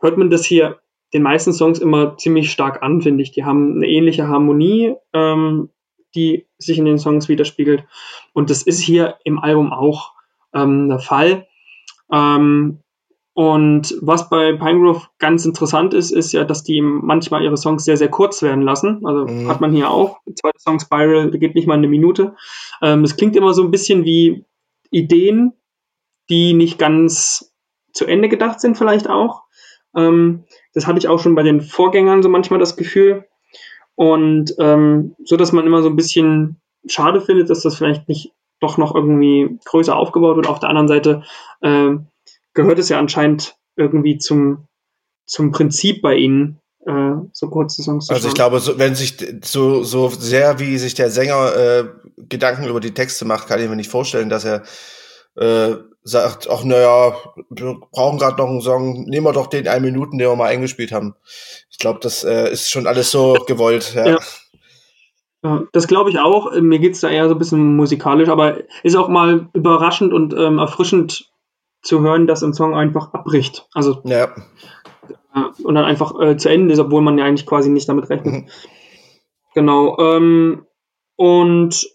[0.00, 0.78] hört man das hier
[1.12, 3.32] den meisten Songs immer ziemlich stark an, finde ich.
[3.32, 5.70] Die haben eine ähnliche Harmonie, ähm,
[6.14, 7.84] die sich in den Songs widerspiegelt.
[8.32, 10.12] Und das ist hier im Album auch
[10.54, 11.46] ähm, der Fall.
[12.12, 12.78] Ähm,
[13.36, 17.98] und was bei Pinegrove ganz interessant ist, ist ja, dass die manchmal ihre Songs sehr,
[17.98, 19.04] sehr kurz werden lassen.
[19.04, 19.46] Also mhm.
[19.46, 20.20] hat man hier auch.
[20.26, 22.34] Der zweite Song Spiral geht nicht mal eine Minute.
[22.80, 24.46] Ähm, es klingt immer so ein bisschen wie
[24.90, 25.52] Ideen,
[26.30, 27.52] die nicht ganz
[27.92, 29.42] zu Ende gedacht sind, vielleicht auch.
[29.94, 33.26] Ähm, das hatte ich auch schon bei den Vorgängern so manchmal das Gefühl.
[33.96, 38.32] Und ähm, so, dass man immer so ein bisschen schade findet, dass das vielleicht nicht
[38.60, 40.46] doch noch irgendwie größer aufgebaut wird.
[40.46, 41.22] Auf der anderen Seite,
[41.60, 41.96] äh,
[42.56, 44.66] gehört es ja anscheinend irgendwie zum,
[45.26, 49.16] zum Prinzip bei ihnen, äh, so kurze Songs zu Also ich glaube, so, wenn sich
[49.44, 51.84] so, so sehr wie sich der Sänger äh,
[52.28, 54.62] Gedanken über die Texte macht, kann ich mir nicht vorstellen, dass er
[55.36, 57.14] äh, sagt, ach naja,
[57.50, 60.48] wir brauchen gerade noch einen Song, nehmen wir doch den einen Minuten, den wir mal
[60.48, 61.14] eingespielt haben.
[61.70, 63.92] Ich glaube, das äh, ist schon alles so gewollt.
[63.94, 64.18] Ja.
[65.42, 65.62] ja.
[65.72, 66.52] das glaube ich auch.
[66.58, 70.58] Mir geht's da eher so ein bisschen musikalisch, aber ist auch mal überraschend und ähm,
[70.58, 71.30] erfrischend
[71.86, 73.68] zu hören, dass ein Song einfach abbricht.
[73.72, 74.34] Also ja.
[75.34, 78.10] Äh, und dann einfach äh, zu Ende ist, obwohl man ja eigentlich quasi nicht damit
[78.10, 78.34] rechnet.
[78.34, 78.48] Mhm.
[79.54, 79.96] Genau.
[79.98, 80.66] Ähm,
[81.16, 81.86] und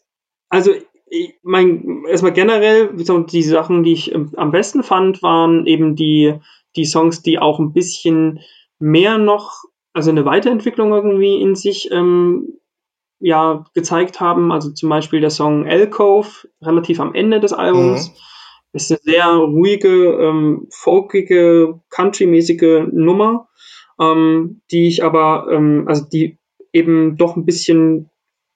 [0.50, 0.72] also
[1.08, 6.36] ich mein, erstmal generell, die Sachen, die ich am besten fand, waren eben die,
[6.78, 8.40] die Songs, die auch ein bisschen
[8.80, 9.64] mehr noch,
[9.94, 12.60] also eine Weiterentwicklung irgendwie in sich ähm,
[13.20, 14.54] ja, gezeigt haben.
[14.54, 18.10] Also zum Beispiel der Song Alcove, relativ am Ende des Albums.
[18.10, 18.16] Mhm
[18.74, 23.50] ist eine sehr ruhige, ähm, folkige, country-mäßige Nummer,
[24.00, 26.38] ähm, die ich aber, ähm, also die
[26.74, 28.10] eben doch ein bisschen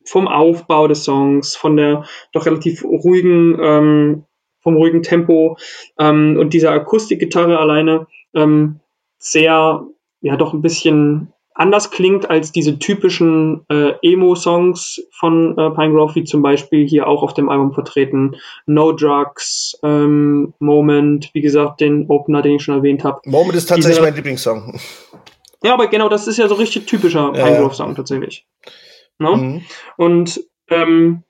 [0.05, 4.25] vom Aufbau des Songs, von der doch relativ ruhigen, ähm,
[4.61, 5.57] vom ruhigen Tempo
[5.99, 8.79] ähm, und dieser Akustikgitarre alleine ähm,
[9.19, 9.85] sehr,
[10.21, 16.23] ja, doch ein bisschen anders klingt als diese typischen äh, Emo-Songs von äh, Pinegrove, wie
[16.25, 18.35] zum Beispiel hier auch auf dem Album vertreten.
[18.65, 23.21] No Drugs, ähm, Moment, wie gesagt, den Opener, den ich schon erwähnt habe.
[23.25, 24.79] Moment ist tatsächlich Diese, mein Lieblingssong.
[25.63, 28.45] Ja, aber genau, das ist ja so richtig typischer ja, Pinegrove-Song tatsächlich.
[29.17, 29.37] No?
[29.37, 29.61] Mhm.
[29.97, 31.23] Und ähm,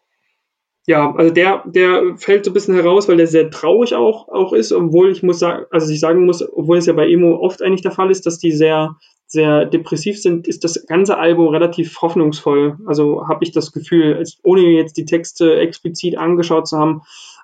[0.87, 4.53] ja, also der, der fällt so ein bisschen heraus, weil der sehr traurig auch, auch
[4.53, 7.61] ist, obwohl ich muss sagen, also ich sagen muss, obwohl es ja bei Emo oft
[7.61, 8.95] eigentlich der Fall ist, dass die sehr
[9.27, 12.77] sehr depressiv sind, ist das ganze Album relativ hoffnungsvoll.
[12.85, 17.01] Also habe ich das Gefühl, ohne jetzt die Texte explizit angeschaut zu haben,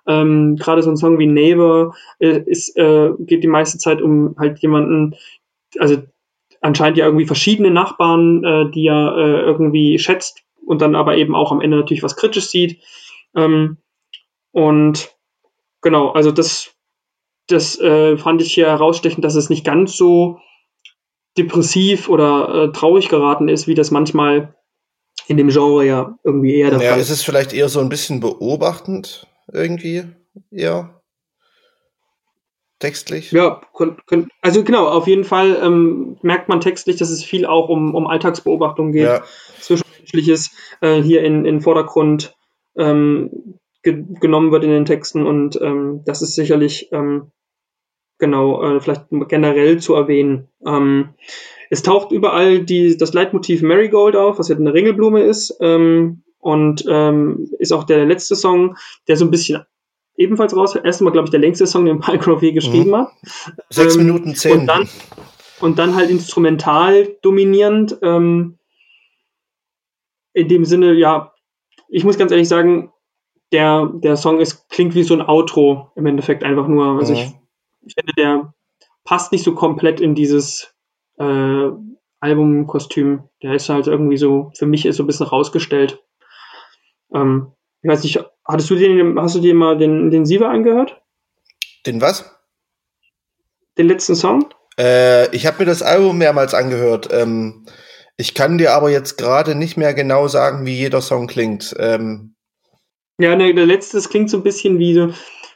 [0.07, 4.35] ähm, gerade so ein Song wie Neighbor äh, ist, äh, geht die meiste Zeit um
[4.37, 5.15] halt jemanden,
[5.77, 5.97] also
[6.61, 11.35] anscheinend ja irgendwie verschiedene Nachbarn, äh, die er äh, irgendwie schätzt und dann aber eben
[11.35, 12.81] auch am Ende natürlich was kritisch sieht.
[13.35, 13.77] Ähm,
[14.51, 15.11] und
[15.81, 16.73] genau, also das,
[17.47, 20.39] das äh, fand ich hier herausstechend, dass es nicht ganz so
[21.37, 24.55] depressiv oder äh, traurig geraten ist, wie das manchmal
[25.27, 27.09] in dem Genre ja irgendwie eher der ja, Fall ist.
[27.09, 30.03] Ja, ist es vielleicht eher so ein bisschen beobachtend irgendwie,
[30.49, 31.01] ja.
[32.79, 33.31] Textlich?
[33.31, 33.61] Ja,
[34.41, 38.07] also genau, auf jeden Fall ähm, merkt man textlich, dass es viel auch um, um
[38.07, 39.23] Alltagsbeobachtung geht, ja.
[39.59, 40.49] Zwischenmenschliches
[40.81, 42.35] äh, hier in, in Vordergrund
[42.75, 47.31] ähm, ge genommen wird in den Texten und ähm, das ist sicherlich ähm,
[48.21, 50.47] genau, äh, vielleicht generell zu erwähnen.
[50.65, 51.09] Ähm,
[51.69, 55.57] es taucht überall die, das Leitmotiv Marigold auf, was ja eine Ringelblume ist.
[55.59, 58.77] Ähm, und ähm, ist auch der letzte Song,
[59.07, 59.63] der so ein bisschen
[60.15, 60.75] ebenfalls raus.
[60.75, 62.95] Erstmal, glaube ich, der längste Song, den Pycroft je geschrieben mhm.
[62.95, 63.11] hat.
[63.69, 64.61] Sechs ähm, Minuten zehn.
[64.61, 64.89] Und dann,
[65.59, 67.97] und dann halt instrumental dominierend.
[68.01, 68.57] Ähm,
[70.33, 71.33] in dem Sinne, ja,
[71.89, 72.91] ich muss ganz ehrlich sagen,
[73.51, 76.97] der, der Song ist, klingt wie so ein Outro im Endeffekt einfach nur.
[76.99, 77.19] Also mhm.
[77.19, 77.31] ich,
[77.81, 78.53] ich finde, der
[79.03, 80.73] passt nicht so komplett in dieses
[81.17, 81.69] äh,
[82.19, 83.23] Albumkostüm.
[83.41, 86.03] Der ist halt irgendwie so, für mich ist so ein bisschen rausgestellt.
[87.13, 91.01] Ähm, ich weiß nicht, hattest du den, hast du dir mal den, den Siva angehört?
[91.85, 92.35] Den was?
[93.77, 94.49] Den letzten Song?
[94.77, 97.09] Äh, ich habe mir das Album mehrmals angehört.
[97.11, 97.65] Ähm,
[98.17, 101.75] ich kann dir aber jetzt gerade nicht mehr genau sagen, wie jeder Song klingt.
[101.79, 102.35] Ähm,
[103.19, 105.09] ja, ne, der letzte, klingt so ein bisschen wie so,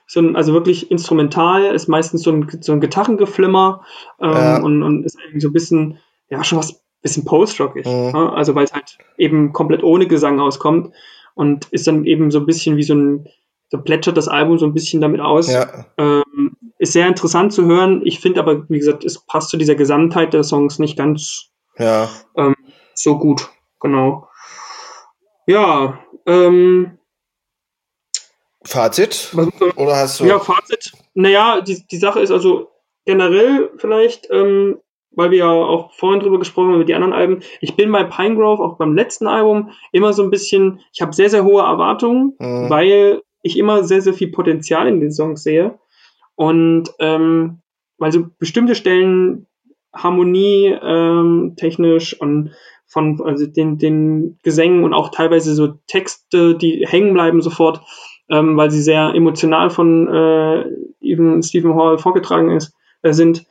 [0.07, 3.81] so ein, also wirklich instrumental, ist meistens so ein, so ein Gitarrengeflimmer
[4.21, 4.61] ähm, ja.
[4.61, 5.99] und, und ist irgendwie so ein bisschen,
[6.29, 7.85] ja, schon was bisschen post-rockig.
[7.85, 8.11] Mhm.
[8.11, 8.33] Ne?
[8.33, 10.93] Also weil es halt eben komplett ohne Gesang auskommt
[11.35, 13.29] und ist dann eben so ein bisschen wie so ein,
[13.69, 15.51] so plätschert das Album so ein bisschen damit aus.
[15.51, 15.85] Ja.
[15.97, 18.01] Ähm, ist sehr interessant zu hören.
[18.03, 22.09] Ich finde aber, wie gesagt, es passt zu dieser Gesamtheit der Songs nicht ganz ja.
[22.35, 22.55] ähm,
[22.95, 23.49] so gut.
[23.79, 24.27] Genau.
[25.45, 26.97] Ja, ähm,
[28.65, 29.33] Fazit?
[29.75, 30.25] Oder hast du.
[30.25, 30.91] Ja, Fazit.
[31.13, 32.69] Naja, die, die Sache ist also
[33.05, 34.79] generell vielleicht, ähm,
[35.11, 37.41] weil wir ja auch vorhin drüber gesprochen haben, über die anderen Alben.
[37.61, 41.29] Ich bin bei Pinegrove, auch beim letzten Album, immer so ein bisschen, ich habe sehr,
[41.29, 42.69] sehr hohe Erwartungen, mhm.
[42.69, 45.77] weil ich immer sehr, sehr viel Potenzial in den Songs sehe.
[46.35, 47.61] Und ähm,
[47.97, 49.47] weil so bestimmte Stellen
[49.93, 52.51] Harmonie ähm, technisch und
[52.87, 57.81] von also den, den Gesängen und auch teilweise so Texte, die hängen bleiben sofort,
[58.29, 60.65] ähm, weil sie sehr emotional von äh,
[61.01, 63.45] even Stephen Hall vorgetragen ist, äh, sind.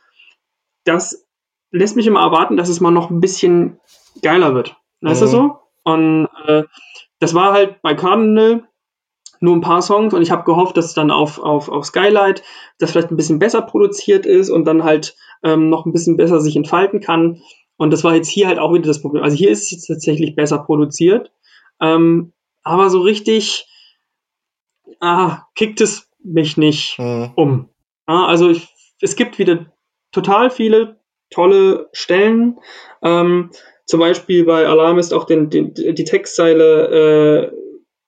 [0.85, 1.27] Das
[1.71, 3.79] lässt mich immer erwarten, dass es mal noch ein bisschen
[4.23, 4.77] geiler wird.
[5.01, 5.25] Weißt mhm.
[5.25, 5.59] du so?
[5.85, 6.65] Und äh,
[7.21, 8.69] das war halt bei Cardinal
[9.41, 12.43] nur ein paar Songs und ich habe gehofft, dass dann auf, auf, auf Skylight
[12.79, 16.41] das vielleicht ein bisschen besser produziert ist und dann halt ähm, noch ein bisschen besser
[16.41, 17.43] sich entfalten kann.
[17.77, 19.23] Und das war jetzt hier halt auch wieder das Problem.
[19.23, 21.31] Also hier ist es tatsächlich besser produziert,
[21.81, 22.33] ähm,
[22.63, 23.67] aber so richtig
[25.05, 27.33] ah, kickt es mich nicht mhm.
[27.37, 27.69] um.
[28.07, 28.69] Ah, also ich,
[29.01, 29.67] es gibt wieder
[30.13, 31.01] total viele
[31.31, 32.59] tolle Stellen.
[33.03, 33.51] Ähm,
[33.87, 37.57] zum Beispiel bei Alarm ist auch den, den, die Textzeile äh,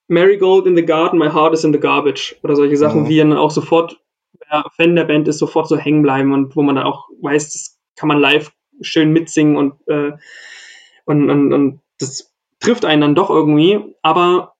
[0.07, 3.09] Marigold in the Garden, My Heart is in the Garbage oder solche Sachen, mhm.
[3.09, 3.99] wie dann auch sofort,
[4.39, 7.51] wer Fan der Band ist, sofort so hängen bleiben und wo man dann auch weiß,
[7.51, 8.51] das kann man live
[8.81, 10.13] schön mitsingen und, äh,
[11.05, 13.79] und, und, und das trifft einen dann doch irgendwie.
[14.01, 14.53] Aber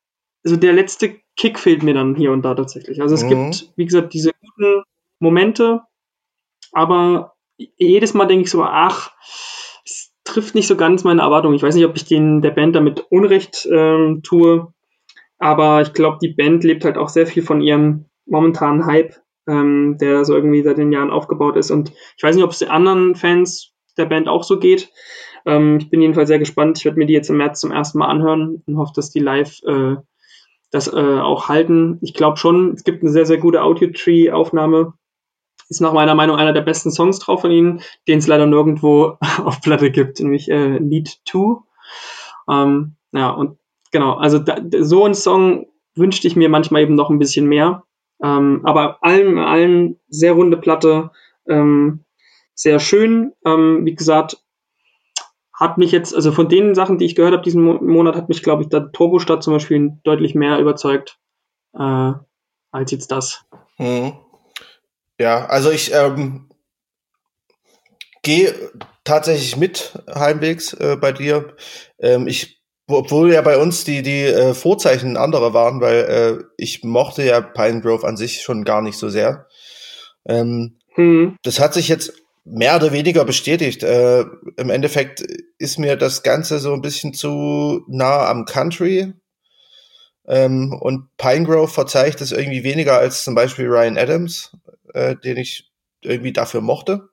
[0.43, 3.01] so der letzte Kick fehlt mir dann hier und da tatsächlich.
[3.01, 3.29] Also es mhm.
[3.29, 4.83] gibt, wie gesagt, diese guten
[5.19, 5.81] Momente,
[6.73, 7.35] aber
[7.77, 9.11] jedes Mal denke ich so, ach,
[9.85, 11.55] es trifft nicht so ganz meine Erwartungen.
[11.55, 14.73] Ich weiß nicht, ob ich den der Band damit Unrecht ähm, tue,
[15.37, 19.15] aber ich glaube, die Band lebt halt auch sehr viel von ihrem momentanen Hype,
[19.47, 21.71] ähm, der so irgendwie seit den Jahren aufgebaut ist.
[21.71, 24.89] Und ich weiß nicht, ob es den anderen Fans der Band auch so geht.
[25.45, 26.79] Ähm, ich bin jedenfalls sehr gespannt.
[26.79, 29.19] Ich werde mir die jetzt im März zum ersten Mal anhören und hoffe, dass die
[29.19, 29.95] live äh,
[30.71, 31.97] das äh, auch halten.
[32.01, 34.93] Ich glaube schon, es gibt eine sehr, sehr gute Audio-Tree-Aufnahme.
[35.69, 39.17] Ist nach meiner Meinung einer der besten Songs drauf von ihnen, den es leider nirgendwo
[39.43, 41.61] auf Platte gibt, nämlich äh, Need 2.
[42.49, 43.57] Ähm, ja, und
[43.91, 47.83] genau, also da, so ein Song wünschte ich mir manchmal eben noch ein bisschen mehr.
[48.23, 51.11] Ähm, aber allem, allen sehr runde Platte,
[51.47, 52.03] ähm,
[52.53, 53.33] sehr schön.
[53.45, 54.37] Ähm, wie gesagt,
[55.59, 58.43] hat mich jetzt, also von den Sachen, die ich gehört habe diesen Monat, hat mich,
[58.43, 61.17] glaube ich, der Turbostadt zum Beispiel deutlich mehr überzeugt
[61.73, 62.11] äh,
[62.71, 63.43] als jetzt das.
[63.77, 64.13] Hm.
[65.19, 66.47] Ja, also ich ähm,
[68.21, 68.53] gehe
[69.03, 71.55] tatsächlich mit heimwegs äh, bei dir.
[71.99, 76.83] Ähm, ich, obwohl ja bei uns die die äh, Vorzeichen andere waren, weil äh, ich
[76.83, 79.47] mochte ja Pine Grove an sich schon gar nicht so sehr.
[80.27, 81.35] Ähm, hm.
[81.41, 82.13] Das hat sich jetzt
[82.49, 83.83] mehr oder weniger bestätigt.
[83.83, 84.21] Äh,
[84.57, 85.21] Im Endeffekt
[85.57, 89.13] ist mir das Ganze so ein bisschen zu nah am Country.
[90.27, 94.55] Ähm, und Pinegrove verzeiht es irgendwie weniger als zum Beispiel Ryan Adams,
[94.93, 95.71] äh, den ich
[96.01, 97.09] irgendwie dafür mochte.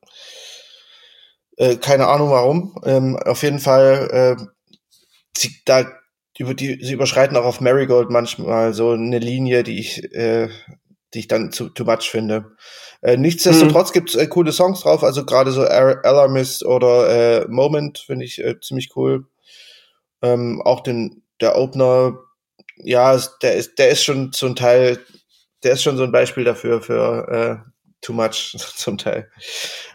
[1.56, 2.80] Äh, keine Ahnung warum.
[2.84, 4.44] Ähm, auf jeden Fall, äh,
[5.36, 5.86] sie, da
[6.38, 10.48] über die, sie überschreiten auch auf Marigold manchmal so eine Linie, die ich, äh,
[11.14, 12.56] die ich dann zu too much finde.
[13.00, 13.92] Äh, nichtsdestotrotz mhm.
[13.92, 17.08] gibt's äh, coole Songs drauf, also gerade so Alarmist oder
[17.42, 19.26] äh, Moment finde ich äh, ziemlich cool.
[20.22, 22.18] Ähm, auch den der Opener,
[22.76, 24.98] ja, der ist der ist schon zum Teil,
[25.62, 27.70] der ist schon so ein Beispiel dafür für äh,
[28.00, 29.30] too much zum Teil.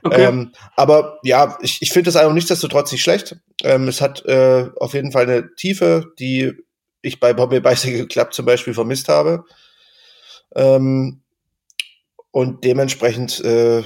[0.04, 0.26] Okay.
[0.26, 3.36] Ähm, aber ja, ich, ich finde es einfach nichtsdestotrotz nicht schlecht.
[3.64, 6.54] Ähm, es hat äh, auf jeden Fall eine Tiefe, die
[7.02, 9.46] ich bei Bobby Bicycle Club zum Beispiel vermisst habe.
[10.56, 11.22] Ähm,
[12.32, 13.84] und dementsprechend äh,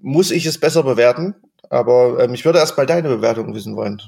[0.00, 1.34] muss ich es besser bewerten.
[1.70, 4.02] Aber ähm, ich würde erst mal deine Bewertung wissen wollen.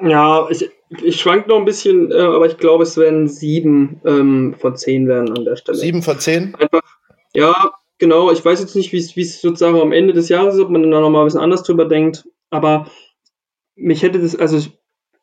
[0.00, 0.68] Ja, ich,
[1.02, 5.06] ich schwank noch ein bisschen, äh, aber ich glaube, es werden sieben ähm, von zehn
[5.06, 5.78] werden an der Stelle.
[5.78, 6.54] Sieben von zehn?
[6.56, 6.82] Einfach,
[7.34, 8.32] ja, genau.
[8.32, 11.00] Ich weiß jetzt nicht, wie es sozusagen am Ende des Jahres ist, ob man da
[11.00, 12.24] nochmal ein bisschen anders drüber denkt.
[12.50, 12.86] Aber
[13.76, 14.68] mich hätte das, also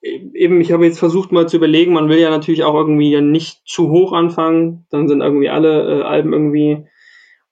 [0.02, 3.62] eben, ich habe jetzt versucht mal zu überlegen, man will ja natürlich auch irgendwie nicht
[3.66, 4.86] zu hoch anfangen.
[4.90, 6.86] Dann sind irgendwie alle äh, Alben irgendwie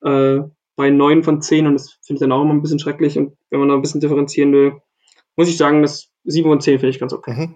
[0.03, 0.39] äh,
[0.75, 3.17] bei neun von zehn und das finde ich dann auch immer ein bisschen schrecklich.
[3.17, 4.73] Und wenn man da ein bisschen differenzieren will,
[5.35, 7.33] muss ich sagen, das 7 und 10 finde ich ganz okay.
[7.33, 7.55] Mhm.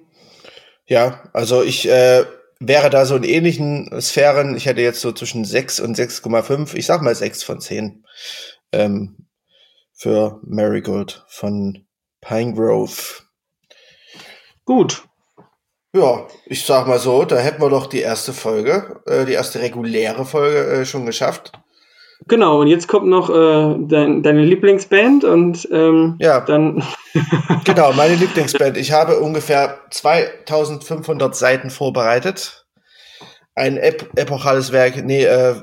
[0.87, 2.25] Ja, also ich äh,
[2.59, 4.55] wäre da so in ähnlichen Sphären.
[4.55, 6.75] Ich hätte jetzt so zwischen 6 und 6,5.
[6.75, 8.03] Ich sag mal 6 von 10
[8.71, 9.27] ähm,
[9.93, 11.85] für Marigold von
[12.21, 13.23] Pinegrove.
[14.71, 15.03] Gut.
[15.93, 19.59] Ja, ich sag mal so, da hätten wir doch die erste Folge, äh, die erste
[19.59, 21.51] reguläre Folge äh, schon geschafft.
[22.29, 26.39] Genau, und jetzt kommt noch äh, dein, deine Lieblingsband und ähm, ja.
[26.39, 26.85] dann.
[27.65, 28.77] genau, meine Lieblingsband.
[28.77, 32.65] Ich habe ungefähr 2500 Seiten vorbereitet.
[33.53, 35.03] Ein ep epochales Werk.
[35.03, 35.55] Nee, äh,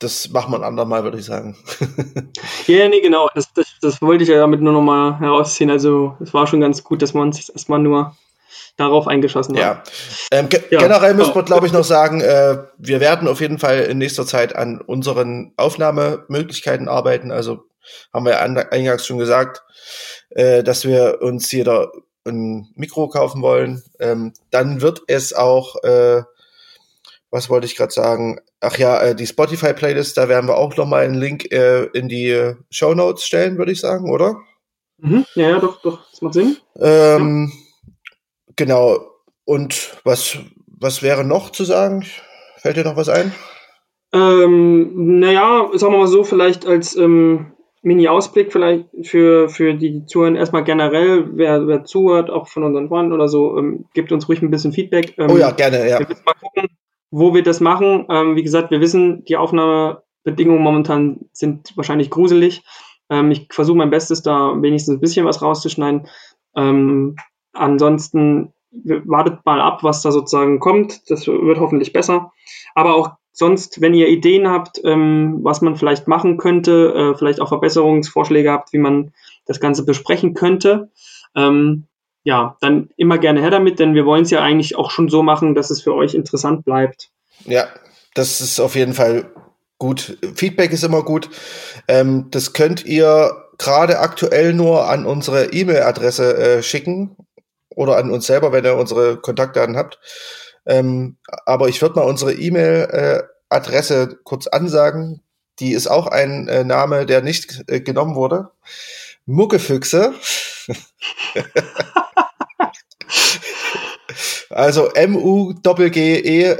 [0.00, 1.56] das macht man andermal, würde ich sagen.
[2.66, 3.28] ja, nee, genau.
[3.34, 5.70] Das, das, das wollte ich ja damit nur nochmal herausziehen.
[5.70, 8.16] Also, es war schon ganz gut, dass man sich erstmal nur
[8.76, 9.62] darauf eingeschossen haben.
[9.62, 9.82] Ja.
[10.32, 10.80] Ähm, ge ja.
[10.80, 14.26] Generell müssen wir, glaube ich, noch sagen, äh, wir werden auf jeden Fall in nächster
[14.26, 17.30] Zeit an unseren Aufnahmemöglichkeiten arbeiten.
[17.30, 17.64] Also
[18.12, 19.62] haben wir eingangs schon gesagt,
[20.30, 21.92] äh, dass wir uns jeder
[22.26, 23.82] ein Mikro kaufen wollen.
[23.98, 26.22] Ähm, dann wird es auch, äh,
[27.30, 28.40] was wollte ich gerade sagen?
[28.60, 32.08] Ach ja, äh, die Spotify-Playlist, da werden wir auch noch mal einen Link äh, in
[32.08, 34.40] die Show Notes stellen, würde ich sagen, oder?
[34.98, 35.24] Mhm.
[35.34, 36.56] Ja, ja, doch, doch, das macht Sinn.
[36.78, 37.92] Ähm, ja.
[38.56, 38.98] Genau.
[39.44, 42.04] Und was, was wäre noch zu sagen?
[42.58, 43.32] Fällt dir noch was ein?
[44.12, 47.52] Ähm, naja, sagen wir mal so, vielleicht als ähm,
[47.82, 53.12] Mini-Ausblick vielleicht für, für die Zuhörer erstmal generell, wer, wer zuhört, auch von unseren Freunden
[53.12, 55.14] oder so, ähm, gibt uns ruhig ein bisschen Feedback.
[55.16, 56.00] Ähm, oh ja, gerne, ja.
[56.00, 56.68] Wir müssen mal gucken,
[57.10, 58.06] wo wir das machen.
[58.08, 62.62] Ähm, wie gesagt, wir wissen, die Aufnahmebedingungen momentan sind wahrscheinlich gruselig.
[63.08, 66.06] Ähm, ich versuche mein Bestes, da wenigstens ein bisschen was rauszuschneiden.
[66.56, 67.16] Ähm,
[67.52, 71.10] ansonsten wartet mal ab, was da sozusagen kommt.
[71.10, 72.32] Das wird hoffentlich besser.
[72.74, 77.40] Aber auch sonst, wenn ihr Ideen habt, ähm, was man vielleicht machen könnte, äh, vielleicht
[77.40, 79.12] auch Verbesserungsvorschläge habt, wie man
[79.46, 80.90] das Ganze besprechen könnte,
[81.34, 81.86] ähm,
[82.22, 85.22] ja, dann immer gerne her damit, denn wir wollen es ja eigentlich auch schon so
[85.22, 87.10] machen, dass es für euch interessant bleibt.
[87.44, 87.68] Ja,
[88.14, 89.30] das ist auf jeden Fall
[89.78, 90.18] gut.
[90.34, 91.30] Feedback ist immer gut.
[91.88, 97.16] Ähm, das könnt ihr gerade aktuell nur an unsere E-Mail-Adresse äh, schicken
[97.68, 99.98] oder an uns selber, wenn ihr unsere Kontaktdaten habt.
[100.66, 101.16] Ähm,
[101.46, 105.22] aber ich würde mal unsere E-Mail-Adresse äh, kurz ansagen.
[105.58, 108.50] Die ist auch ein äh, Name, der nicht äh, genommen wurde.
[109.26, 110.14] Muckefüchse.
[114.50, 116.56] also M-U-G-G-E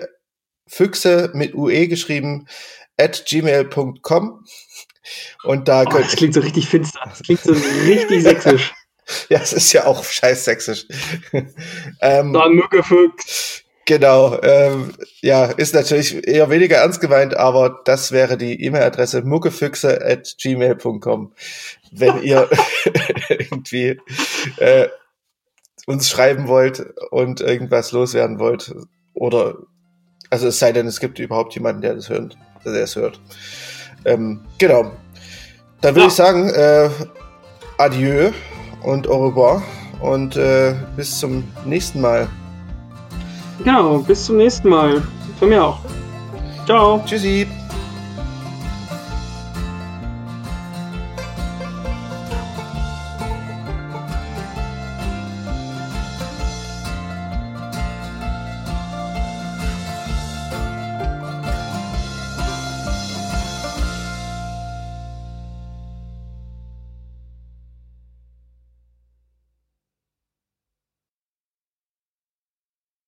[0.67, 2.47] Füchse mit UE geschrieben
[2.97, 4.45] at gmail.com.
[5.43, 7.01] Und da oh, Das klingt so richtig finster.
[7.05, 8.73] Das klingt so richtig sächsisch.
[9.29, 10.87] ja, es ist ja auch scheiß sächsisch.
[12.01, 13.65] ähm, Na, Mückefüchs.
[13.91, 20.01] Genau, ähm, ja, ist natürlich eher weniger ernst gemeint, aber das wäre die E-Mail-Adresse muckefüchse
[20.07, 21.33] at gmail.com.
[21.91, 22.49] Wenn ihr
[23.29, 23.99] irgendwie
[24.59, 24.87] äh,
[25.87, 28.73] uns schreiben wollt und irgendwas loswerden wollt
[29.13, 29.57] oder
[30.31, 33.21] also es sei denn, es gibt überhaupt jemanden, der das hört, der es hört.
[34.05, 34.93] Ähm, genau.
[35.81, 36.07] Dann würde ja.
[36.07, 36.91] ich sagen, äh,
[37.77, 38.31] adieu
[38.85, 39.65] und au revoir
[40.01, 42.29] und äh, bis zum nächsten Mal.
[43.65, 45.03] Genau, bis zum nächsten Mal.
[45.39, 45.79] Von mir auch.
[46.67, 47.03] Ciao.
[47.07, 47.47] Tschüssi.